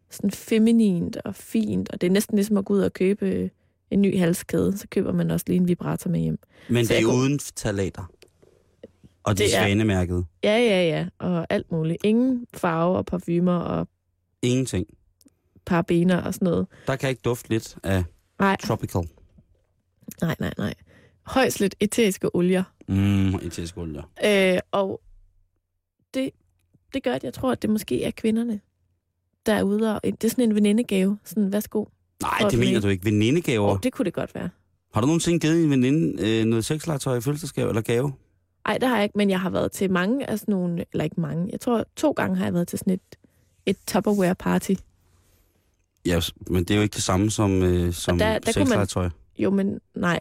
sådan 0.10 0.32
feminint 0.32 1.18
og 1.18 1.36
fint, 1.36 1.90
og 1.90 2.02
det 2.02 2.08
er 2.08 2.12
næsten 2.12 2.36
ligesom 2.36 2.58
at 2.58 2.66
gå 2.66 2.74
ud 2.74 2.82
og 2.82 2.94
købe 2.94 3.26
øh, 3.26 3.50
en 3.92 4.02
ny 4.02 4.20
halskæde, 4.20 4.78
så 4.78 4.88
køber 4.92 5.12
man 5.12 5.32
også 5.32 5.46
lige 5.48 5.58
en 5.58 5.68
vibrator 5.68 6.10
med 6.10 6.20
hjem. 6.20 6.40
Men 6.70 6.86
Så 6.86 6.94
det 6.94 7.00
er 7.02 7.06
kunne- 7.06 7.16
uden 7.18 7.40
talater. 7.40 8.12
Og 9.24 9.38
de 9.38 9.44
Det 9.44 9.56
er- 9.56 9.60
svanemærket. 9.64 10.26
Ja, 10.44 10.58
ja, 10.58 10.88
ja, 10.88 11.08
og 11.20 11.48
alt 11.50 11.72
muligt. 11.72 11.98
Ingen 12.04 12.48
farve 12.54 12.98
og 12.98 13.06
parfumer 13.06 13.56
og 13.58 13.88
Ingenting. 14.42 14.88
parabener 15.66 16.22
og 16.22 16.34
sådan 16.34 16.46
noget. 16.46 16.68
Der 16.88 16.96
kan 16.96 17.10
ikke 17.10 17.22
dufte 17.26 17.50
lidt 17.50 17.78
af 17.84 18.04
Nej, 18.40 18.58
tropical. 18.64 19.02
nej, 20.22 20.36
nej, 20.40 20.54
nej. 20.58 20.74
Højst 21.24 21.60
lidt 21.60 21.76
eteriske 21.80 22.36
olier. 22.36 22.64
Mm, 22.88 23.36
eterisk 23.36 23.78
olie. 23.78 24.02
Øh, 24.26 24.60
og 24.72 25.02
det, 26.14 26.30
det 26.94 27.04
gør, 27.04 27.14
at 27.14 27.24
jeg 27.24 27.34
tror, 27.34 27.52
at 27.52 27.62
det 27.62 27.70
måske 27.70 28.04
er 28.04 28.12
kvinderne, 28.12 28.60
der 29.46 29.54
er 29.54 29.64
ude 29.64 29.96
og... 29.96 30.02
Det 30.04 30.24
er 30.24 30.30
sådan 30.30 30.44
en 30.50 30.56
venindegave. 30.56 31.18
Sådan, 31.24 31.52
værsgo. 31.52 31.86
Nej, 32.22 32.50
det 32.50 32.60
mener 32.60 32.80
du 32.82 32.88
ikke. 32.88 33.06
Venindegaver. 33.06 33.68
Og 33.78 33.84
det 33.84 33.94
kunne 33.94 34.06
det 34.06 34.14
godt 34.14 34.36
være. 34.36 34.50
Har 34.94 35.02
du 35.02 35.08
nogensinde 35.08 35.40
givet 35.40 35.64
en 35.64 35.70
veninde 35.70 36.30
øh, 36.40 36.46
noget 36.46 36.66
sexlegetøj 36.66 37.18
i 37.18 37.22
fødselsdagsgave 37.22 37.70
eller 37.70 37.82
gave? 37.82 38.14
Ej, 38.66 38.78
det 38.78 38.90
har 38.90 38.96
jeg 38.96 39.04
ikke, 39.04 39.18
men 39.18 39.30
jeg 39.30 39.40
har 39.42 39.50
været 39.50 39.72
til 39.72 39.92
mange 39.92 40.30
af 40.30 40.40
sådan 40.40 40.52
nogle... 40.52 40.86
Eller 40.94 41.04
ikke 41.04 41.22
mange. 41.22 41.50
Jeg 41.52 41.60
tror, 41.60 41.86
to 41.96 42.12
gange 42.12 42.38
har 42.38 42.46
jeg 42.46 42.54
været 42.54 42.68
til 42.68 42.80
sådan 42.80 42.94
et, 42.94 43.02
et 43.66 43.78
Tupperware 43.88 44.36
party. 44.36 44.72
Ja, 46.06 46.20
men 46.48 46.64
det 46.64 46.72
er 46.72 46.76
jo 46.76 46.82
ikke 46.82 46.94
det 46.94 47.04
samme 47.04 47.32
som, 47.32 47.64
øh, 47.64 47.94
som 47.94 48.18
der- 48.18 48.40
der 48.40 48.54
kunne 48.54 48.60
man- 48.60 48.68
sexlegetøj. 48.68 49.10
Jo, 49.40 49.50
men 49.50 49.80
nej. 49.96 50.20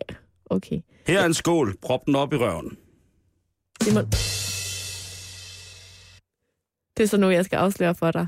Okay. 0.51 0.81
Her 1.07 1.21
er 1.21 1.27
en 1.27 1.35
skål. 1.35 1.77
Prop 1.83 2.07
den 2.07 2.17
op 2.17 2.33
i 2.33 2.37
røven. 2.37 2.77
Simon. 3.83 4.05
Det 6.97 7.03
er 7.03 7.07
så 7.07 7.17
nu, 7.17 7.31
jeg 7.31 7.45
skal 7.45 7.57
afsløre 7.57 7.95
for 7.95 8.11
dig. 8.11 8.27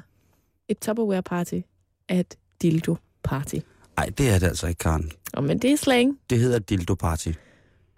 Et 0.68 0.79
Tupperware 0.79 1.22
party 1.22 1.61
er 2.09 2.20
et 2.20 2.35
dildo 2.62 2.96
party. 3.27 3.55
Nej, 3.97 4.07
det 4.19 4.29
er 4.29 4.39
det 4.39 4.47
altså 4.47 4.67
ikke, 4.67 4.79
Karen. 4.79 5.11
Og 5.33 5.45
men 5.45 5.59
det 5.59 5.73
er 5.73 5.77
slang. 5.77 6.19
Det 6.31 6.39
hedder 6.39 6.59
dildo 6.59 6.95
party. 6.95 7.29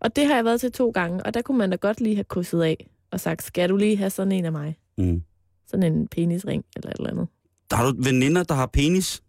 Og 0.01 0.17
det 0.17 0.27
har 0.27 0.35
jeg 0.35 0.45
været 0.45 0.61
til 0.61 0.73
to 0.73 0.91
gange, 0.91 1.23
og 1.27 1.35
der 1.35 1.43
kunne 1.43 1.59
man 1.59 1.71
da 1.71 1.77
godt 1.77 2.01
lige 2.01 2.15
have 2.15 2.25
krydset 2.25 2.63
af 2.63 2.91
og 3.11 3.21
sagt, 3.21 3.43
skal 3.43 3.69
du 3.69 3.77
lige 3.77 3.97
have 3.97 4.11
sådan 4.11 4.33
en 4.33 4.45
af 4.45 4.53
mig? 4.53 4.77
Mm. 4.99 5.23
Sådan 5.71 5.93
en 5.93 6.09
penisring 6.09 6.65
eller 6.77 6.91
et 6.91 6.97
eller 6.99 7.11
andet. 7.11 7.29
Der 7.71 7.77
har 7.77 7.91
du 7.91 8.03
veninder, 8.03 8.43
der 8.43 8.55
har 8.55 8.67
penis? 8.67 9.23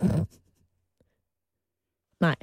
Nej. 2.20 2.36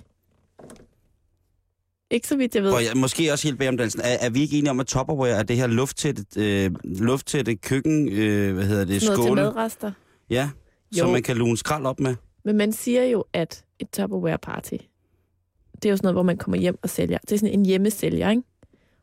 Ikke 2.12 2.28
så 2.28 2.38
vidt 2.38 2.56
jeg 2.56 2.64
ved. 2.64 2.72
Og 2.72 2.84
jeg, 2.84 2.92
måske 2.98 3.32
også 3.32 3.48
helt 3.48 3.68
om 3.70 3.78
dansen. 3.78 4.02
Er, 4.02 4.18
er 4.22 4.30
vi 4.30 4.42
ikke 4.42 4.58
enige 4.58 4.72
om, 4.72 4.80
at 4.80 4.88
Tupperware 4.88 5.30
er 5.32 5.44
det 5.44 5.56
her 5.56 5.68
lufttætte, 5.68 6.26
øh, 6.38 6.72
lufttætte 6.84 7.56
køkken, 7.56 8.10
øh, 8.12 8.54
hvad 8.54 8.66
hedder 8.66 8.86
det, 8.86 9.02
Sådan 9.02 9.18
noget 9.18 9.26
til 9.28 9.28
skåle? 9.28 9.42
madrester. 9.44 9.92
Ja, 10.30 10.50
Jo. 10.98 10.98
som 11.00 11.10
man 11.10 11.24
kan 11.24 11.38
lune 11.38 11.58
skrald 11.58 11.86
op 11.86 12.00
med. 12.00 12.16
Men 12.48 12.58
man 12.58 12.72
siger 12.72 13.04
jo, 13.04 13.26
at 13.34 13.66
et 13.80 13.90
Tupperware 13.90 14.38
party, 14.38 14.74
det 15.76 15.86
er 15.86 15.90
jo 15.90 15.98
sådan 15.98 16.06
noget, 16.06 16.16
hvor 16.16 16.24
man 16.24 16.38
kommer 16.38 16.58
hjem 16.58 16.80
og 16.82 16.90
sælger. 16.90 17.18
Det 17.18 17.32
er 17.32 17.38
sådan 17.38 17.54
en 17.60 17.66
hjemmesælger, 17.66 18.30
ikke? 18.30 18.44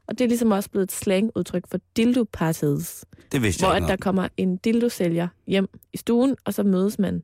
Og 0.06 0.18
det 0.18 0.24
er 0.24 0.28
ligesom 0.28 0.50
også 0.50 0.70
blevet 0.70 0.84
et 0.84 0.92
slangudtryk 0.92 1.64
for 1.70 1.78
dildo 1.96 2.24
parties, 2.32 3.04
Det 3.32 3.42
vidste 3.42 3.60
hvor 3.60 3.68
jeg 3.68 3.76
at 3.76 3.82
ikke 3.82 3.90
der 3.90 3.96
kommer 3.96 4.28
en 4.36 4.56
dildo-sælger 4.56 5.28
hjem 5.46 5.68
i 5.92 5.96
stuen, 5.96 6.36
og 6.44 6.54
så 6.54 6.62
mødes 6.62 6.98
man. 6.98 7.22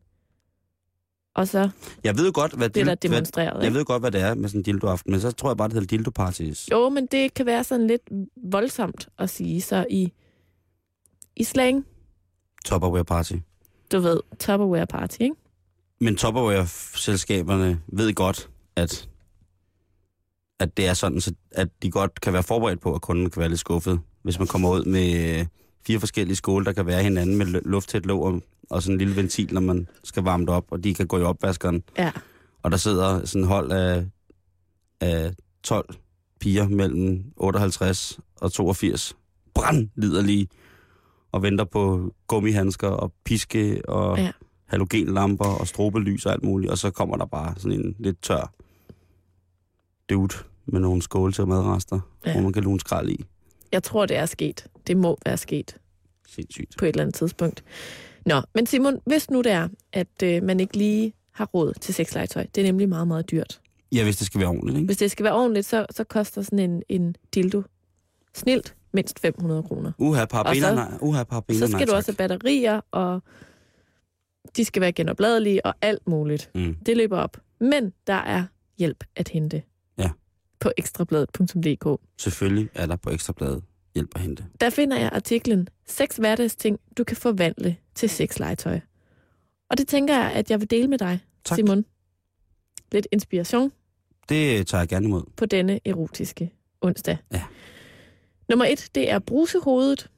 Og 1.35 1.49
så 1.49 1.71
Jeg 2.05 2.17
ved 2.19 2.33
godt, 2.33 2.53
hvad, 2.53 2.71
bliver 2.71 2.85
der 2.85 2.95
dil- 2.95 3.09
hvad, 3.09 3.17
demonstreret. 3.19 3.65
jeg 3.65 3.75
ved 3.75 3.85
godt, 3.85 4.03
hvad 4.03 4.11
det 4.11 4.21
er 4.21 4.35
med 4.35 4.49
sådan 4.49 4.59
en 4.61 4.63
dildo-aften, 4.63 5.11
men 5.13 5.21
så 5.21 5.31
tror 5.33 5.51
jeg 5.51 5.57
bare, 5.57 5.69
det 5.69 5.75
hedder 5.75 5.87
dildo 5.87 6.11
parties. 6.11 6.69
Jo, 6.71 6.89
men 6.89 7.07
det 7.07 7.35
kan 7.35 7.47
være 7.47 7.65
sådan 7.65 7.87
lidt 7.87 8.03
voldsomt 8.37 9.09
at 9.19 9.31
sige, 9.31 9.61
så 9.61 9.87
i, 9.91 10.13
i 11.37 11.45
slang, 11.45 11.87
Tupperware 12.65 13.05
party. 13.05 13.33
du 13.93 13.99
ved, 14.01 14.21
Tupperware 14.39 14.87
party, 14.87 15.17
ikke? 15.21 15.35
Men 16.01 16.17
Tupperware-selskaberne 16.17 17.81
ved 17.87 18.15
godt, 18.15 18.51
at, 18.77 19.09
at 20.61 20.77
det 20.77 20.87
er 20.87 20.95
sådan, 20.95 21.21
så 21.21 21.35
at 21.51 21.69
de 21.83 21.91
godt 21.91 22.21
kan 22.21 22.33
være 22.33 22.43
forberedt 22.43 22.81
på, 22.81 22.95
at 22.95 23.01
kunden 23.03 23.31
kan 23.31 23.41
være 23.41 23.49
lidt 23.49 23.61
skuffet, 23.61 24.01
hvis 24.23 24.39
man 24.39 24.49
kommer 24.49 24.71
ud 24.71 24.85
med 24.85 25.39
øh, 25.41 25.47
fire 25.87 26.01
forskellige 26.01 26.37
skåle, 26.37 26.65
der 26.65 26.73
kan 26.73 26.87
være 26.87 27.03
hinanden 27.03 27.37
med 27.37 27.47
lu- 27.47 27.69
lufttæt 27.69 28.07
låg 28.07 28.23
og, 28.25 28.43
og 28.71 28.83
sådan 28.83 28.95
en 28.95 28.99
lille 28.99 29.17
ventil, 29.17 29.55
når 29.55 29.61
man 29.61 29.89
skal 30.05 30.23
varme 30.23 30.47
det 30.47 30.55
op, 30.55 30.65
og 30.71 30.85
de 30.85 30.95
kan 30.95 31.07
gå 31.07 31.19
i 31.19 31.23
opvaskeren. 31.23 31.83
Ja. 31.99 32.13
Og 32.63 32.71
der 32.71 32.77
sidder 32.77 33.25
sådan 33.27 33.43
en 33.43 33.49
hold 33.49 33.73
af, 33.73 34.07
af 35.01 35.35
12 35.63 35.95
piger 36.41 36.69
mellem 36.69 37.25
58 37.37 38.21
og 38.41 38.53
82, 38.53 39.17
brandliderlige, 39.55 40.49
og 41.33 41.43
venter 41.43 41.65
på 41.65 42.13
gummihandsker 42.27 42.89
og 42.89 43.13
piske 43.25 43.83
og 43.89 44.19
Ja. 44.19 44.33
Halogenlamper 44.71 45.45
og 45.61 45.67
strobelys 45.69 46.27
og 46.27 46.33
alt 46.33 46.43
muligt. 46.45 46.71
Og 46.73 46.79
så 46.79 46.91
kommer 46.91 47.17
der 47.17 47.25
bare 47.27 47.55
sådan 47.57 47.81
en 47.81 47.97
lidt 47.99 48.23
tør 48.23 48.53
dude 50.11 50.35
med 50.67 50.81
nogle 50.81 51.03
skåle 51.03 51.33
til 51.33 51.47
madrester, 51.47 52.01
Ja. 52.27 52.33
hvor 52.33 52.41
man 52.43 52.53
kan 52.53 52.63
lune 52.63 52.81
skrald 52.81 53.09
i. 53.09 53.25
Jeg 53.73 53.83
tror, 53.83 54.07
det 54.07 54.17
er 54.17 54.27
sket. 54.27 54.67
Det 54.87 54.97
må 54.97 55.19
være 55.25 55.37
sket. 55.37 55.77
Sindssygt. 56.29 56.75
på 56.79 56.85
et 56.85 56.89
eller 56.89 57.03
andet 57.03 57.15
tidspunkt. 57.15 57.65
Nå, 58.27 58.41
men 58.55 58.67
Simon, 58.67 58.99
hvis 59.07 59.31
nu 59.31 59.43
det 59.43 59.53
er, 59.53 59.69
at 59.93 60.23
øh, 60.23 60.43
man 60.43 60.61
ikke 60.61 60.77
lige 60.77 61.13
har 61.33 61.45
råd 61.45 61.73
til 61.81 61.95
sexlegetøj, 61.95 62.47
det 62.55 62.61
er 62.61 62.65
nemlig 62.65 62.89
meget, 62.89 63.09
meget 63.09 63.31
dyrt. 63.31 63.61
Ja, 63.93 64.03
hvis 64.05 64.17
det 64.17 64.27
skal 64.27 64.41
være 64.41 64.49
ordentligt, 64.49 64.77
ikke? 64.77 64.87
Hvis 64.87 64.97
det 64.97 65.11
skal 65.11 65.25
være 65.25 65.35
ordentligt, 65.35 65.67
så, 65.67 65.87
så 65.91 66.05
koster 66.05 66.43
sådan 66.43 66.59
en, 66.59 66.83
en 66.89 67.17
dildo 67.35 67.63
snilt 68.35 68.75
mindst 68.93 69.21
500 69.21 69.63
kroner. 69.63 69.93
Uha, 69.99 70.25
nej. 70.33 70.87
Uha, 71.01 71.25
parabener, 71.25 71.61
Så 71.61 71.67
skal 71.67 71.77
nej, 71.79 71.85
du 71.85 71.93
også 71.93 72.13
have 72.13 72.17
batterier, 72.17 72.81
og 72.91 73.23
de 74.57 74.65
skal 74.65 74.81
være 74.83 74.93
genopladelige 74.93 75.67
og 75.67 75.75
alt 75.83 76.09
muligt. 76.09 76.51
Mm. 76.55 76.75
Det 76.87 76.97
løber 76.97 77.19
op. 77.19 77.37
Men 77.61 77.93
der 78.07 78.15
er 78.15 78.45
hjælp 78.79 79.05
at 79.17 79.29
hente. 79.29 79.63
Ja. 79.99 80.11
På 80.61 80.73
ekstrabladet.dk. 80.77 82.01
Selvfølgelig 82.19 82.69
er 82.75 82.87
der 82.87 82.97
på 82.97 83.11
Ekstrabladet 83.11 83.63
hjælp 83.95 84.11
at 84.15 84.21
hente. 84.21 84.45
Der 84.61 84.71
finder 84.71 84.99
jeg 84.99 85.11
artiklen 85.13 85.69
6 85.87 86.17
hverdagsting, 86.17 86.81
du 86.99 87.05
kan 87.05 87.17
forvandle 87.17 87.77
til 87.95 88.11
sexlegetøj. 88.11 88.81
Og 89.71 89.79
det 89.79 89.89
tænker 89.89 90.15
jeg, 90.19 90.33
at 90.33 90.51
jeg 90.51 90.61
vil 90.61 90.71
dele 90.71 90.89
med 90.89 90.99
dig, 90.99 91.19
Tak. 91.45 91.57
Simon. 91.57 91.85
Lidt 92.93 93.07
inspiration 93.13 93.73
Det 94.29 94.67
tager 94.67 94.81
jeg 94.83 94.89
gerne 94.89 95.07
imod. 95.07 95.23
på 95.37 95.47
denne 95.47 95.81
erotiske 95.85 96.53
onsdag. 96.81 97.17
Ja. 97.33 97.43
Nummer 98.49 98.65
et, 98.65 98.89
det 98.95 99.11
er 99.11 99.19
brusehovedet. 99.19 100.11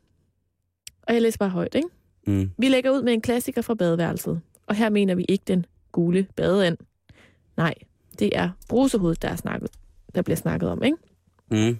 Og 1.02 1.14
jeg 1.14 1.22
læser 1.22 1.38
bare 1.38 1.48
højt, 1.48 1.74
ikke? 1.74 1.88
Mm. 2.26 2.50
Vi 2.58 2.68
lægger 2.68 2.90
ud 2.90 3.02
med 3.02 3.12
en 3.12 3.20
klassiker 3.20 3.62
fra 3.62 3.74
badeværelset. 3.74 4.40
Og 4.66 4.74
her 4.74 4.90
mener 4.90 5.14
vi 5.14 5.24
ikke 5.28 5.44
den 5.46 5.66
gule 5.92 6.26
badeand. 6.36 6.78
Nej, 7.56 7.74
det 8.18 8.36
er 8.36 8.50
brusehovedet, 8.68 9.22
der, 9.22 9.28
er 9.28 9.36
snakket, 9.36 9.70
der 10.14 10.22
bliver 10.22 10.36
snakket 10.36 10.68
om, 10.68 10.82
ikke? 10.82 10.96
Mm. 11.50 11.78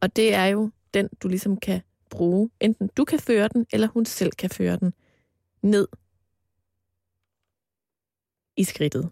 Og 0.00 0.16
det 0.16 0.34
er 0.34 0.44
jo 0.44 0.70
den, 0.94 1.08
du 1.22 1.28
ligesom 1.28 1.56
kan 1.56 1.80
bruge. 2.10 2.50
Enten 2.60 2.90
du 2.96 3.04
kan 3.04 3.18
føre 3.18 3.48
den, 3.48 3.66
eller 3.72 3.88
hun 3.88 4.04
selv 4.04 4.32
kan 4.32 4.50
føre 4.50 4.76
den 4.76 4.94
ned 5.62 5.88
i 8.56 8.64
skridtet. 8.64 9.10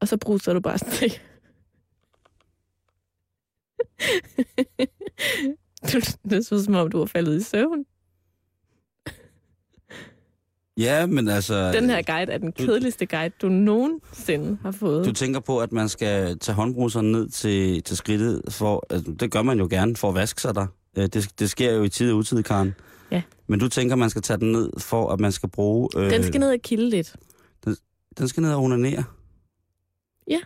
Og 0.00 0.08
så 0.08 0.16
bruser 0.16 0.52
du 0.52 0.60
bare 0.60 0.78
sådan 0.78 1.10
du, 5.92 6.00
det 6.28 6.46
så 6.46 6.64
som 6.64 6.74
om, 6.74 6.90
du 6.90 6.98
var 6.98 7.06
faldet 7.06 7.40
i 7.40 7.42
søvn. 7.42 7.86
Ja, 10.76 11.06
men 11.06 11.28
altså... 11.28 11.72
Den 11.72 11.90
her 11.90 12.02
guide 12.02 12.32
er 12.32 12.38
den 12.38 12.52
kedeligste 12.52 13.06
guide, 13.06 13.34
du 13.42 13.48
nogensinde 13.48 14.58
har 14.62 14.70
fået. 14.70 15.06
Du 15.06 15.12
tænker 15.12 15.40
på, 15.40 15.58
at 15.60 15.72
man 15.72 15.88
skal 15.88 16.38
tage 16.38 16.56
håndbruseren 16.56 17.12
ned 17.12 17.28
til, 17.28 17.82
til 17.82 17.96
skridtet, 17.96 18.42
for, 18.48 18.86
altså, 18.90 19.12
det 19.20 19.30
gør 19.30 19.42
man 19.42 19.58
jo 19.58 19.66
gerne 19.70 19.96
for 19.96 20.08
at 20.08 20.14
vaske 20.14 20.40
sig 20.40 20.54
der. 20.54 20.66
Øh, 20.98 21.06
Det, 21.06 21.30
det 21.38 21.50
sker 21.50 21.72
jo 21.72 21.82
i 21.82 21.88
tid 21.88 22.12
og 22.12 22.18
utid, 22.18 22.42
Karen. 22.42 22.74
Ja. 23.10 23.22
Men 23.46 23.60
du 23.60 23.68
tænker, 23.68 23.96
man 23.96 24.10
skal 24.10 24.22
tage 24.22 24.36
den 24.40 24.52
ned, 24.52 24.70
for 24.78 25.10
at 25.12 25.20
man 25.20 25.32
skal 25.32 25.48
bruge... 25.48 25.88
Øh, 25.96 26.10
Den 26.10 26.22
skal 26.22 26.40
ned 26.40 26.50
og 26.52 26.58
kilde 26.62 26.90
lidt. 26.90 27.16
Den 28.18 28.28
skal 28.28 28.40
ned 28.42 28.52
og 28.54 28.62
onanere. 28.62 29.04
Ja. 30.30 30.38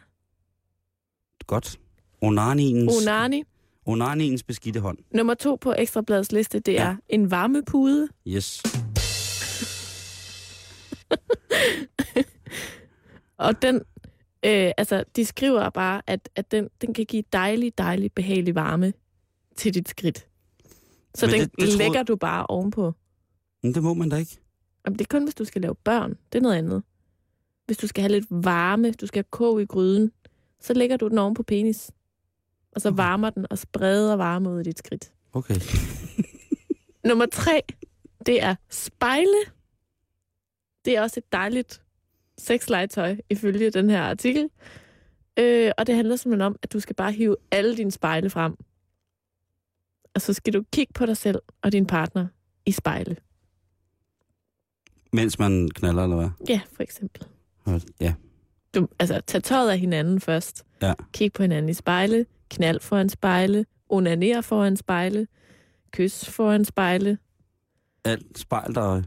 Godt. 1.47 1.79
Onaniens, 2.23 2.93
Onani. 3.07 3.43
onaniens 3.87 4.43
beskidte 4.43 4.81
hånd. 4.81 4.99
Nummer 5.15 5.35
to 5.35 5.59
på 5.61 5.75
Ekstrabladets 5.79 6.33
liste, 6.33 6.59
det 6.59 6.73
Ja. 6.73 6.83
er 6.83 6.97
en 7.09 7.31
varmepude. 7.31 8.09
Yes. 8.29 8.63
Og 13.37 13.63
den, 13.63 13.75
øh, 14.45 14.73
altså, 14.77 15.05
de 15.17 15.25
skriver 15.25 15.71
bare, 15.71 16.03
at, 16.07 16.29
at 16.37 16.51
den, 16.51 16.69
den 16.81 16.95
kan 16.95 17.05
give 17.07 17.23
dejlig, 17.33 17.79
dejlig, 17.79 18.13
behagelig 18.13 18.55
varme 18.55 18.93
til 19.57 19.75
dit 19.75 19.89
skridt. 19.89 20.27
Så 21.15 21.27
Men 21.27 21.33
den 21.35 21.41
det- 21.41 21.51
det 21.53 21.59
troede- 21.65 21.79
lægger 21.79 22.03
du 22.03 22.17
bare 22.17 22.47
ovenpå. 22.47 22.93
Men 23.63 23.75
det 23.75 23.83
må 23.83 23.95
man 23.95 24.09
da 24.09 24.17
ikke. 24.17 24.39
Jamen, 24.87 24.99
det 24.99 25.05
er 25.05 25.09
kun, 25.11 25.25
hvis 25.25 25.35
du 25.35 25.45
skal 25.45 25.63
lave 25.63 25.75
børn. 25.75 26.11
Det 26.33 26.39
er 26.39 26.43
noget 26.43 26.57
andet. 26.57 26.83
Hvis 27.67 27.77
du 27.77 27.87
skal 27.87 28.03
have 28.03 28.13
lidt 28.13 28.27
varme, 28.31 28.93
du 28.93 29.07
skal 29.07 29.19
have 29.19 29.29
kog 29.31 29.63
i 29.63 29.65
gryden, 29.67 30.13
så 30.61 30.75
lægger 30.75 30.97
du 30.97 31.09
den 31.09 31.19
oven 31.19 31.35
på 31.35 31.43
penis. 31.43 31.91
Og 32.75 32.81
så 32.81 32.89
Okay. 32.89 32.97
varmer 32.97 33.31
den 33.31 33.47
og 33.51 33.59
spreder 33.59 34.17
varme 34.17 34.51
ud 34.51 34.61
i 34.61 34.63
dit 34.63 34.79
skridt. 34.79 35.13
Okay. 35.33 35.55
Nummer 37.05 37.27
tre, 37.27 37.63
det 38.27 38.43
er 38.43 38.55
spejle. 38.71 39.37
Det 40.89 40.97
er 40.97 41.03
også 41.03 41.21
et 41.21 41.33
dejligt 41.33 41.83
sexlegetøj, 42.39 43.17
ifølge 43.31 43.71
den 43.71 43.91
her 43.91 44.03
artikel. 44.03 44.51
Øh, 45.39 45.73
og 45.79 45.87
det 45.87 45.95
handler 45.95 46.17
simpelthen 46.17 46.47
om, 46.47 46.57
at 46.63 46.73
du 46.73 46.81
skal 46.81 46.97
bare 46.97 47.13
hive 47.13 47.37
alle 47.51 47.77
dine 47.77 47.91
spejle 47.91 48.31
frem. 48.31 48.57
Og 50.15 50.21
så 50.21 50.33
skal 50.33 50.53
du 50.53 50.65
kigge 50.73 50.93
på 50.93 51.07
dig 51.07 51.17
selv 51.17 51.39
og 51.63 51.73
din 51.73 51.87
partner 51.87 52.27
i 52.67 52.73
spejle. 52.73 53.17
Mens 55.13 55.39
man 55.39 55.69
knaller, 55.75 56.03
eller 56.03 56.17
hvad? 56.17 56.29
Ja, 56.49 56.61
for 56.73 56.83
eksempel. 56.83 57.27
Ja. 58.01 58.15
Du, 58.75 58.89
altså, 58.99 59.21
tag 59.27 59.43
tøjet 59.43 59.71
af 59.71 59.79
hinanden 59.79 60.21
først. 60.21 60.65
Ja. 60.83 60.95
Kig 61.13 61.33
på 61.33 61.43
hinanden 61.43 61.69
i 61.69 61.75
spejle. 61.75 62.27
Knald 62.51 62.81
foran 62.81 63.09
spejle. 63.09 63.67
Onaner 63.89 64.41
foran 64.41 64.77
spejle. 64.77 65.27
Kys 65.91 66.25
foran 66.29 66.65
spejle. 66.65 67.19
Alt 68.05 68.39
spejl 68.39 68.75
dig, 68.75 69.05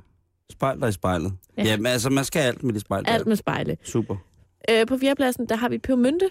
spejl 0.61 0.81
dig 0.81 0.89
i 0.89 0.91
spejlet. 0.91 1.33
Ja. 1.57 1.63
Ja. 1.63 1.69
Jamen, 1.69 1.85
altså, 1.85 2.09
man 2.09 2.25
skal 2.25 2.39
alt 2.39 2.63
med 2.63 2.73
det 2.73 2.81
spejl. 2.81 3.03
Alt 3.07 3.27
med 3.27 3.35
spejle. 3.35 3.77
Super. 3.83 4.15
Øh, 4.69 4.87
på 4.87 4.97
fjerdepladsen, 4.97 5.45
der 5.45 5.55
har 5.55 5.69
vi 5.69 5.77
pebermynte. 5.77 6.29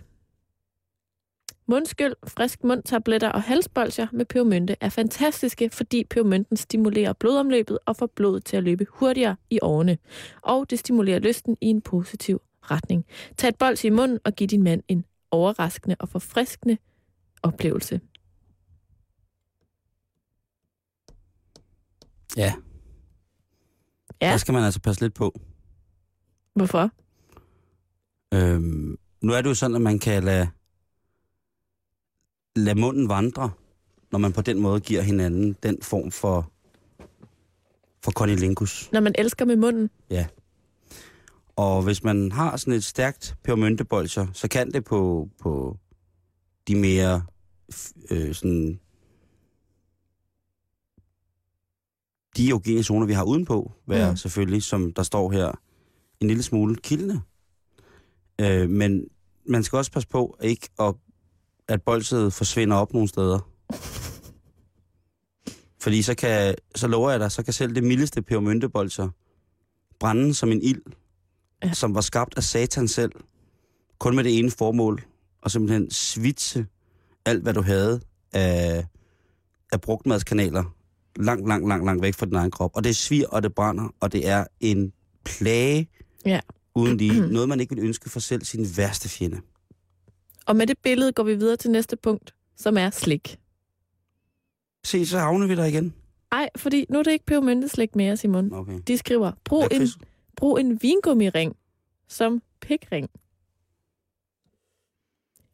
Mundskyld, 1.66 2.14
frisk 2.28 2.64
mundtabletter 2.64 3.28
og 3.28 3.43
halsbolcher 3.43 4.07
med 4.12 4.24
pebermynte 4.24 4.76
er 4.81 4.89
fantastiske, 4.89 5.70
fordi 5.70 6.05
pebermynten 6.05 6.57
stimulerer 6.57 7.12
blodomløbet 7.12 7.78
og 7.87 7.97
får 7.97 8.07
blodet 8.07 8.45
til 8.45 8.57
at 8.57 8.62
løbe 8.62 8.87
hurtigere 8.91 9.37
i 9.51 9.59
årene. 9.62 9.99
Og 10.43 10.70
det 10.70 10.78
stimulerer 10.78 11.18
lysten 11.18 11.57
i 11.61 11.66
en 11.66 11.81
positiv 11.81 12.41
retning. 12.62 13.05
Tag 13.37 13.49
et 13.49 13.59
bolsje 13.59 13.87
i 13.87 13.91
munden 13.91 14.18
og 14.24 14.33
giv 14.33 14.49
din 14.49 14.62
mand 14.62 14.83
en 14.89 15.05
overraskende 15.31 15.97
og 15.99 16.09
forfriskende 16.09 16.78
oplevelse. 17.43 18.01
Ja. 22.37 22.55
Ja. 24.23 24.31
Der 24.31 24.37
skal 24.37 24.55
man 24.55 24.64
altså 24.64 24.81
passe 24.81 25.01
lidt 25.03 25.14
på. 25.14 25.41
Hvorfor? 26.55 26.91
Øhm, 28.35 28.99
nu 29.21 29.33
er 29.33 29.43
det 29.43 29.49
jo 29.49 29.55
sådan, 29.55 29.77
at 29.77 29.83
man 29.83 29.99
kan 29.99 30.25
lade, 30.25 30.49
lade 32.57 32.81
munden 32.81 33.09
vandre, 33.09 33.51
når 34.12 34.18
man 34.18 34.33
på 34.33 34.43
den 34.43 34.61
måde 34.61 34.81
giver 34.81 35.03
hinanden 35.03 35.57
den 35.62 35.83
form 35.83 36.11
for, 36.11 36.53
for 38.05 38.11
conilingus. 38.11 38.89
Når 38.93 39.01
man 39.01 39.14
elsker 39.18 39.45
med 39.45 39.57
munden. 39.57 39.91
Og 41.57 41.83
hvis 41.83 42.05
man 42.05 42.33
har 42.33 42.57
sådan 42.57 42.73
et 42.75 42.85
stærkt 42.85 43.37
pebermyntebolcher, 43.45 44.27
så 44.33 44.49
kan 44.49 44.71
det 44.71 44.85
på, 44.85 45.29
på 45.41 45.77
de 46.68 46.75
mere 46.75 47.23
øh, 48.11 48.35
sådan 48.35 48.81
de 52.37 52.49
erogene 52.49 52.83
zoner, 52.83 53.07
vi 53.07 53.12
har 53.12 53.24
udenpå, 53.24 53.72
være 53.87 54.11
Mm. 54.11 54.16
selvfølgelig, 54.16 54.62
som 54.62 54.93
der 54.93 55.03
står 55.03 55.31
her, 55.33 55.53
en 56.20 56.28
lille 56.28 56.43
smule 56.43 56.76
kildende. 56.76 57.20
Øh, 58.41 58.70
men 58.70 59.05
man 59.47 59.62
skal 59.62 59.76
også 59.76 59.93
passe 59.93 60.09
på 60.09 60.37
ikke 60.43 60.68
at, 60.78 60.95
at 61.68 61.83
bolset 61.83 62.33
forsvinder 62.33 62.76
op 62.76 62.93
nogle 62.93 63.09
steder. 63.09 63.39
Fordi 65.81 66.03
så 66.03 66.14
kan, 66.14 66.55
så 66.74 66.89
lover 66.89 67.11
jeg 67.11 67.20
dig, 67.20 67.33
så 67.33 67.43
kan 67.43 67.53
selv 67.53 67.74
det 67.74 67.85
mildeste 67.85 68.22
pebermyntebolcher 68.22 69.09
brænde 70.01 70.35
som 70.35 70.53
en 70.53 70.62
ild, 70.62 70.83
ja. 71.64 71.72
som 71.72 71.95
var 71.95 72.01
skabt 72.01 72.35
af 72.37 72.43
satan 72.43 72.89
selv, 72.89 73.12
kun 73.99 74.16
med 74.16 74.24
det 74.24 74.39
ene 74.39 74.51
formål, 74.51 75.03
og 75.43 75.51
simpelthen 75.51 75.91
svitse 75.91 76.66
alt, 77.24 77.43
hvad 77.43 77.55
du 77.55 77.62
havde 77.62 78.01
af, 78.33 78.87
af 79.72 79.81
brugtmadskanaler, 79.81 80.64
langt, 81.16 81.48
langt, 81.48 81.68
langt, 81.68 81.84
langt 81.84 82.02
væk 82.02 82.14
fra 82.14 82.26
din 82.26 82.34
egen 82.34 82.50
krop. 82.50 82.70
Og 82.76 82.84
det 82.84 82.96
svir, 82.96 83.26
og 83.28 83.42
det 83.42 83.54
brænder, 83.54 83.94
og 84.00 84.12
det 84.12 84.28
er 84.28 84.44
en 84.61 84.92
plage, 85.24 85.88
Ja. 86.26 86.40
uden 86.74 86.96
lige 86.96 87.26
noget, 87.34 87.48
man 87.48 87.61
ikke 87.61 87.74
vil 87.74 87.84
ønske 87.84 88.11
for 88.11 88.20
selv 88.20 88.44
sin 88.44 88.66
værste 88.76 89.08
fjende. 89.08 89.40
Og 90.46 90.56
med 90.56 90.66
det 90.66 90.78
billede 90.82 91.12
går 91.12 91.22
vi 91.22 91.34
videre 91.34 91.56
til 91.56 91.70
næste 91.70 91.96
punkt, 91.96 92.34
som 92.56 92.76
er 92.76 92.90
slik. 92.90 93.38
Se, 94.84 95.06
så 95.06 95.18
havner 95.18 95.46
vi 95.46 95.54
der 95.56 95.64
igen. 95.64 95.94
Ej, 96.32 96.48
fordi 96.56 96.86
nu 96.88 96.98
er 96.98 97.02
det 97.02 97.12
ikke 97.12 97.26
pebermynteslik 97.26 97.96
mere, 97.96 98.16
Simon. 98.16 98.52
Okay. 98.52 98.78
De 98.86 98.98
skriver, 98.98 99.32
brug 99.44 99.64
en. 99.72 99.88
Brug 100.36 100.61
en 100.61 100.82
vingummiring 100.82 101.56
som 102.08 102.42
pikring. 102.61 103.11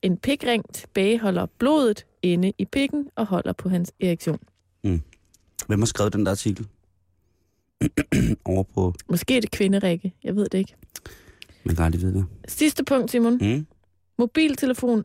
En 0.02 0.16
pikring 0.16 0.74
tilbageholder 0.74 1.46
blodet 1.58 2.06
inde 2.22 2.52
i 2.58 2.64
pikken 2.64 3.08
og 3.16 3.26
holder 3.26 3.52
på 3.52 3.68
hans 3.68 3.92
erektion. 4.00 4.38
Hvem 5.66 5.78
har 5.78 5.86
skrevet 5.86 6.12
den 6.12 6.26
der 6.26 6.30
artikel? 6.32 6.66
Over 8.44 8.62
på... 8.62 8.94
Måske 9.10 9.36
er 9.36 9.40
det 9.40 9.50
kvinderikke, 9.50 10.14
jeg 10.24 10.36
ved 10.36 10.48
det 10.48 10.58
ikke. 10.58 10.74
Man 11.64 11.76
kan 11.76 11.84
aldrig 11.84 12.02
vide 12.02 12.14
det. 12.14 12.26
Sidste 12.48 12.84
punkt, 12.84 13.10
Simon. 13.10 13.38
Mm? 13.40 13.66
Mobiltelefon 14.18 15.04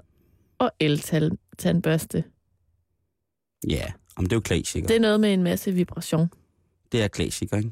og 0.59 0.71
el-tandbørste. 0.79 2.23
Ja, 3.69 3.85
om 4.15 4.25
det 4.25 4.31
er 4.31 4.35
jo 4.35 4.41
klassiker. 4.41 4.87
Det 4.87 4.95
er 4.95 4.99
noget 4.99 5.19
med 5.19 5.33
en 5.33 5.43
masse 5.43 5.71
vibration. 5.71 6.29
Det 6.91 7.03
er 7.03 7.07
klassiker, 7.07 7.57
ikke? 7.57 7.71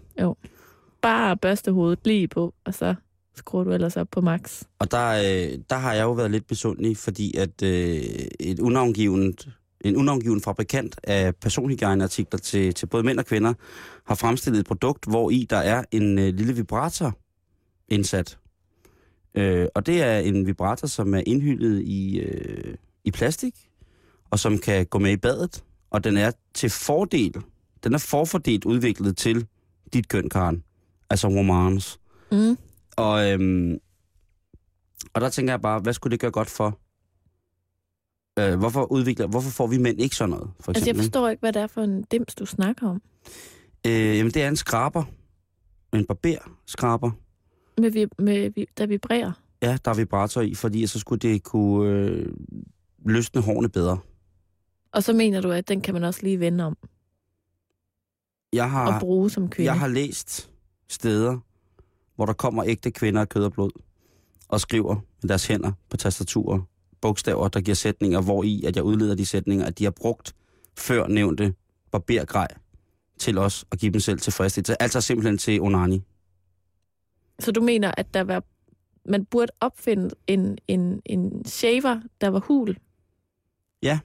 Bare 1.02 1.38
børste 1.38 1.72
hovedet 1.72 2.00
lige 2.06 2.28
på, 2.28 2.54
og 2.66 2.74
så 2.74 2.96
skruer 3.36 3.64
du 3.64 3.72
ellers 3.72 3.98
op 3.98 4.08
på 4.12 4.22
max. 4.22 4.64
Og 4.80 4.92
der, 4.92 5.10
øh, 5.10 5.60
der 5.70 5.76
har 5.76 5.94
jeg 5.94 6.04
jo 6.04 6.12
været 6.12 6.32
lidt 6.32 6.48
besundelig, 6.48 6.98
fordi 6.98 7.38
at 7.38 7.64
øh, 7.64 8.02
et 8.40 8.60
unavngivet, 8.60 9.50
en 9.82 9.98
unavngiven 9.98 10.42
fabrikant 10.42 11.00
af 11.04 11.36
personhygiejneartikler 11.36 12.40
til, 12.40 12.74
til 12.74 12.86
både 12.86 13.04
mænd 13.04 13.20
og 13.20 13.26
kvinder 13.26 13.54
har 14.06 14.16
fremstillet 14.16 14.60
et 14.60 14.66
produkt, 14.66 15.06
hvor 15.06 15.30
i 15.30 15.48
der 15.50 15.58
er 15.58 15.84
en 15.92 16.20
øh, 16.20 16.34
lille 16.34 16.56
vibrator 16.56 17.18
indsat. 17.88 18.38
Øh, 19.36 19.68
og 19.76 19.86
det 19.86 20.02
er 20.02 20.18
en 20.18 20.48
vibrator, 20.48 20.88
som 20.88 21.14
er 21.14 21.22
indhyllet 21.26 21.82
i, 21.82 22.20
øh, 22.20 22.76
i 23.04 23.12
plastik, 23.12 23.70
og 24.30 24.40
som 24.40 24.58
kan 24.58 24.86
gå 24.86 25.00
med 25.00 25.12
i 25.12 25.18
badet. 25.18 25.64
Og 25.90 26.04
den 26.04 26.18
er 26.18 26.32
til 26.54 26.70
fordel, 26.70 27.36
den 27.84 27.94
er 27.94 27.98
forfordelt 27.98 28.66
udviklet 28.66 29.18
til 29.18 29.48
dit 29.94 30.08
køn, 30.08 30.30
Karen. 30.30 30.64
Altså 31.10 31.28
romans. 31.28 32.00
Mm. 32.32 32.58
Og, 32.98 33.32
øhm, 33.32 33.78
og 35.14 35.22
der 35.22 35.30
tænker 35.30 35.54
jeg 35.54 35.62
bare, 35.62 35.80
hvad 35.80 35.94
skulle 35.94 36.12
det 36.12 36.20
gøre 36.20 36.32
godt 36.32 36.50
for? 36.50 36.80
Øh, 38.40 38.60
hvorfor, 38.60 38.92
udvikler, 38.92 39.28
hvorfor 39.28 39.50
får 39.52 39.68
vi 39.68 39.78
mænd 39.78 40.02
ikke 40.02 40.16
sådan 40.16 40.30
noget, 40.30 40.50
for 40.60 40.72
Altså, 40.72 40.80
jeg 40.80 40.84
eksempel? 40.84 41.04
forstår 41.04 41.30
ikke, 41.30 41.40
hvad 41.40 41.54
det 41.54 41.62
er 41.62 41.68
for 41.68 41.82
en 41.82 42.04
dims, 42.04 42.36
du 42.36 42.46
snakker 42.46 42.88
om. 42.90 43.02
øh, 43.88 44.18
jamen, 44.18 44.32
det 44.34 44.44
er 44.44 44.48
en 44.48 44.56
skraber. 44.56 45.04
En 45.94 46.06
barberskraber. 46.06 47.12
Med, 47.82 47.92
vi, 47.92 48.06
med, 48.20 48.66
der 48.78 48.86
vibrerer. 48.88 49.32
Ja, 49.62 49.78
der 49.86 49.92
er 49.92 49.96
vibrator 49.96 50.42
i, 50.42 50.56
fordi 50.56 50.88
så 50.88 51.00
skulle 51.00 51.20
det 51.20 51.44
kunne 51.44 51.90
øh, 51.90 52.26
løsne 53.06 53.42
hårene 53.42 53.70
bedre. 53.70 53.98
Og 54.92 55.04
så 55.04 55.14
mener 55.14 55.42
du, 55.42 55.52
at 55.52 55.68
den 55.68 55.82
kan 55.82 55.94
man 55.94 56.04
også 56.04 56.20
lige 56.24 56.40
vende 56.40 56.64
om 56.64 56.78
Jeg 58.54 58.64
og 58.64 58.70
har, 58.72 59.00
bruge 59.00 59.30
som 59.30 59.50
kvinde. 59.50 59.72
jeg 59.72 59.80
har 59.80 59.88
læst 59.88 60.50
steder, 60.90 61.38
hvor 62.16 62.26
der 62.26 62.34
kommer 62.34 62.64
ægte 62.68 62.92
kvinder 62.92 63.22
af 63.22 63.30
kød 63.30 63.44
og 63.44 63.52
blod, 63.52 63.72
og 64.48 64.62
skriver 64.62 64.96
med 65.22 65.28
deres 65.30 65.48
hænder 65.48 65.72
på 65.90 65.98
tastaturer 65.98 66.60
bogstaver, 67.02 67.48
der 67.48 67.62
giver 67.62 67.76
sætninger, 67.76 68.22
hvor 68.22 68.44
i 68.44 68.64
at 68.66 68.76
jeg 68.76 68.84
udleder 68.84 69.16
de 69.16 69.26
sætninger, 69.26 69.66
at 69.66 69.80
de 69.80 69.84
har 69.84 69.92
brugt 69.92 70.36
før 70.78 71.08
nævnte 71.08 71.54
barbergrej 71.92 72.48
til 73.20 73.38
os 73.38 73.66
at 73.72 73.80
give 73.80 73.92
dem 73.92 74.00
selv 74.02 74.20
tilfredsstillelse. 74.20 74.82
Altså 74.82 75.02
simpelthen 75.02 75.38
til 75.38 75.62
onani. 75.62 76.02
Så 77.40 77.52
du 77.52 77.62
mener, 77.62 77.92
at 77.98 78.14
der 78.14 78.22
var, 78.22 78.44
man 79.06 79.26
burde 79.26 79.52
opfinde 79.60 80.10
en, 80.28 80.58
en, 80.68 81.02
en 81.06 81.46
shaver, 81.46 82.02
der 82.22 82.28
var 82.28 82.40
hul? 82.40 82.78
Ja. 83.84 84.00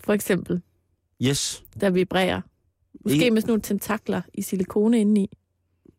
For 0.00 0.12
eksempel, 0.12 0.62
Yes. 1.22 1.64
der 1.80 1.90
vibrerer. 1.90 2.40
Måske 3.04 3.14
Ikke- 3.18 3.30
med 3.30 3.40
sådan 3.40 3.50
nogle 3.50 3.62
tentakler 3.62 4.22
i 4.34 4.42
silikone 4.42 5.00
indeni. 5.00 5.30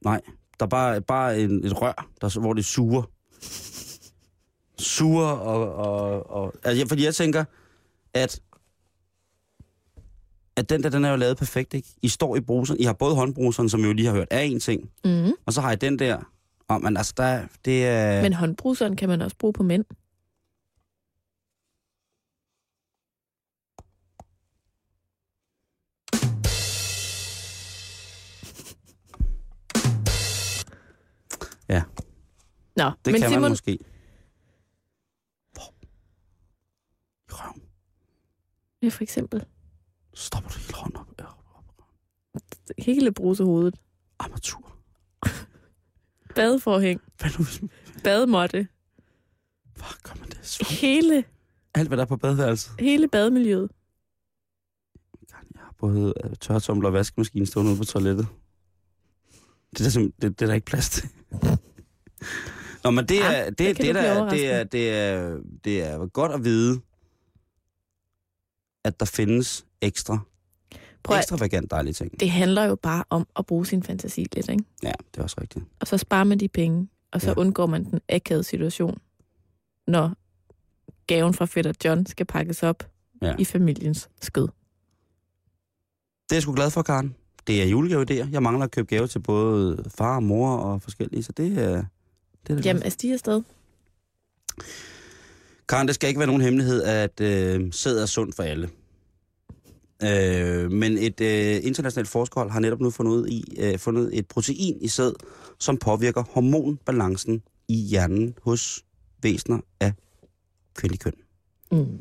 Nej. 0.04 0.22
Der 0.60 0.66
er 0.66 0.70
bare, 0.70 1.02
bare 1.02 1.40
en, 1.42 1.66
et 1.66 1.82
rør, 1.82 2.10
der, 2.22 2.40
hvor 2.40 2.54
det 2.54 2.66
suger. 2.66 3.04
Suger 4.80 5.28
og... 5.28 5.76
og, 5.76 6.30
og 6.30 6.54
altså, 6.64 6.88
fordi 6.88 7.06
jeg 7.06 7.16
tænker, 7.16 7.46
at 8.14 8.42
at 10.56 10.70
den 10.70 10.84
der, 10.84 10.90
den 10.90 11.06
er 11.06 11.10
jo 11.10 11.16
lavet 11.16 11.38
perfekt, 11.38 11.74
ikke? 11.74 11.88
I 12.02 12.08
står 12.08 12.36
i 12.36 12.42
bruseren. 12.42 12.80
I 12.80 12.84
har 12.84 12.94
både 12.94 13.16
håndbruseren, 13.16 13.70
som 13.70 13.80
I 13.80 13.84
jo 13.84 13.94
lige 13.94 14.08
har 14.08 14.14
hørt, 14.14 14.28
er 14.32 14.40
en 14.40 14.60
ting. 14.60 14.92
Mm. 15.06 15.32
Og 15.46 15.54
så 15.54 15.62
har 15.62 15.72
I 15.72 15.76
den 15.76 16.00
der. 16.00 16.32
Og 16.68 16.82
man, 16.82 16.98
altså, 16.98 17.14
der, 17.18 17.48
det 17.66 17.86
er... 17.88 18.22
Men 18.22 18.34
håndbruseren 18.34 18.96
kan 18.96 19.10
man 19.10 19.22
også 19.22 19.38
bruge 19.38 19.54
på 19.54 19.64
mænd. 19.64 19.86
Ja. 31.70 31.84
Nå, 32.76 32.92
det 33.06 33.12
men 33.12 33.22
kan 33.22 33.30
Simon, 33.30 33.42
man 33.42 33.52
måske. 33.52 33.80
Hvor? 35.54 35.74
I 37.30 37.32
røven. 37.32 37.62
Ja, 38.84 38.88
for 38.90 39.04
eksempel, 39.04 39.46
Så 40.14 40.24
stopper 40.26 40.50
du 40.50 40.58
hele 40.60 40.74
hånden 40.74 40.98
op. 40.98 41.08
Ja, 41.20 42.84
hele 42.84 43.12
brusehovedet, 43.12 43.76
Armatur. 44.20 44.76
badeforhæng, 46.36 47.02
Hvad 47.20 47.30
nu 47.40 47.70
bademåtte, 48.04 48.68
Hvor 49.76 50.02
gør 50.04 50.16
man 50.20 50.30
det? 50.30 50.40
Svamp. 50.42 50.70
hele, 50.72 51.24
Alt, 51.76 51.88
hvad 51.88 51.98
der 51.98 52.04
er 52.04 52.08
på 52.08 52.18
badeværelset. 52.18 52.72
hele 52.80 53.08
bademiljøet. 53.08 53.70
Jeg 55.32 55.38
har 55.62 55.74
både 55.80 56.14
øh, 56.24 56.36
tørretumbler 56.36 56.88
og 56.90 56.94
vaskemaskine 56.94 57.46
stående 57.46 57.72
ude 57.72 57.78
på 57.80 57.86
toilettet. 57.86 58.28
Det 59.78 59.96
er 59.96 60.00
der, 60.00 60.10
det, 60.22 60.40
det 60.40 60.42
er 60.42 60.48
der 60.48 60.54
ikke 60.54 60.66
plads 60.66 60.90
til. 60.90 61.10
Nå, 62.84 62.92
men 62.92 63.06
det 63.06 63.26
er, 63.26 63.30
Ah, 63.30 63.46
det, 63.46 63.58
der 63.60 63.66
det, 63.74 63.78
det, 63.78 63.96
der, 63.96 64.02
det, 64.02 64.10
er, 64.10 64.16
overrasket. 64.20 64.72
det, 64.72 64.94
er, 64.98 65.40
det 65.64 65.84
er 65.84 66.08
godt 66.08 66.32
at 66.32 66.44
vide, 66.44 66.82
at 68.84 69.00
der 69.00 69.06
findes 69.06 69.66
ekstra, 69.82 70.20
Prøv 71.04 71.18
at, 71.18 71.22
ekstravagant 71.24 71.72
dejlige 71.72 71.94
ting. 71.94 72.20
det 72.20 72.30
handler 72.32 72.64
jo 72.64 72.76
bare 72.76 73.04
om 73.10 73.28
at 73.40 73.46
bruge 73.46 73.66
sin 73.66 73.84
fantasi 73.84 74.22
lidt, 74.36 74.50
ikke? 74.50 74.64
Ja, 74.84 74.92
det 75.14 75.20
er 75.20 75.24
også 75.24 75.36
rigtigt. 75.42 75.66
Og 75.80 75.88
så 75.88 75.98
sparer 75.98 76.24
man 76.24 76.38
de 76.40 76.48
penge, 76.48 76.88
og 77.12 77.22
så 77.22 77.28
Ja. 77.30 77.34
undgår 77.38 77.66
man 77.66 77.84
den 77.84 78.00
akavede 78.10 78.44
situation, 78.44 78.98
når 79.88 80.14
gaven 81.08 81.34
fra 81.34 81.46
fætter 81.46 81.74
John 81.86 82.06
skal 82.06 82.26
pakkes 82.26 82.64
op 82.64 82.90
Ja. 83.22 83.36
i 83.40 83.46
familiens 83.46 84.10
skød. 84.22 84.48
Det 86.30 86.32
er 86.32 86.36
jeg 86.36 86.42
sgu 86.44 86.54
glad 86.54 86.72
for, 86.72 86.82
Karen. 86.82 87.16
Det 87.48 87.64
er 87.64 87.66
julegaveidéer. 87.76 88.30
Jeg 88.32 88.44
mangler 88.44 88.66
at 88.66 88.72
købe 88.72 88.88
gave 88.88 89.08
til 89.08 89.20
både 89.20 89.84
far 89.98 90.16
og 90.16 90.24
mor 90.24 90.58
og 90.58 90.82
forskellige, 90.82 91.24
så 91.24 91.32
det 91.32 91.58
er... 91.58 91.84
Det 92.48 92.58
er 92.58 92.62
da 92.62 92.70
Jamen, 92.70 92.84
er 92.84 92.96
de 93.02 93.14
afsted? 93.14 93.42
Karen, 95.70 95.88
det 95.88 95.96
skal 95.96 96.08
ikke 96.08 96.20
være 96.20 96.28
nogen 96.28 96.42
hemmelighed, 96.42 96.84
at 96.84 97.22
øh, 97.22 97.74
sæd 97.74 97.98
er 97.98 98.06
sundt 98.06 98.36
for 98.36 98.44
alle. 98.44 98.70
Øh, 100.04 100.72
men 100.72 100.98
et 100.98 101.22
øh, 101.22 101.60
internationalt 101.64 102.10
forskerhold 102.10 102.52
har 102.52 102.60
netop 102.60 102.80
nu 102.80 102.90
fundet, 102.90 103.12
ud 103.12 103.28
i, 103.28 103.44
øh, 103.60 103.80
fundet 103.80 104.18
et 104.18 104.28
protein 104.28 104.78
i 104.82 104.88
sæd, 104.88 105.14
som 105.60 105.78
påvirker 105.78 106.24
hormonbalancen 106.30 107.42
i 107.68 107.76
hjernen 107.76 108.36
hos 108.44 108.86
væsener 109.24 109.60
af 109.80 109.94
kvindelig 110.76 111.00
køn. 111.00 111.14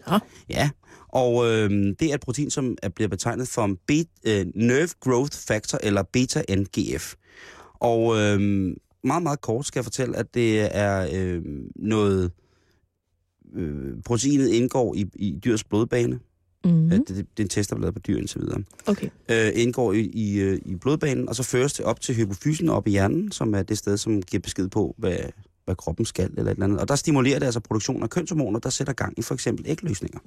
Nå. 0.07 0.19
Ja, 0.49 0.71
og 1.09 1.47
øh, 1.47 1.71
det 1.71 2.03
er 2.03 2.15
et 2.15 2.21
protein, 2.21 2.51
som 2.51 2.77
er 2.83 2.89
bliver 2.89 3.09
betegnet 3.09 3.49
som 3.49 3.79
be- 3.87 4.05
øh, 4.27 4.47
Nerve 4.55 4.89
Growth 5.01 5.39
Factor, 5.39 5.79
eller 5.83 6.03
beta-NGF. 6.03 7.15
Og 7.75 8.17
øh, 8.17 8.41
meget, 9.05 9.23
meget 9.23 9.41
kort 9.41 9.67
skal 9.67 9.79
jeg 9.79 9.85
fortælle, 9.85 10.17
at 10.17 10.35
det 10.35 10.77
er 10.77 11.09
øh, 11.13 11.43
noget... 11.77 12.33
Øh, 13.55 14.03
proteinet 14.05 14.49
indgår 14.49 14.95
i, 14.95 15.07
i 15.15 15.39
dyrs 15.45 15.65
blodbane. 15.65 16.19
Mm. 16.65 16.71
Mm. 16.71 16.91
Det, 16.91 17.09
det, 17.09 17.17
det 17.17 17.25
er 17.39 17.43
en 17.43 17.49
test, 17.49 17.71
der 17.71 17.77
er 17.77 17.81
lavet 17.81 17.95
på 17.95 18.01
dyr 18.01 18.17
indtil 18.17 18.41
videre. 18.41 18.63
Okay. 18.87 19.09
Øh, 19.29 19.53
indgår 19.55 19.93
i, 19.93 20.01
i, 20.01 20.39
øh, 20.39 20.59
i 20.65 20.75
blodbanen, 20.75 21.29
og 21.29 21.37
så 21.37 21.43
føres 21.43 21.73
det 21.73 21.85
op 21.85 22.01
til 22.01 22.15
hypofysen 22.15 22.69
op 22.69 22.87
i 22.87 22.91
hjernen, 22.91 23.33
som 23.33 23.55
er 23.55 23.63
det 23.63 23.79
sted, 23.79 23.97
som 23.97 24.23
giver 24.23 24.41
besked 24.41 24.69
på, 24.69 24.95
hvad, 24.99 25.17
hvad 25.65 25.77
kroppen 25.77 26.07
skal, 26.07 26.31
eller 26.31 26.43
et 26.43 26.51
eller 26.51 26.65
andet. 26.65 26.81
Og 26.81 26.89
der 26.89 26.97
stimulerer 26.97 27.39
det 27.39 27.47
altså 27.47 27.61
produktion 27.61 28.03
af 28.03 28.11
kønshormoner, 28.11 28.61
der 28.61 28.71
sætter 28.71 28.93
gang 28.93 29.19
i 29.19 29.23
for 29.23 29.35
eksempel 29.35 29.65
ægløsninger. 29.69 30.19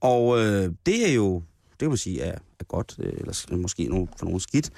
Og 0.00 0.38
øh, 0.38 0.70
det 0.86 1.10
er 1.10 1.14
jo, 1.14 1.42
det 1.72 1.78
kan 1.78 1.88
man 1.88 1.96
sige, 1.96 2.20
er, 2.20 2.38
er 2.60 2.64
godt, 2.64 2.96
øh, 2.98 3.12
eller 3.18 3.56
måske 3.56 3.84
nogen, 3.84 4.08
for 4.18 4.24
nogen 4.24 4.40
skidt. 4.40 4.70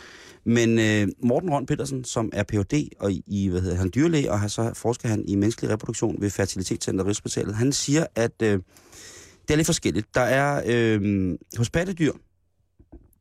Men 0.44 0.78
øh, 0.78 1.08
Morten 1.22 1.50
Røn 1.50 1.66
Petersen, 1.66 2.04
som 2.04 2.30
er 2.32 2.42
Ph.D. 2.42 2.88
og 3.00 3.12
i, 3.12 3.22
i 3.26 3.48
hvad 3.48 3.60
hedder 3.60 3.76
han, 3.76 3.90
dyrlæge, 3.94 4.30
og 4.30 4.40
har 4.40 4.48
så 4.48 4.72
forsker 4.74 5.08
han 5.08 5.24
i 5.28 5.34
menneskelig 5.34 5.70
reproduktion 5.70 6.20
ved 6.20 6.30
Fertilitetscenter 6.30 7.06
Rigshospitalet, 7.06 7.54
han 7.54 7.72
siger, 7.72 8.06
at 8.14 8.42
øh, 8.42 8.60
det 9.42 9.50
er 9.50 9.56
lidt 9.56 9.66
forskelligt. 9.66 10.14
Der 10.14 10.20
er 10.20 10.62
øh, 10.66 11.34
hos 11.56 11.70
pattedyr, 11.70 12.12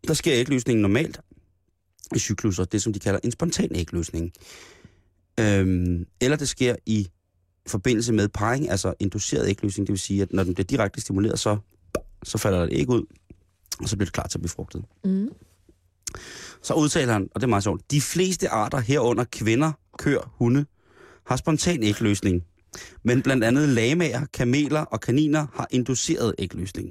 der 0.08 0.14
sker 0.14 0.34
ægløsningen 0.34 0.82
normalt 0.82 1.22
i 2.16 2.20
cykluser, 2.20 2.66
det 2.66 2.82
som 2.82 2.94
de 2.94 3.00
kalder 3.00 3.20
en 3.24 3.32
spontan 3.32 3.76
ægløsning. 3.76 4.32
Øhm, 5.40 6.06
eller 6.22 6.38
det 6.38 6.50
sker 6.50 6.76
i 6.86 7.08
forbindelse 7.68 8.14
med 8.14 8.30
parring, 8.30 8.70
altså 8.70 8.94
induceret 9.00 9.50
ægløsning, 9.50 9.88
det 9.88 9.92
vil 9.92 10.00
sige, 10.00 10.22
at 10.22 10.34
når 10.34 10.44
den 10.44 10.54
bliver 10.54 10.66
direkte 10.66 11.02
stimuleret, 11.02 11.40
så, 11.40 11.58
så 12.24 12.38
falder 12.38 12.58
der 12.60 12.66
et 12.68 12.74
æg 12.74 12.90
ud, 12.90 13.06
og 13.82 13.90
så 13.90 13.96
bliver 13.98 14.06
det 14.06 14.14
klar 14.14 14.28
til 14.28 14.38
at 14.38 14.42
blive 14.42 14.50
frugtet. 14.50 14.86
Mm. 15.06 15.30
Så 16.62 16.74
udtaler 16.74 17.14
han, 17.14 17.30
og 17.36 17.42
det 17.42 17.44
er 17.44 17.50
meget 17.50 17.64
sjovt, 17.64 17.92
de 17.92 18.02
fleste 18.02 18.50
arter 18.50 18.80
herunder 18.80 19.26
kvinder, 19.32 19.72
køer, 19.98 20.34
hunde, 20.38 20.66
har 21.26 21.36
spontan 21.36 21.84
ægløsning. 21.84 22.44
Men 23.04 23.22
blandt 23.22 23.44
andet 23.44 23.70
lamaer, 23.70 24.26
kameler 24.34 24.82
og 24.82 25.02
kaniner 25.02 25.48
har 25.54 25.68
induceret 25.72 26.36
ægløsning. 26.38 26.90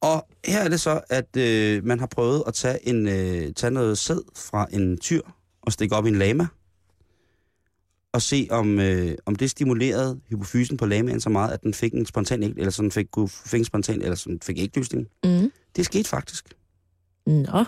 Og 0.00 0.28
her 0.44 0.60
er 0.60 0.68
det 0.68 0.80
så, 0.80 1.00
at 1.10 1.36
øh, 1.36 1.84
man 1.84 1.98
har 1.98 2.06
prøvet 2.06 2.42
at 2.46 2.54
tage, 2.54 2.88
en, 2.88 3.08
øh, 3.08 3.52
tage 3.52 3.70
noget 3.70 3.98
sæd 3.98 4.20
fra 4.36 4.66
en 4.72 4.98
tyr 4.98 5.20
og 5.62 5.72
stikke 5.72 5.96
op 5.96 6.06
i 6.06 6.08
en 6.08 6.18
lama. 6.18 6.46
Og 8.14 8.22
se, 8.22 8.46
om, 8.50 8.80
øh, 8.80 9.14
om 9.26 9.36
det 9.36 9.50
stimulerede 9.50 10.20
hypofysen 10.28 10.76
på 10.76 10.86
lamaen 10.86 11.20
så 11.20 11.28
meget, 11.28 11.52
at 11.52 11.62
den 11.62 11.74
fik 11.74 11.94
en 11.94 12.06
spontan 12.06 12.42
æg, 12.42 12.50
eller 12.56 12.70
sådan 12.70 12.90
fik, 12.90 13.06
fik 13.28 13.58
en 13.58 13.64
spontan, 13.64 14.02
eller 14.02 14.14
sådan 14.14 14.40
fik 14.42 14.58
ægløsning. 14.58 15.06
Mm. 15.24 15.52
Det 15.76 15.84
skete 15.84 16.08
faktisk. 16.08 16.54
Nå, 17.26 17.64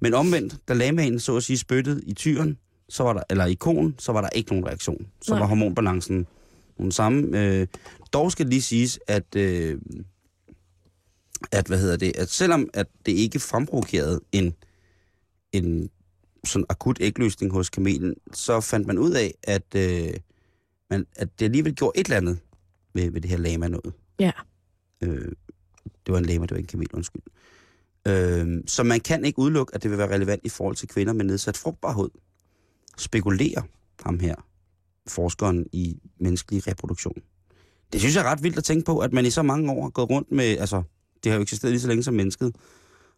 Men 0.00 0.14
omvendt, 0.14 0.56
da 0.68 0.74
lamaen 0.74 1.20
så 1.20 1.36
at 1.36 1.42
sige 1.42 1.58
spyttede 1.58 2.02
i 2.06 2.14
tyren, 2.14 2.58
så 2.88 3.02
var 3.02 3.12
der, 3.12 3.22
eller 3.30 3.46
i 3.46 3.54
konen, 3.54 3.94
så 3.98 4.12
var 4.12 4.20
der 4.20 4.28
ikke 4.28 4.50
nogen 4.50 4.66
reaktion. 4.66 5.06
Så 5.22 5.32
Nej. 5.32 5.40
var 5.40 5.46
hormonbalancen 5.46 6.26
den 6.78 6.92
samme. 6.92 7.38
Øh, 7.38 7.66
dog 8.12 8.32
skal 8.32 8.46
lige 8.46 8.62
siges, 8.62 8.98
at, 9.06 9.36
øh, 9.36 9.78
at, 11.52 11.66
hvad 11.66 11.78
hedder 11.78 11.96
det, 11.96 12.16
at 12.16 12.28
selvom 12.28 12.68
at 12.74 12.86
det 13.06 13.12
ikke 13.12 13.38
fremprovokerede 13.38 14.20
en, 14.32 14.54
en 15.52 15.90
sådan 16.44 16.66
akut 16.68 16.98
ægløsning 17.00 17.52
hos 17.52 17.70
kamelen, 17.70 18.14
så 18.32 18.60
fandt 18.60 18.86
man 18.86 18.98
ud 18.98 19.12
af, 19.12 19.34
at, 19.42 19.74
øh, 19.76 20.14
man, 20.90 21.06
at 21.16 21.28
det 21.38 21.44
alligevel 21.44 21.74
gjorde 21.74 22.00
et 22.00 22.06
eller 22.06 22.16
andet 22.16 22.38
ved, 22.94 23.10
ved 23.10 23.20
det 23.20 23.30
her 23.30 23.38
lama 23.38 23.68
noget. 23.68 23.92
Ja. 24.20 24.30
Øh, 25.00 25.32
det 26.06 26.12
var 26.12 26.18
en 26.18 26.24
lama, 26.24 26.42
det 26.42 26.50
var 26.50 26.56
ikke 26.56 26.66
en 26.66 26.70
kamel, 26.70 26.88
undskyld. 26.94 27.22
Øh, 28.08 28.62
så 28.66 28.82
man 28.82 29.00
kan 29.00 29.24
ikke 29.24 29.38
udelukke, 29.38 29.74
at 29.74 29.82
det 29.82 29.90
vil 29.90 29.98
være 29.98 30.14
relevant 30.14 30.40
i 30.44 30.48
forhold 30.48 30.76
til 30.76 30.88
kvinder 30.88 31.12
med 31.12 31.24
nedsat 31.24 31.56
frugtbarhed. 31.56 32.08
Spekulerer 32.98 33.62
ham 34.02 34.18
her, 34.18 34.34
forskeren 35.08 35.66
i 35.72 36.00
menneskelig 36.20 36.66
reproduktion. 36.66 37.22
Det 37.92 38.00
synes 38.00 38.16
jeg 38.16 38.24
er 38.24 38.30
ret 38.30 38.42
vildt 38.42 38.58
at 38.58 38.64
tænke 38.64 38.84
på, 38.84 38.98
at 38.98 39.12
man 39.12 39.26
i 39.26 39.30
så 39.30 39.42
mange 39.42 39.72
år 39.72 39.82
har 39.82 39.90
gået 39.90 40.10
rundt 40.10 40.32
med, 40.32 40.58
altså, 40.58 40.82
det 41.24 41.32
har 41.32 41.36
jo 41.38 41.42
eksisteret 41.42 41.72
lige 41.72 41.80
så 41.80 41.88
længe 41.88 42.02
som 42.02 42.14
mennesket. 42.14 42.56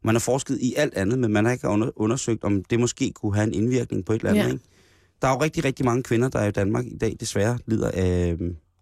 Man 0.03 0.15
har 0.15 0.21
forsket 0.21 0.59
i 0.61 0.75
alt 0.77 0.95
andet, 0.95 1.19
men 1.19 1.33
man 1.33 1.45
har 1.45 1.53
ikke 1.53 1.69
under, 1.69 1.91
undersøgt, 1.97 2.45
om 2.45 2.65
det 2.65 2.81
måske 2.81 3.13
kunne 3.13 3.35
have 3.35 3.47
en 3.47 3.55
indvirkning 3.55 4.05
på 4.05 4.13
et 4.13 4.17
eller 4.21 4.31
andet. 4.31 4.43
Ja. 4.43 4.53
Ikke? 4.53 4.65
Der 5.23 5.29
er 5.29 5.33
jo 5.33 5.41
rigtig, 5.43 5.65
rigtig 5.65 5.85
mange 5.85 6.03
kvinder, 6.03 6.29
der 6.29 6.45
i 6.45 6.51
Danmark 6.51 6.87
i 6.87 6.97
dag 6.97 7.17
desværre 7.21 7.59
lider 7.67 7.91
af, 7.95 8.37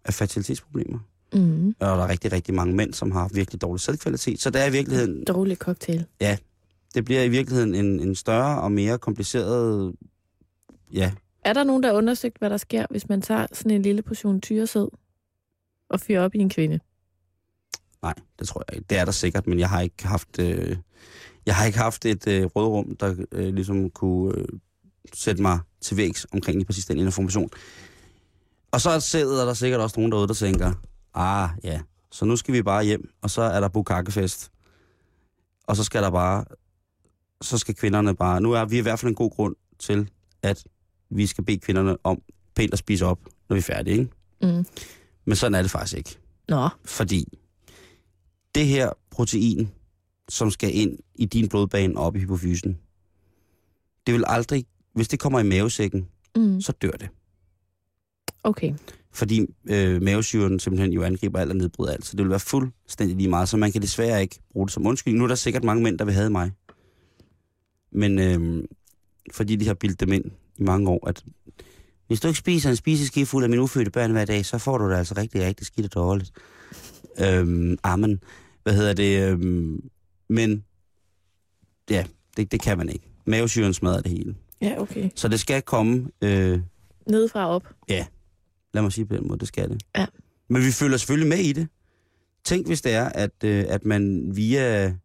af 0.05 0.13
fertilitetsproblemer. 0.13 0.99
mm. 1.33 1.67
Og 1.67 1.75
der 1.79 2.03
er 2.03 2.09
rigtig, 2.09 2.31
rigtig 2.31 2.53
mange 2.53 2.75
mænd, 2.75 2.93
som 2.93 3.11
har 3.11 3.29
virkelig 3.33 3.61
dårlig 3.61 3.81
sædkvalitet. 3.81 4.41
Så 4.41 4.49
det 4.49 4.61
er 4.61 4.65
i 4.65 4.71
virkeligheden, 4.71 5.23
dårlig 5.23 5.57
cocktail. 5.57 6.05
det 6.95 7.05
bliver 7.05 7.23
i 7.23 7.29
virkeligheden 7.29 7.75
en, 7.75 7.99
en 7.99 8.15
større 8.15 8.61
og 8.61 8.71
mere 8.71 8.97
kompliceret, 8.97 9.93
ja, 10.93 11.11
Er 11.43 11.53
der 11.53 11.63
nogen, 11.63 11.83
der 11.83 11.89
har 11.89 11.95
undersøgt, 11.97 12.37
hvad 12.37 12.49
der 12.49 12.57
sker, 12.57 12.85
hvis 12.89 13.09
man 13.09 13.21
tager 13.21 13.47
sådan 13.53 13.71
en 13.71 13.81
lille 13.81 14.01
portion 14.01 14.41
tyresæd 14.41 14.87
og 15.89 15.99
fyrer 15.99 16.21
op 16.21 16.35
i 16.35 16.37
en 16.37 16.49
kvinde? 16.49 16.79
nej, 18.01 18.13
det 18.39 18.47
tror 18.47 18.63
jeg 18.67 18.75
ikke. 18.75 18.85
Det 18.89 18.97
er 18.97 19.05
der 19.05 19.11
sikkert, 19.11 19.47
men 19.47 19.59
jeg 19.59 19.69
har 19.69 19.81
ikke 19.81 20.07
haft, 20.07 20.39
øh, 20.39 20.77
jeg 21.45 21.55
har 21.55 21.65
ikke 21.65 21.77
haft 21.77 22.05
et 22.05 22.27
øh, 22.27 22.45
rådrum, 22.45 22.95
der 22.95 23.15
øh, 23.31 23.53
ligesom 23.53 23.89
kunne 23.89 24.37
øh, 24.37 24.45
sætte 25.13 25.41
mig 25.41 25.59
til 25.81 25.97
vægs 25.97 26.27
omkring 26.31 26.57
lige 26.57 26.65
præcis 26.65 26.85
den 26.85 26.97
information. 26.97 27.49
Og 28.71 28.81
så 28.81 28.99
sidder 28.99 29.45
der 29.45 29.53
sikkert 29.53 29.81
også 29.81 29.99
nogen 29.99 30.11
derude, 30.11 30.27
der 30.27 30.33
tænker, 30.33 30.73
ah 31.13 31.49
ja, 31.63 31.81
så 32.11 32.25
nu 32.25 32.35
skal 32.35 32.53
vi 32.53 32.61
bare 32.61 32.83
hjem, 32.83 33.09
og 33.21 33.29
så 33.29 33.41
er 33.41 33.59
der 33.59 33.67
bukakkefest. 33.67 34.51
Og 35.67 35.75
så 35.75 35.83
skal 35.83 36.03
der 36.03 36.11
bare, 36.11 36.45
så 37.41 37.57
skal 37.57 37.75
kvinderne 37.75 38.15
bare, 38.15 38.41
nu 38.41 38.51
er 38.51 38.65
vi 38.65 38.77
i 38.77 38.81
hvert 38.81 38.99
fald 38.99 39.09
en 39.09 39.15
god 39.15 39.31
grund 39.31 39.55
til, 39.79 40.09
at 40.43 40.63
vi 41.09 41.27
skal 41.27 41.43
bede 41.43 41.59
kvinderne 41.59 41.97
om 42.03 42.21
pænt 42.55 42.73
at 42.73 42.79
spise 42.79 43.05
op, 43.05 43.19
når 43.49 43.53
vi 43.53 43.57
er 43.57 43.63
færdige, 43.63 43.97
ikke? 43.99 44.11
Mm. 44.41 44.65
Men 45.25 45.35
sådan 45.35 45.55
er 45.55 45.61
det 45.61 45.71
faktisk 45.71 45.97
ikke. 45.97 46.19
Nå, 46.47 46.69
Fordi 46.85 47.37
det 48.55 48.67
her 48.67 48.91
protein, 49.11 49.71
som 50.29 50.51
skal 50.51 50.75
ind 50.75 50.97
i 51.15 51.25
din 51.25 51.49
blodbane 51.49 51.97
op 51.97 52.15
i 52.15 52.19
hypofysen, 52.19 52.77
det 54.07 54.13
vil 54.13 54.23
aldrig, 54.27 54.65
hvis 54.93 55.07
det 55.07 55.19
kommer 55.19 55.39
i 55.39 55.43
mavesækken, 55.43 56.07
mm. 56.35 56.61
så 56.61 56.71
dør 56.71 56.91
det. 56.91 57.09
okay. 58.43 58.73
Fordi 59.11 59.45
øh, 59.69 60.01
mavesyren 60.01 60.59
simpelthen 60.59 60.93
jo 60.93 61.03
angriber 61.03 61.39
alt 61.39 61.51
og 61.51 61.57
nedbryder 61.57 61.91
alt, 61.91 62.05
så 62.05 62.17
det 62.17 62.23
vil 62.23 62.29
være 62.29 62.39
fuldstændig 62.39 63.17
lige 63.17 63.29
meget, 63.29 63.49
så 63.49 63.57
man 63.57 63.71
kan 63.71 63.81
desværre 63.81 64.21
ikke 64.21 64.39
bruge 64.51 64.67
det 64.67 64.73
som 64.73 64.87
undskyldning. 64.87 65.17
Nu 65.17 65.23
er 65.23 65.27
der 65.27 65.35
sikkert 65.35 65.63
mange 65.63 65.83
mænd, 65.83 65.99
der 65.99 66.05
vil 66.05 66.13
have 66.13 66.29
mig. 66.29 66.51
Men 67.91 68.19
øh, 68.19 68.63
fordi 69.33 69.55
de 69.55 69.67
har 69.67 69.73
bildt 69.73 69.99
dem 69.99 70.13
ind 70.13 70.25
i 70.57 70.63
mange 70.63 70.89
år, 70.89 71.07
at 71.07 71.23
hvis 72.07 72.19
du 72.19 72.27
ikke 72.27 72.39
spiser 72.39 72.69
en 72.69 72.75
spiseskive 72.75 73.25
fuld 73.25 73.43
af 73.43 73.49
mine 73.49 73.61
ufødte 73.61 73.91
børn 73.91 74.11
hver 74.11 74.25
dag, 74.25 74.45
så 74.45 74.57
får 74.57 74.77
du 74.77 74.89
det 74.89 74.95
altså 74.95 75.13
rigtig, 75.17 75.41
rigtig 75.45 75.65
skidt 75.65 75.85
og 75.85 75.93
dårligt. 75.93 76.31
Øhm, 77.19 77.77
amen. 77.83 78.23
Hvad 78.63 78.73
hedder 78.73 78.93
det? 78.93 79.31
Øhm, 79.31 79.89
men 80.29 80.65
ja, 81.89 82.05
det, 82.37 82.51
det 82.51 82.61
kan 82.61 82.77
man 82.77 82.89
ikke. 82.89 83.09
Mavesyren 83.25 83.73
smadrer 83.73 84.01
det 84.01 84.11
hele. 84.11 84.35
Ja, 84.61 84.81
okay. 84.81 85.09
Så 85.15 85.27
det 85.27 85.39
skal 85.39 85.61
komme, 85.61 86.09
øh, 86.21 86.61
Nedefra 87.07 87.47
op. 87.47 87.73
lad 88.73 88.81
mig 88.81 88.91
sige 88.91 89.05
på 89.05 89.15
den 89.15 89.27
måde, 89.27 89.39
det 89.39 89.47
skal 89.47 89.69
det. 89.69 89.83
Ja. 89.97 90.05
Men 90.47 90.61
vi 90.65 90.71
følger 90.71 90.97
selvfølgelig 90.97 91.29
med 91.29 91.37
i 91.37 91.53
det. 91.53 91.67
Tænk, 92.43 92.67
hvis 92.67 92.81
det 92.81 92.93
er, 92.93 93.05
at, 93.09 93.43
øh, 93.43 93.65
at 93.67 93.85
man 93.85 94.35
via... 94.35 94.95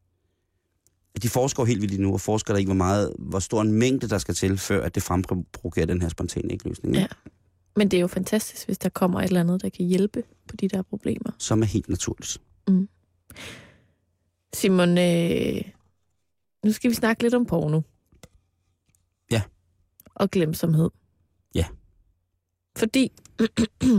at 1.14 1.22
De 1.22 1.28
forsker 1.28 1.64
helt 1.64 1.82
vildt 1.82 2.00
nu, 2.00 2.12
og 2.12 2.20
forsker 2.20 2.52
der 2.52 2.58
ikke, 2.58 2.68
hvor, 2.68 2.74
meget, 2.74 3.12
hvor 3.18 3.38
stor 3.38 3.62
en 3.62 3.72
mængde, 3.72 4.08
der 4.08 4.18
skal 4.18 4.34
til, 4.34 4.58
før 4.58 4.84
at 4.84 4.94
det 4.94 5.02
fremprovokerer 5.02 5.86
den 5.86 6.02
her 6.02 6.08
spontane 6.08 6.52
ægløsning. 6.52 6.94
Ja. 6.94 7.06
Men 7.76 7.90
det 7.90 7.96
er 7.96 8.00
jo 8.00 8.06
fantastisk, 8.06 8.66
hvis 8.66 8.78
der 8.78 8.88
kommer 8.88 9.20
et 9.20 9.24
eller 9.24 9.40
andet, 9.40 9.62
der 9.62 9.68
kan 9.68 9.86
hjælpe 9.86 10.22
på 10.48 10.56
de 10.56 10.68
der 10.68 10.82
problemer. 10.82 11.30
Som 11.38 11.62
er 11.62 11.66
helt 11.66 11.88
naturligt. 11.88 12.40
Simon, 14.54 14.98
øh, 14.98 15.62
nu 16.64 16.72
skal 16.72 16.90
vi 16.90 16.94
snakke 16.94 17.22
lidt 17.22 17.34
om 17.34 17.46
porno. 17.46 17.80
Ja. 19.30 19.42
Og 20.14 20.30
glemsomhed. 20.30 20.90
Ja. 21.54 21.66
Fordi 22.76 23.12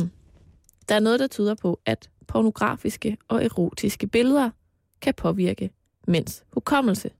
der 0.89 0.95
er 0.95 0.99
noget, 0.99 1.19
der 1.19 1.27
tyder 1.27 1.55
på, 1.55 1.79
at 1.85 2.09
pornografiske 2.27 3.17
og 3.27 3.43
erotiske 3.43 4.07
billeder 4.07 4.49
kan 5.01 5.13
påvirke 5.13 5.69
mænds 6.07 6.45
hukommelse. 6.53 7.11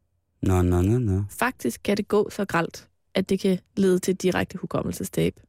Nå, 0.42 0.62
nå, 0.62 0.82
nå, 0.82 0.98
nå. 1.00 1.24
Faktisk 1.30 1.82
kan 1.84 1.98
det 1.98 2.08
gå 2.08 2.30
så 2.30 2.46
gralt, 2.46 2.90
at 3.14 3.30
det 3.30 3.40
kan 3.40 3.60
lede 3.78 4.00
til 4.00 4.16
direkte 4.16 4.58
hukommelsestab. 4.58 5.40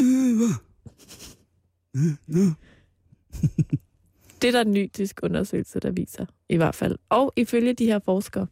Øh, 0.00 0.36
hvad? 0.36 0.54
Øh, 1.96 2.16
nå. 2.26 2.52
Det 4.42 4.48
er 4.48 4.52
der 4.52 4.60
en 4.60 4.72
ny 4.72 4.92
tysk 4.92 5.20
undersøgelse, 5.22 5.80
der 5.80 5.90
viser, 5.90 6.26
i 6.48 6.56
hvert 6.56 6.74
fald. 6.74 6.98
Og 7.08 7.32
ifølge 7.36 7.72
de 7.72 7.86
her 7.86 7.98
forskere, 7.98 8.46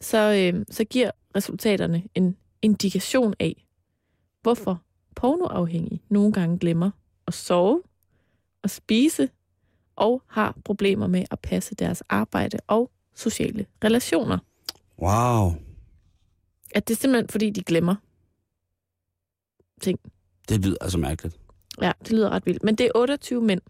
så, 0.00 0.52
øh, 0.54 0.64
så 0.70 0.84
giver 0.84 1.10
resultaterne 1.36 2.02
en 2.14 2.36
indikation 2.62 3.34
af, 3.40 3.66
hvorfor 4.42 4.82
pornoafhængige 5.16 6.02
nogle 6.08 6.32
gange 6.32 6.58
glemmer 6.58 6.90
at 7.26 7.34
sove 7.34 7.82
og 8.62 8.70
spise 8.70 9.28
og 9.96 10.22
har 10.26 10.58
problemer 10.64 11.06
med 11.06 11.24
at 11.30 11.40
passe 11.40 11.74
deres 11.74 12.02
arbejde 12.08 12.58
og 12.66 12.90
sociale 13.14 13.66
relationer. 13.84 14.38
Wow. 14.98 15.54
At 16.74 16.88
det 16.88 16.94
er 16.94 16.98
simpelthen, 16.98 17.28
fordi 17.28 17.50
de 17.50 17.62
glemmer 17.62 17.94
ting. 19.80 20.00
Det 20.48 20.64
lyder 20.64 20.76
altså 20.80 20.98
mærkeligt. 20.98 21.40
Ja, 21.82 21.92
det 22.02 22.12
lyder 22.12 22.30
ret 22.30 22.46
vildt. 22.46 22.64
Men 22.64 22.74
det 22.74 22.86
er 22.86 22.90
28 22.94 23.42
mænd, 23.42 23.60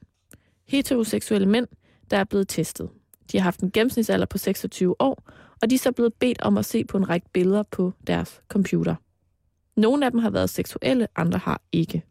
heteroseksuelle 0.70 1.48
mænd, 1.48 1.66
der 2.10 2.16
er 2.16 2.24
blevet 2.24 2.48
testet. 2.48 2.90
De 3.32 3.38
har 3.38 3.44
haft 3.44 3.60
en 3.60 3.70
gennemsnitsalder 3.70 4.26
på 4.26 4.38
26 4.38 5.00
år, 5.00 5.22
og 5.62 5.70
de 5.70 5.74
er 5.74 5.78
så 5.78 5.92
blevet 5.92 6.14
bedt 6.14 6.42
om 6.42 6.58
at 6.58 6.64
se 6.64 6.84
på 6.84 6.96
en 6.96 7.08
række 7.08 7.26
billeder 7.32 7.62
på 7.62 7.92
deres 8.06 8.42
computer. 8.48 8.94
Nogle 9.76 10.04
af 10.04 10.10
dem 10.10 10.20
har 10.20 10.30
været 10.30 10.50
seksuelle, 10.50 11.08
andre 11.16 11.38
har 11.38 11.62
ikke. 11.72 12.04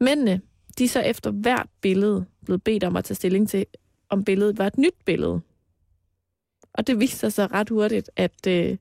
Mændene, 0.00 0.40
de 0.78 0.84
er 0.84 0.88
så 0.88 1.00
efter 1.00 1.30
hvert 1.30 1.66
billede 1.80 2.26
blevet 2.44 2.62
bedt 2.62 2.84
om 2.84 2.96
at 2.96 3.04
tage 3.04 3.14
stilling 3.14 3.48
til, 3.48 3.66
om 4.08 4.24
billedet 4.24 4.58
var 4.58 4.66
et 4.66 4.78
nyt 4.78 4.94
billede. 5.04 5.40
Og 6.72 6.86
det 6.86 7.00
viser 7.00 7.28
sig 7.28 7.52
ret 7.52 7.68
hurtigt, 7.68 8.10
at, 8.16 8.46
øh, 8.48 8.76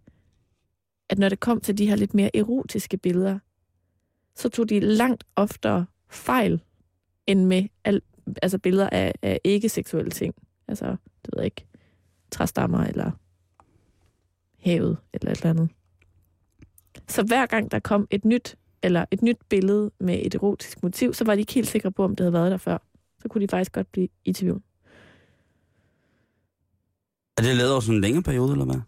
at 1.10 1.18
når 1.18 1.30
det 1.30 1.40
kom 1.40 1.62
til 1.62 1.78
de 1.78 1.88
her 1.88 1.96
lidt 1.96 2.14
mere 2.14 2.36
erotiske 2.36 2.98
billeder, 2.98 3.40
så 4.36 4.50
tog 4.50 4.70
de 4.70 4.80
langt 4.80 5.24
oftere 5.36 5.86
fejl 6.10 6.62
end 7.28 7.46
med 7.46 7.68
al, 7.84 8.02
altså 8.42 8.58
billeder 8.58 8.90
af, 8.90 9.14
af 9.22 9.40
ikke-seksuelle 9.44 10.12
ting. 10.12 10.36
Altså, 10.68 10.86
det 10.86 11.34
ved 11.34 11.38
jeg 11.38 11.46
ikke, 11.46 11.66
træstammer 12.32 12.84
eller 12.84 13.12
havet 14.60 14.98
eller 15.14 15.32
et 15.32 15.38
eller 15.38 15.50
andet. 15.50 15.70
Så 17.08 17.24
hver 17.24 17.46
gang 17.46 17.72
der 17.72 17.80
kom 17.80 18.08
et 18.12 18.26
nyt 18.26 18.56
eller 18.84 19.06
et 19.12 19.22
nyt 19.22 19.38
billede 19.50 19.92
med 20.00 20.26
et 20.26 20.36
erotisk 20.36 20.84
motiv, 20.84 21.14
så 21.14 21.24
var 21.24 21.36
de 21.36 21.42
ikke 21.42 21.54
helt 21.54 21.68
sikre 21.68 21.92
på, 21.92 22.04
om 22.04 22.16
det 22.16 22.24
havde 22.24 22.34
været 22.34 22.52
der 22.52 22.58
før. 22.58 22.78
Så 23.22 23.28
kunne 23.28 23.42
de 23.42 23.48
faktisk 23.48 23.72
godt 23.72 23.92
blive 23.92 24.08
i 24.26 24.34
tvivl. 24.34 24.62
Er 27.38 27.42
det 27.42 27.56
lavet 27.56 27.72
over 27.72 27.82
sådan 27.82 27.96
en 27.96 28.02
længere 28.02 28.24
periode, 28.24 28.52
eller 28.52 28.66
hvad? 28.66 28.82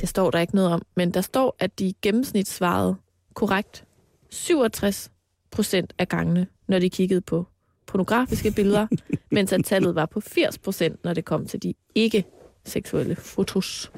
Det 0.00 0.08
står 0.08 0.30
der 0.30 0.38
ikke 0.38 0.54
noget 0.54 0.72
om, 0.72 0.82
men 0.96 1.10
der 1.14 1.20
står, 1.20 1.56
at 1.58 1.78
de 1.78 1.94
gennemsnit 2.02 2.48
svarede 2.48 2.96
korrekt 3.34 3.84
67 4.30 5.12
procent 5.50 5.92
af 5.98 6.08
gangene, 6.08 6.46
når 6.68 6.78
de 6.78 6.90
kiggede 6.90 7.20
på 7.20 7.46
pornografiske 7.86 8.50
billeder, 8.50 8.86
mens 9.30 9.52
at 9.52 9.64
tallet 9.64 9.94
var 9.94 10.06
på 10.06 10.20
80 10.20 10.58
procent, 10.58 11.04
når 11.04 11.14
det 11.14 11.24
kom 11.24 11.46
til 11.46 11.62
de 11.62 11.74
ikke-seksuelle 11.94 13.16
fotos. 13.16 13.92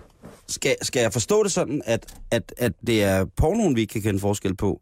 Skal, 0.49 0.77
skal 0.83 1.01
jeg 1.01 1.13
forstå 1.13 1.43
det 1.43 1.53
sådan, 1.53 1.83
at, 1.85 2.15
at, 2.31 2.55
at 2.57 2.73
det 2.87 3.03
er 3.03 3.25
pornoen, 3.25 3.77
vi 3.77 3.81
ikke 3.81 3.93
kan 3.93 4.03
kende 4.03 4.21
forskel 4.21 4.57
på? 4.57 4.81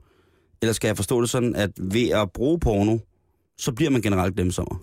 Eller 0.62 0.72
skal 0.72 0.88
jeg 0.88 0.96
forstå 0.96 1.20
det 1.20 1.30
sådan, 1.30 1.54
at 1.56 1.70
ved 1.76 2.10
at 2.10 2.32
bruge 2.32 2.60
porno, 2.60 2.98
så 3.58 3.72
bliver 3.72 3.90
man 3.90 4.02
generelt 4.02 4.34
glemsommer? 4.34 4.82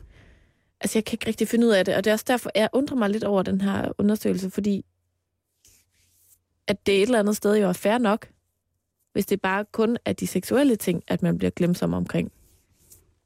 Altså, 0.82 0.98
jeg 0.98 1.06
kan 1.06 1.14
ikke 1.14 1.28
rigtig 1.28 1.48
finde 1.48 1.68
ud 1.68 1.72
af 1.72 1.86
det, 1.86 1.96
og 1.96 2.04
det 2.04 2.10
er 2.10 2.14
også 2.14 2.26
derfor, 2.28 2.52
jeg 2.56 2.70
undrer 2.74 2.98
mig 2.98 3.10
lidt 3.10 3.24
over 3.24 3.44
den 3.44 3.62
her 3.62 3.92
undersøgelse, 3.98 4.50
fordi 4.50 4.86
at 6.68 6.86
det 6.86 6.96
et 6.96 7.02
eller 7.02 7.20
andet 7.20 7.36
sted 7.36 7.58
jo 7.58 7.68
er 7.70 7.74
fair 7.74 7.98
nok, 7.98 8.28
hvis 9.14 9.26
det 9.26 9.42
bare 9.42 9.66
kun 9.72 9.98
er 10.06 10.14
de 10.14 10.28
seksuelle 10.28 10.76
ting, 10.76 11.04
at 11.08 11.22
man 11.24 11.38
bliver 11.38 11.52
glemsom 11.52 11.94
omkring. 11.94 12.32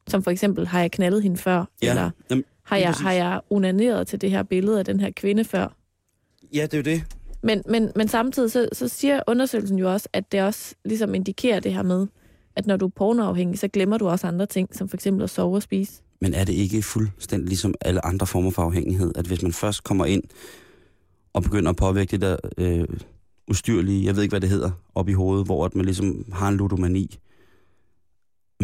Som 0.07 0.23
for 0.23 0.31
eksempel, 0.31 0.67
har 0.67 0.79
jeg 0.79 0.91
knaldet 0.91 1.23
hende 1.23 1.37
før? 1.37 1.65
Ja, 1.81 1.89
Eller 1.89 2.09
jamen, 2.29 2.43
har 2.63 2.77
jeg, 2.77 2.91
har 2.91 3.11
jeg 3.11 3.41
onaneret 3.49 4.07
til 4.07 4.21
det 4.21 4.31
her 4.31 4.43
billede 4.43 4.79
af 4.79 4.85
den 4.85 4.99
her 4.99 5.11
kvinde 5.11 5.43
før? 5.43 5.67
ja, 6.53 6.61
det 6.61 6.73
er 6.73 6.77
jo 6.77 6.83
det. 6.83 7.03
Men, 7.43 7.61
men, 7.69 7.91
men 7.95 8.07
samtidig 8.07 8.51
så, 8.51 8.67
så 8.73 8.87
siger 8.87 9.21
undersøgelsen 9.27 9.79
jo 9.79 9.93
også, 9.93 10.09
at 10.13 10.31
det 10.31 10.41
også 10.41 10.75
ligesom 10.85 11.15
indikerer 11.15 11.59
det 11.59 11.73
her 11.73 11.83
med, 11.83 12.07
at 12.55 12.67
når 12.67 12.77
du 12.77 12.85
er 12.85 12.89
pornoafhængig, 12.89 13.59
så 13.59 13.67
glemmer 13.67 13.97
du 13.97 14.07
også 14.07 14.27
andre 14.27 14.45
ting, 14.45 14.75
som 14.75 14.89
for 14.89 14.97
eksempel 14.97 15.23
at 15.23 15.29
sove 15.29 15.55
og 15.55 15.61
spise. 15.61 16.01
Men 16.21 16.33
er 16.33 16.43
det 16.43 16.53
ikke 16.53 16.81
fuldstændig 16.81 17.47
ligesom 17.49 17.73
alle 17.81 18.05
andre 18.05 18.27
former 18.27 18.51
for 18.51 18.61
afhængighed, 18.61 19.11
at 19.15 19.25
hvis 19.25 19.41
man 19.41 19.53
først 19.53 19.83
kommer 19.83 20.05
ind 20.05 20.23
og 21.33 21.43
begynder 21.43 21.69
at 21.69 21.75
påvirke 21.75 22.11
det 22.11 22.21
der 22.21 22.37
øh, 22.57 22.87
ustyrlige, 23.47 24.05
jeg 24.05 24.15
ved 24.15 24.23
ikke, 24.23 24.31
hvad 24.31 24.41
det 24.41 24.49
hedder, 24.49 24.71
op 24.95 25.09
i 25.09 25.13
hovedet, 25.13 25.45
hvor 25.45 25.65
at 25.65 25.75
man 25.75 25.85
ligesom 25.85 26.25
har 26.33 26.47
en 26.47 26.57
ludomani. 26.57 27.19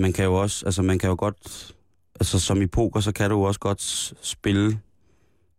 Man 0.09 0.13
kan 0.13 0.25
jo 0.25 0.35
også, 0.35 0.65
altså 0.65 0.81
man 0.81 0.99
kan 0.99 1.09
jo 1.09 1.15
godt, 1.19 1.73
altså 2.19 2.39
som 2.39 2.61
i 2.61 2.67
poker, 2.67 2.99
så 2.99 3.11
kan 3.11 3.29
du 3.29 3.35
jo 3.35 3.41
også 3.41 3.59
godt 3.59 3.81
spille 4.21 4.79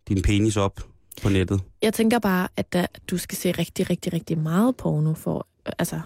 din 0.08 0.22
penis 0.22 0.56
op 0.56 0.80
på 1.22 1.28
nettet. 1.28 1.60
Jeg 1.82 1.94
tænker 1.94 2.18
bare, 2.18 2.48
at 2.56 2.72
der, 2.72 2.86
du 3.10 3.18
skal 3.18 3.38
se 3.38 3.52
rigtig, 3.52 3.90
rigtig, 3.90 4.12
rigtig 4.12 4.38
meget 4.38 4.76
porno, 4.76 5.14
for, 5.14 5.46
altså, 5.78 6.00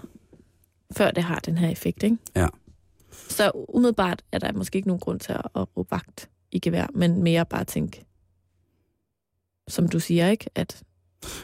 før 0.97 1.11
det 1.11 1.23
har 1.23 1.39
den 1.39 1.57
her 1.57 1.69
effekt, 1.69 2.03
ikke? 2.03 2.17
Ja. 2.35 2.47
Så 3.11 3.51
umiddelbart 3.69 4.23
er 4.31 4.39
der 4.39 4.53
måske 4.53 4.75
ikke 4.75 4.87
nogen 4.87 4.99
grund 4.99 5.19
til 5.19 5.31
at, 5.33 5.41
at 5.55 5.77
råbe 5.77 5.91
vagt 5.91 6.29
i 6.51 6.59
gevær, 6.59 6.87
men 6.93 7.23
mere 7.23 7.45
bare 7.45 7.63
tænke, 7.63 8.05
som 9.67 9.87
du 9.87 9.99
siger, 9.99 10.29
ikke? 10.29 10.45
At 10.55 10.83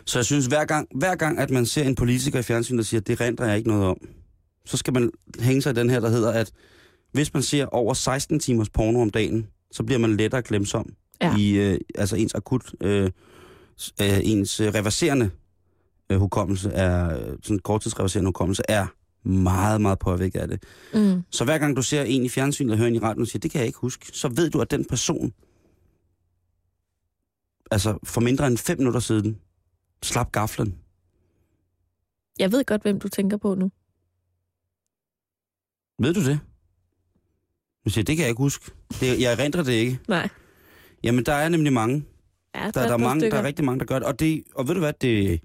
Så 0.05 0.19
jeg 0.19 0.25
synes, 0.25 0.45
hver 0.45 0.65
gang, 0.65 0.87
hver 0.95 1.15
gang, 1.15 1.39
at 1.39 1.49
man 1.49 1.65
ser 1.65 1.83
en 1.83 1.95
politiker 1.95 2.39
i 2.39 2.43
fjernsynet, 2.43 2.77
der 2.77 2.83
siger, 2.83 3.01
det 3.01 3.21
renter 3.21 3.45
jeg 3.45 3.57
ikke 3.57 3.69
noget 3.69 3.85
om, 3.85 3.97
så 4.65 4.77
skal 4.77 4.93
man 4.93 5.11
hænge 5.39 5.61
sig 5.61 5.71
i 5.71 5.75
den 5.75 5.89
her, 5.89 5.99
der 5.99 6.09
hedder, 6.09 6.31
at 6.31 6.51
hvis 7.11 7.33
man 7.33 7.43
ser 7.43 7.65
over 7.65 7.93
16 7.93 8.39
timers 8.39 8.69
porno 8.69 9.01
om 9.01 9.09
dagen, 9.09 9.47
så 9.71 9.83
bliver 9.83 9.99
man 9.99 10.15
lettere 10.17 10.41
glemsom. 10.41 10.93
Ja. 11.21 11.37
I, 11.37 11.51
øh, 11.51 11.79
altså 11.95 12.15
ens 12.15 12.35
akut, 12.35 12.73
øh, 12.81 13.11
øh, 14.01 14.19
ens 14.23 14.59
øh, 14.59 14.67
reverserende 14.73 15.31
øh, 16.09 16.19
hukommelse, 16.19 16.69
er, 16.69 17.19
sådan 17.43 17.59
korttidsreverserende 17.59 18.27
hukommelse, 18.27 18.63
er 18.69 18.87
meget, 19.27 19.81
meget 19.81 19.99
påvirket 19.99 20.39
af 20.39 20.47
det. 20.47 20.63
mm, 20.93 21.23
Så 21.31 21.43
hver 21.43 21.57
gang 21.57 21.75
du 21.75 21.81
ser 21.81 22.03
en 22.03 22.25
i 22.25 22.29
fjernsynet 22.29 22.67
eller 22.67 22.77
hører 22.77 22.87
en 22.87 22.95
i 22.95 22.99
radioen 22.99 23.21
og 23.21 23.27
siger, 23.27 23.39
det 23.39 23.51
kan 23.51 23.59
jeg 23.59 23.67
ikke 23.67 23.79
huske, 23.79 24.17
så 24.17 24.27
ved 24.27 24.49
du, 24.49 24.61
at 24.61 24.71
den 24.71 24.85
person, 24.85 25.33
altså 27.71 27.99
for 28.03 28.21
mindre 28.21 28.47
end 28.47 28.57
fem 28.57 28.77
minutter 28.77 28.99
siden, 28.99 29.37
slap 30.03 30.31
gaflen. 30.31 30.75
jeg 32.39 32.51
ved 32.51 32.65
godt, 32.65 32.81
hvem 32.81 32.99
du 32.99 33.07
tænker 33.09 33.37
på 33.37 33.55
nu. 33.55 33.71
Ved 35.99 36.13
du 36.13 36.25
det? 36.25 36.39
Du 37.85 37.89
siger, 37.89 38.03
det 38.03 38.15
kan 38.17 38.23
jeg 38.23 38.29
ikke 38.29 38.41
huske. 38.41 38.71
Det, 38.99 39.21
jeg 39.21 39.31
erindrer 39.33 39.63
det 39.63 39.71
ikke. 39.73 39.99
Nej. 40.07 40.29
Jamen, 41.03 41.25
der 41.25 41.33
er 41.33 41.49
nemlig 41.49 41.73
mange. 41.73 42.05
Ja, 42.55 42.65
Der, 42.65 42.71
der, 42.71 42.81
er, 42.81 42.85
et 42.85 42.89
par 42.89 42.97
mange, 42.97 43.31
der 43.31 43.37
er 43.37 43.43
rigtig 43.43 43.65
mange, 43.65 43.79
der 43.79 43.85
gør 43.85 43.99
det. 43.99 44.07
Og, 44.07 44.19
det, 44.19 44.43
og 44.55 44.67
ved 44.67 44.73
du 44.73 44.79
hvad, 44.79 44.93
det, 45.01 45.41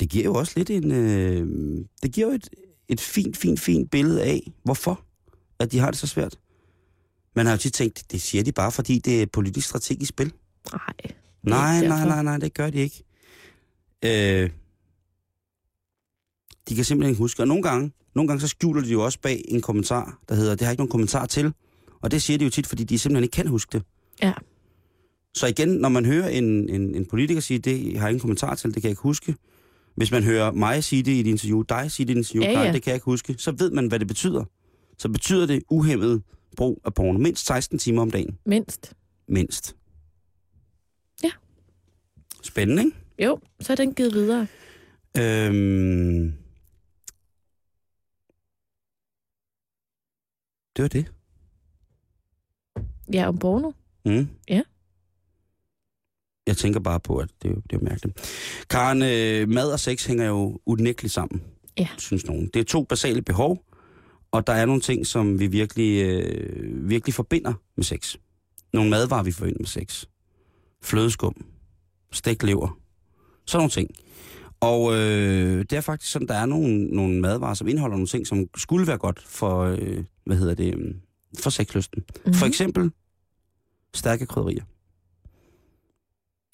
det 0.00 0.08
giver 0.10 0.24
jo 0.24 0.34
også 0.34 0.52
lidt 0.56 0.70
en... 0.70 0.92
Øh, 0.92 1.84
det 2.02 2.12
giver 2.12 2.26
jo 2.26 2.32
et, 2.32 2.48
et 2.88 3.00
fint, 3.00 3.36
fint, 3.36 3.60
fint 3.60 3.90
billede 3.90 4.22
af, 4.22 4.52
hvorfor 4.64 5.00
at 5.58 5.72
de 5.72 5.78
har 5.78 5.90
det 5.90 6.00
så 6.00 6.06
svært. 6.06 6.38
Man 7.36 7.46
har 7.46 7.52
jo 7.52 7.58
tit 7.58 7.72
tænkt, 7.72 8.12
det 8.12 8.22
siger 8.22 8.44
de 8.44 8.52
bare, 8.52 8.72
fordi 8.72 8.98
det 8.98 9.22
er 9.22 9.26
politisk 9.26 9.68
strategisk 9.68 10.08
spil. 10.08 10.32
Nej. 10.72 10.92
Nej, 11.42 11.86
nej, 11.88 12.04
nej, 12.06 12.22
nej, 12.22 12.38
det 12.38 12.54
gør 12.54 12.70
de 12.70 12.78
ikke. 12.78 13.04
Øh, 14.04 14.50
de 16.68 16.74
kan 16.74 16.84
simpelthen 16.84 17.10
ikke 17.10 17.18
huske. 17.18 17.42
Og 17.42 17.48
nogle 17.48 17.62
gange, 17.62 17.92
nogle 18.14 18.28
gange 18.28 18.40
så 18.40 18.48
skjuler 18.48 18.82
de 18.82 18.88
jo 18.88 19.04
også 19.04 19.20
bag 19.20 19.44
en 19.48 19.60
kommentar, 19.60 20.18
der 20.28 20.34
hedder, 20.34 20.50
det 20.50 20.60
har 20.60 20.66
jeg 20.66 20.72
ikke 20.72 20.80
nogen 20.80 20.90
kommentar 20.90 21.26
til. 21.26 21.52
Og 22.06 22.10
det 22.10 22.22
siger 22.22 22.38
de 22.38 22.44
jo 22.44 22.50
tit, 22.50 22.66
fordi 22.66 22.84
de 22.84 22.98
simpelthen 22.98 23.24
ikke 23.24 23.32
kan 23.32 23.46
huske 23.46 23.72
det. 23.72 23.82
Ja. 24.22 24.32
Så 25.34 25.46
igen, 25.46 25.68
når 25.68 25.88
man 25.88 26.04
hører 26.04 26.28
en, 26.28 26.68
en, 26.68 26.94
en 26.94 27.06
politiker 27.06 27.40
sige, 27.40 27.58
det 27.58 27.98
har 27.98 28.06
jeg 28.06 28.10
ingen 28.10 28.20
kommentar 28.20 28.54
til, 28.54 28.74
det 28.74 28.74
kan 28.74 28.82
jeg 28.82 28.90
ikke 28.90 29.02
huske. 29.02 29.34
Hvis 29.96 30.10
man 30.10 30.22
hører 30.24 30.52
mig 30.52 30.84
sige 30.84 31.02
det 31.02 31.12
i 31.12 31.20
et 31.20 31.26
interview, 31.26 31.62
dig 31.62 31.90
sige 31.90 32.06
det 32.06 32.14
i 32.14 32.18
et 32.18 32.18
interview, 32.18 32.42
Ja, 32.44 32.50
ja, 32.60 32.66
ja. 32.66 32.72
det 32.72 32.82
kan 32.82 32.90
jeg 32.90 32.96
ikke 32.96 33.04
huske, 33.04 33.34
så 33.38 33.52
ved 33.52 33.70
man, 33.70 33.86
hvad 33.86 33.98
det 33.98 34.08
betyder. 34.08 34.44
Så 34.98 35.08
betyder 35.08 35.46
det 35.46 35.62
uhemmet 35.70 36.22
brug 36.56 36.80
af 36.84 36.94
porno. 36.94 37.18
Mindst 37.18 37.46
16 37.46 37.78
timer 37.78 38.02
om 38.02 38.10
dagen. 38.10 38.38
Mindst. 38.46 38.94
Mindst. 39.28 39.76
Ja. 41.24 41.30
Spændende, 42.42 42.84
ikke? 42.84 42.96
Jo, 43.24 43.40
så 43.60 43.72
er 43.72 43.76
den 43.76 43.94
givet 43.94 44.14
videre. 44.14 44.46
Øhm... 45.18 46.32
Det 50.76 50.82
var 50.82 50.88
det. 50.88 51.15
Ja, 53.12 53.28
om 53.28 53.38
porno. 53.38 53.70
Mm. 54.04 54.28
Ja. 54.48 54.62
Jeg 56.46 56.56
tænker 56.56 56.80
bare 56.80 57.00
på, 57.00 57.16
at 57.16 57.28
det 57.42 57.50
er 57.50 57.54
det 57.70 57.72
er 57.80 57.84
mærkeligt. 57.84 58.20
Karen, 58.70 59.02
øh, 59.02 59.48
mad 59.48 59.72
og 59.72 59.80
sex 59.80 60.06
hænger 60.06 60.26
jo 60.26 60.60
unægteligt 60.66 61.14
sammen, 61.14 61.42
Ja. 61.78 61.88
synes 61.98 62.26
nogen. 62.26 62.50
Det 62.54 62.60
er 62.60 62.64
to 62.64 62.82
basale 62.82 63.22
behov, 63.22 63.64
og 64.32 64.46
der 64.46 64.52
er 64.52 64.66
nogle 64.66 64.80
ting, 64.80 65.06
som 65.06 65.38
vi 65.40 65.46
virkelig, 65.46 66.02
øh, 66.04 66.88
virkelig 66.90 67.14
forbinder 67.14 67.52
med 67.76 67.84
sex. 67.84 68.16
Nogle 68.72 68.90
madvarer, 68.90 69.22
vi 69.22 69.32
forbinder 69.32 69.58
med 69.60 69.66
sex. 69.66 70.04
Flødeskum, 70.82 71.34
steglever, 72.12 72.78
sådan 73.46 73.58
nogle 73.60 73.70
ting. 73.70 73.90
Og 74.60 74.92
øh, 74.94 75.58
det 75.58 75.72
er 75.72 75.80
faktisk 75.80 76.12
sådan, 76.12 76.28
der 76.28 76.34
er 76.34 76.46
nogle, 76.46 76.84
nogle 76.84 77.20
madvarer, 77.20 77.54
som 77.54 77.68
indeholder 77.68 77.96
nogle 77.96 78.06
ting, 78.06 78.26
som 78.26 78.46
skulle 78.56 78.86
være 78.86 78.98
godt 78.98 79.22
for, 79.26 79.60
øh, 79.62 80.04
hvad 80.24 80.36
hedder 80.36 80.54
det, 80.54 80.74
øh, 80.74 80.94
for 81.40 81.50
sexlysten. 81.50 82.02
Mm-hmm. 82.08 82.34
For 82.34 82.46
eksempel 82.46 82.90
stærke 83.94 84.26
krydderier. 84.26 84.62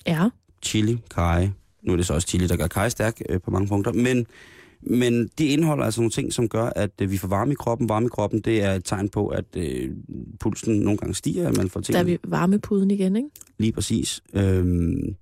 Ja. 0.07 0.28
Chili, 0.62 0.99
kaj. 1.11 1.49
Nu 1.83 1.93
er 1.93 1.97
det 1.97 2.07
så 2.07 2.14
også 2.14 2.28
chili, 2.28 2.47
der 2.47 2.57
gør 2.57 2.66
kaj 2.66 2.89
stærk 2.89 3.20
øh, 3.28 3.41
på 3.41 3.51
mange 3.51 3.68
punkter. 3.68 3.93
Men, 3.93 4.26
men 4.80 5.28
det 5.39 5.45
indeholder 5.45 5.85
altså 5.85 6.01
nogle 6.01 6.11
ting, 6.11 6.33
som 6.33 6.49
gør, 6.49 6.70
at 6.76 6.91
øh, 7.03 7.11
vi 7.11 7.16
får 7.16 7.28
varme 7.28 7.53
i 7.53 7.55
kroppen. 7.55 7.89
Varme 7.89 8.07
i 8.07 8.09
kroppen, 8.09 8.41
det 8.41 8.62
er 8.62 8.72
et 8.72 8.85
tegn 8.85 9.09
på, 9.09 9.26
at 9.26 9.45
øh, 9.57 9.91
pulsen 10.41 10.80
nogle 10.80 10.99
gange 10.99 11.14
stiger, 11.14 11.49
at 11.49 11.57
man 11.57 11.70
får 11.70 11.80
ting 11.80 11.95
Der 11.95 12.01
er 12.01 12.05
vi 12.05 12.18
varmepuden 12.24 12.91
igen, 12.91 13.16
ikke? 13.16 13.28
lige 13.59 13.72
præcis. 13.72 14.22
Øhm, 14.35 15.16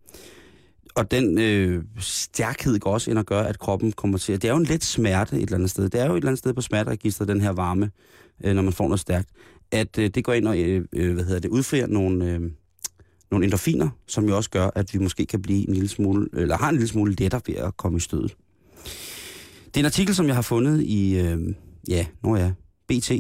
og 0.94 1.10
den 1.10 1.38
øh, 1.38 1.84
stærkhed 1.98 2.78
går 2.78 2.92
også 2.92 3.10
ind 3.10 3.18
og 3.18 3.26
gør, 3.26 3.42
at 3.42 3.58
kroppen 3.58 3.92
kommer 3.92 4.18
til... 4.18 4.42
Det 4.42 4.48
er 4.48 4.52
jo 4.52 4.58
en 4.58 4.64
let 4.64 4.84
smerte 4.84 5.36
et 5.36 5.42
eller 5.42 5.54
andet 5.54 5.70
sted. 5.70 5.88
Det 5.88 6.00
er 6.00 6.06
jo 6.06 6.12
et 6.12 6.16
eller 6.16 6.28
andet 6.28 6.38
sted 6.38 6.52
på 6.52 6.60
smerteregistret, 6.60 7.28
den 7.28 7.40
her 7.40 7.50
varme, 7.50 7.90
øh, 8.44 8.54
når 8.54 8.62
man 8.62 8.72
får 8.72 8.84
noget 8.84 9.00
stærkt. 9.00 9.28
At 9.70 9.98
øh, 9.98 10.10
det 10.10 10.24
går 10.24 10.32
ind 10.32 10.48
og 10.48 10.58
øh, 10.58 10.84
øh, 10.92 11.14
hvad 11.14 11.24
hedder 11.24 11.40
det, 11.40 11.48
udfrier 11.48 11.86
nogle, 11.86 12.32
øh, 12.32 12.40
nogle 13.30 13.44
endorfiner, 13.44 13.88
som 14.06 14.28
jo 14.28 14.36
også 14.36 14.50
gør, 14.50 14.70
at 14.74 14.94
vi 14.94 14.98
måske 14.98 15.26
kan 15.26 15.42
blive 15.42 15.68
en 15.68 15.74
lille 15.74 15.88
smule, 15.88 16.28
eller 16.32 16.56
har 16.56 16.68
en 16.68 16.74
lille 16.74 16.88
smule 16.88 17.14
lettere 17.14 17.40
ved 17.46 17.54
at 17.54 17.76
komme 17.76 17.96
i 17.96 18.00
stødet. 18.00 18.36
Det 19.64 19.76
er 19.76 19.80
en 19.80 19.84
artikel, 19.84 20.14
som 20.14 20.26
jeg 20.26 20.34
har 20.34 20.42
fundet 20.42 20.82
i, 20.82 21.20
øh, 21.20 21.54
ja, 21.88 22.06
når 22.22 22.36
jeg 22.36 22.52
BT, 22.88 23.12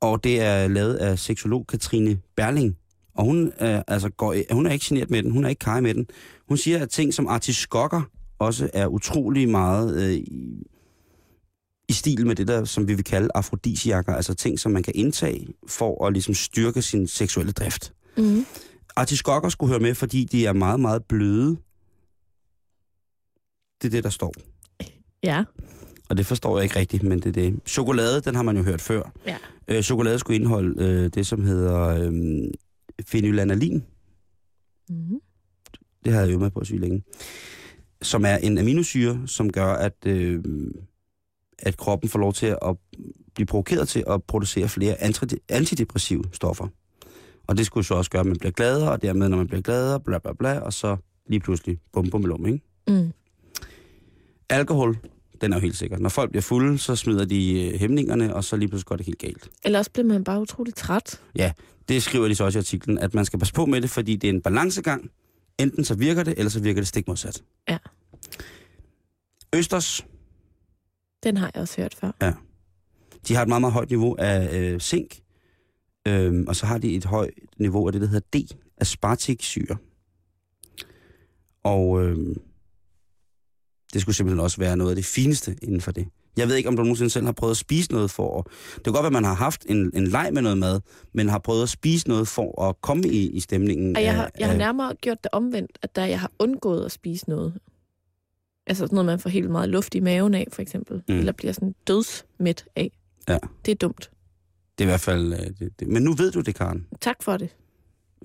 og 0.00 0.24
det 0.24 0.40
er 0.40 0.68
lavet 0.68 0.94
af 0.94 1.18
seksolog 1.18 1.66
Katrine 1.66 2.18
Berling, 2.36 2.76
og 3.14 3.24
hun, 3.24 3.46
øh, 3.46 3.80
altså 3.88 4.08
går, 4.08 4.34
hun 4.54 4.66
er 4.66 4.70
ikke 4.70 4.86
generet 4.88 5.10
med 5.10 5.22
den, 5.22 5.30
hun 5.30 5.44
er 5.44 5.48
ikke 5.48 5.58
kaj 5.58 5.80
med 5.80 5.94
den. 5.94 6.06
Hun 6.48 6.56
siger, 6.56 6.82
at 6.82 6.90
ting 6.90 7.14
som 7.14 7.26
artiskokker 7.26 8.02
også 8.38 8.70
er 8.72 8.86
utrolig 8.86 9.48
meget 9.48 10.12
øh, 10.12 10.22
i, 11.88 11.92
stil 11.92 12.26
med 12.26 12.36
det 12.36 12.48
der, 12.48 12.64
som 12.64 12.88
vi 12.88 12.94
vil 12.94 13.04
kalde 13.04 13.28
afrodisiakker, 13.34 14.14
altså 14.14 14.34
ting, 14.34 14.58
som 14.58 14.72
man 14.72 14.82
kan 14.82 14.92
indtage 14.96 15.46
for 15.66 16.06
at 16.06 16.12
ligesom 16.12 16.34
styrke 16.34 16.82
sin 16.82 17.06
seksuelle 17.06 17.52
drift. 17.52 17.92
Mm-hmm. 18.16 18.46
Artiskokker 18.96 19.48
skulle 19.48 19.70
høre 19.70 19.80
med, 19.80 19.94
fordi 19.94 20.24
de 20.24 20.46
er 20.46 20.52
meget, 20.52 20.80
meget 20.80 21.04
bløde. 21.04 21.56
Det 23.82 23.88
er 23.88 23.90
det, 23.90 24.04
der 24.04 24.10
står. 24.10 24.34
Ja. 25.22 25.44
Og 26.08 26.16
det 26.16 26.26
forstår 26.26 26.58
jeg 26.58 26.64
ikke 26.64 26.78
rigtigt, 26.78 27.02
men 27.02 27.18
det 27.18 27.26
er 27.26 27.32
det. 27.32 27.60
Chokolade, 27.66 28.20
den 28.20 28.34
har 28.34 28.42
man 28.42 28.56
jo 28.56 28.62
hørt 28.62 28.80
før. 28.80 29.12
Ja. 29.26 29.36
Øh, 29.68 29.82
chokolade 29.82 30.18
skulle 30.18 30.36
indeholde 30.36 30.84
øh, 30.84 31.10
det, 31.14 31.26
som 31.26 31.44
hedder 31.44 31.82
øh, 31.88 32.12
phenylanalin. 33.06 33.84
Mm-hmm. 34.88 35.20
Det 36.04 36.12
har 36.12 36.20
jeg 36.20 36.32
jo 36.32 36.38
med 36.38 36.50
på 36.50 36.60
at 36.60 36.66
sige 36.66 36.80
længe. 36.80 37.02
Som 38.02 38.24
er 38.24 38.36
en 38.36 38.58
aminosyre, 38.58 39.22
som 39.26 39.52
gør, 39.52 39.72
at, 39.72 40.06
øh, 40.06 40.44
at 41.58 41.76
kroppen 41.76 42.08
får 42.10 42.18
lov 42.18 42.32
til 42.32 42.46
at 42.46 42.76
blive 43.34 43.46
provokeret 43.46 43.88
til 43.88 44.04
at 44.10 44.22
producere 44.24 44.68
flere 44.68 44.94
anti- 45.02 45.36
antidepressive 45.48 46.24
stoffer. 46.32 46.68
Og 47.46 47.56
det 47.56 47.66
skulle 47.66 47.84
så 47.86 47.94
også 47.94 48.10
gøre, 48.10 48.20
at 48.20 48.26
man 48.26 48.36
bliver 48.38 48.52
gladere, 48.52 48.90
og 48.92 49.02
dermed, 49.02 49.28
når 49.28 49.36
man 49.36 49.46
bliver 49.46 49.62
gladere, 49.62 50.00
bla 50.00 50.18
bla 50.18 50.32
bla, 50.32 50.58
og 50.58 50.72
så 50.72 50.96
lige 51.28 51.40
pludselig 51.40 51.78
bum 51.92 52.10
bum 52.10 52.24
lum, 52.24 52.46
ikke? 52.46 52.60
Mm. 52.88 53.12
Alkohol, 54.50 54.96
Den 55.40 55.52
er 55.52 55.56
jo 55.56 55.60
helt 55.60 55.76
sikker. 55.76 55.98
Når 55.98 56.08
folk 56.08 56.30
bliver 56.30 56.42
fulde, 56.42 56.78
så 56.78 56.96
smider 56.96 57.24
de 57.24 57.62
øh, 57.68 57.80
hæmningerne, 57.80 58.34
og 58.34 58.44
så 58.44 58.56
lige 58.56 58.68
pludselig 58.68 58.86
går 58.86 58.96
det 58.96 59.06
helt 59.06 59.18
galt. 59.18 59.48
Eller 59.64 59.78
også 59.78 59.90
bliver 59.90 60.06
man 60.06 60.24
bare 60.24 60.40
utrolig 60.40 60.74
træt. 60.74 61.20
Det 61.88 62.02
skriver 62.02 62.28
de 62.28 62.34
så 62.34 62.44
også 62.44 62.58
i 62.58 62.60
artiklen, 62.60 62.98
at 62.98 63.14
man 63.14 63.24
skal 63.24 63.38
passe 63.38 63.54
på 63.54 63.66
med 63.66 63.80
det, 63.80 63.90
fordi 63.90 64.16
det 64.16 64.30
er 64.30 64.34
en 64.34 64.40
balancegang. 64.42 65.10
Enten 65.58 65.84
så 65.84 65.94
virker 65.94 66.22
det, 66.22 66.34
eller 66.38 66.50
så 66.50 66.60
virker 66.60 66.80
det 66.80 66.88
stik 66.88 67.08
modsat. 67.08 67.42
Ja. 67.68 67.78
Østers, 69.54 70.06
Den 71.26 71.36
har 71.36 71.50
jeg 71.54 71.60
også 71.62 71.80
hørt 71.80 71.94
før. 71.94 72.10
de 73.28 73.34
har 73.34 73.42
et 73.42 73.48
meget, 73.48 73.60
meget 73.60 73.72
højt 73.72 73.90
niveau 73.90 74.14
af 74.18 74.58
øh, 74.60 74.80
zink, 74.80 75.18
øhm, 76.08 76.44
og 76.48 76.56
så 76.56 76.66
har 76.66 76.78
de 76.78 76.94
et 76.94 77.04
højt 77.04 77.30
niveau 77.58 77.86
af 77.86 77.92
det, 77.92 78.00
der 78.02 78.06
hedder 78.08 78.38
D, 78.40 78.50
aspartiksyre. 78.78 79.76
Og 81.64 82.02
øhm, 82.04 82.34
det 83.92 84.00
skulle 84.00 84.16
simpelthen 84.16 84.40
også 84.40 84.58
være 84.58 84.76
noget 84.76 84.90
af 84.90 84.96
det 84.96 85.04
fineste 85.04 85.56
inden 85.62 85.80
for 85.80 85.92
det. 85.92 86.06
Jeg 86.36 86.48
ved 86.48 86.54
ikke, 86.56 86.68
om 86.68 86.76
du 86.76 86.82
nogensinde 86.82 87.10
selv 87.10 87.24
har 87.24 87.32
prøvet 87.32 87.50
at 87.50 87.56
spise 87.56 87.92
noget 87.92 88.10
for 88.10 88.38
at... 88.38 88.44
Det 88.74 88.84
kan 88.84 88.92
godt 88.92 89.02
være, 89.02 89.06
at 89.06 89.12
man 89.12 89.24
har 89.24 89.34
haft 89.34 89.66
en, 89.68 89.90
en 89.94 90.06
leg 90.06 90.30
med 90.32 90.42
noget 90.42 90.58
mad, 90.58 90.80
men 91.14 91.28
har 91.28 91.38
prøvet 91.38 91.62
at 91.62 91.68
spise 91.68 92.08
noget 92.08 92.28
for 92.28 92.62
at 92.62 92.80
komme 92.80 93.08
i, 93.08 93.30
i 93.30 93.40
stemningen. 93.40 93.96
Og 93.96 94.02
jeg 94.02 94.10
af- 94.10 94.16
har, 94.16 94.30
jeg 94.38 94.46
har 94.46 94.52
af- 94.52 94.58
nærmere 94.58 94.94
gjort 95.00 95.18
det 95.24 95.30
omvendt, 95.32 95.78
at 95.82 95.96
da 95.96 96.08
jeg 96.08 96.20
har 96.20 96.30
undgået 96.38 96.84
at 96.84 96.92
spise 96.92 97.28
noget, 97.28 97.58
altså 98.66 98.84
sådan 98.84 98.94
noget, 98.94 99.06
man 99.06 99.18
får 99.18 99.30
helt 99.30 99.50
meget 99.50 99.68
luft 99.68 99.94
i 99.94 100.00
maven 100.00 100.34
af, 100.34 100.46
for 100.52 100.62
eksempel, 100.62 101.02
Mm. 101.08 101.14
eller 101.18 101.32
bliver 101.32 101.52
sådan 101.52 101.74
dødsmæt 101.86 102.64
af. 102.76 102.90
Ja. 103.28 103.38
Det 103.64 103.72
er 103.72 103.76
dumt. 103.76 104.10
Det 104.78 104.84
er 104.84 104.88
i 104.88 104.90
hvert 104.90 105.00
fald... 105.00 105.32
øh, 105.32 105.38
Det, 105.58 105.80
det. 105.80 105.88
Men 105.88 106.02
nu 106.02 106.12
ved 106.12 106.32
du 106.32 106.40
det, 106.40 106.54
Karen. 106.54 106.86
Tak 107.00 107.22
for 107.22 107.36
det. 107.36 107.48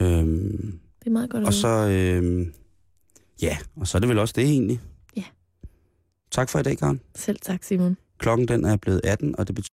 Øhm, 0.01 0.79
Det 0.99 1.07
er 1.07 1.11
meget 1.11 1.29
godt 1.29 1.43
og 1.45 1.53
så... 1.53 1.67
Øhm, 1.67 2.53
ja, 3.41 3.57
og 3.75 3.87
så 3.87 3.97
er 3.97 3.99
det 3.99 4.09
vel 4.09 4.19
også 4.19 4.33
det 4.37 4.43
egentlig. 4.43 4.79
Ja. 5.17 5.23
Tak 6.31 6.49
for 6.49 6.59
i 6.59 6.63
dag, 6.63 6.77
Karen. 6.77 7.01
Selv 7.15 7.39
tak, 7.41 7.63
Simon. 7.63 7.97
Klokken 8.17 8.47
den 8.47 8.65
er 8.65 8.77
blevet 8.77 9.01
18, 9.03 9.35
og 9.39 9.47
det 9.47 9.55
betyder... 9.55 9.69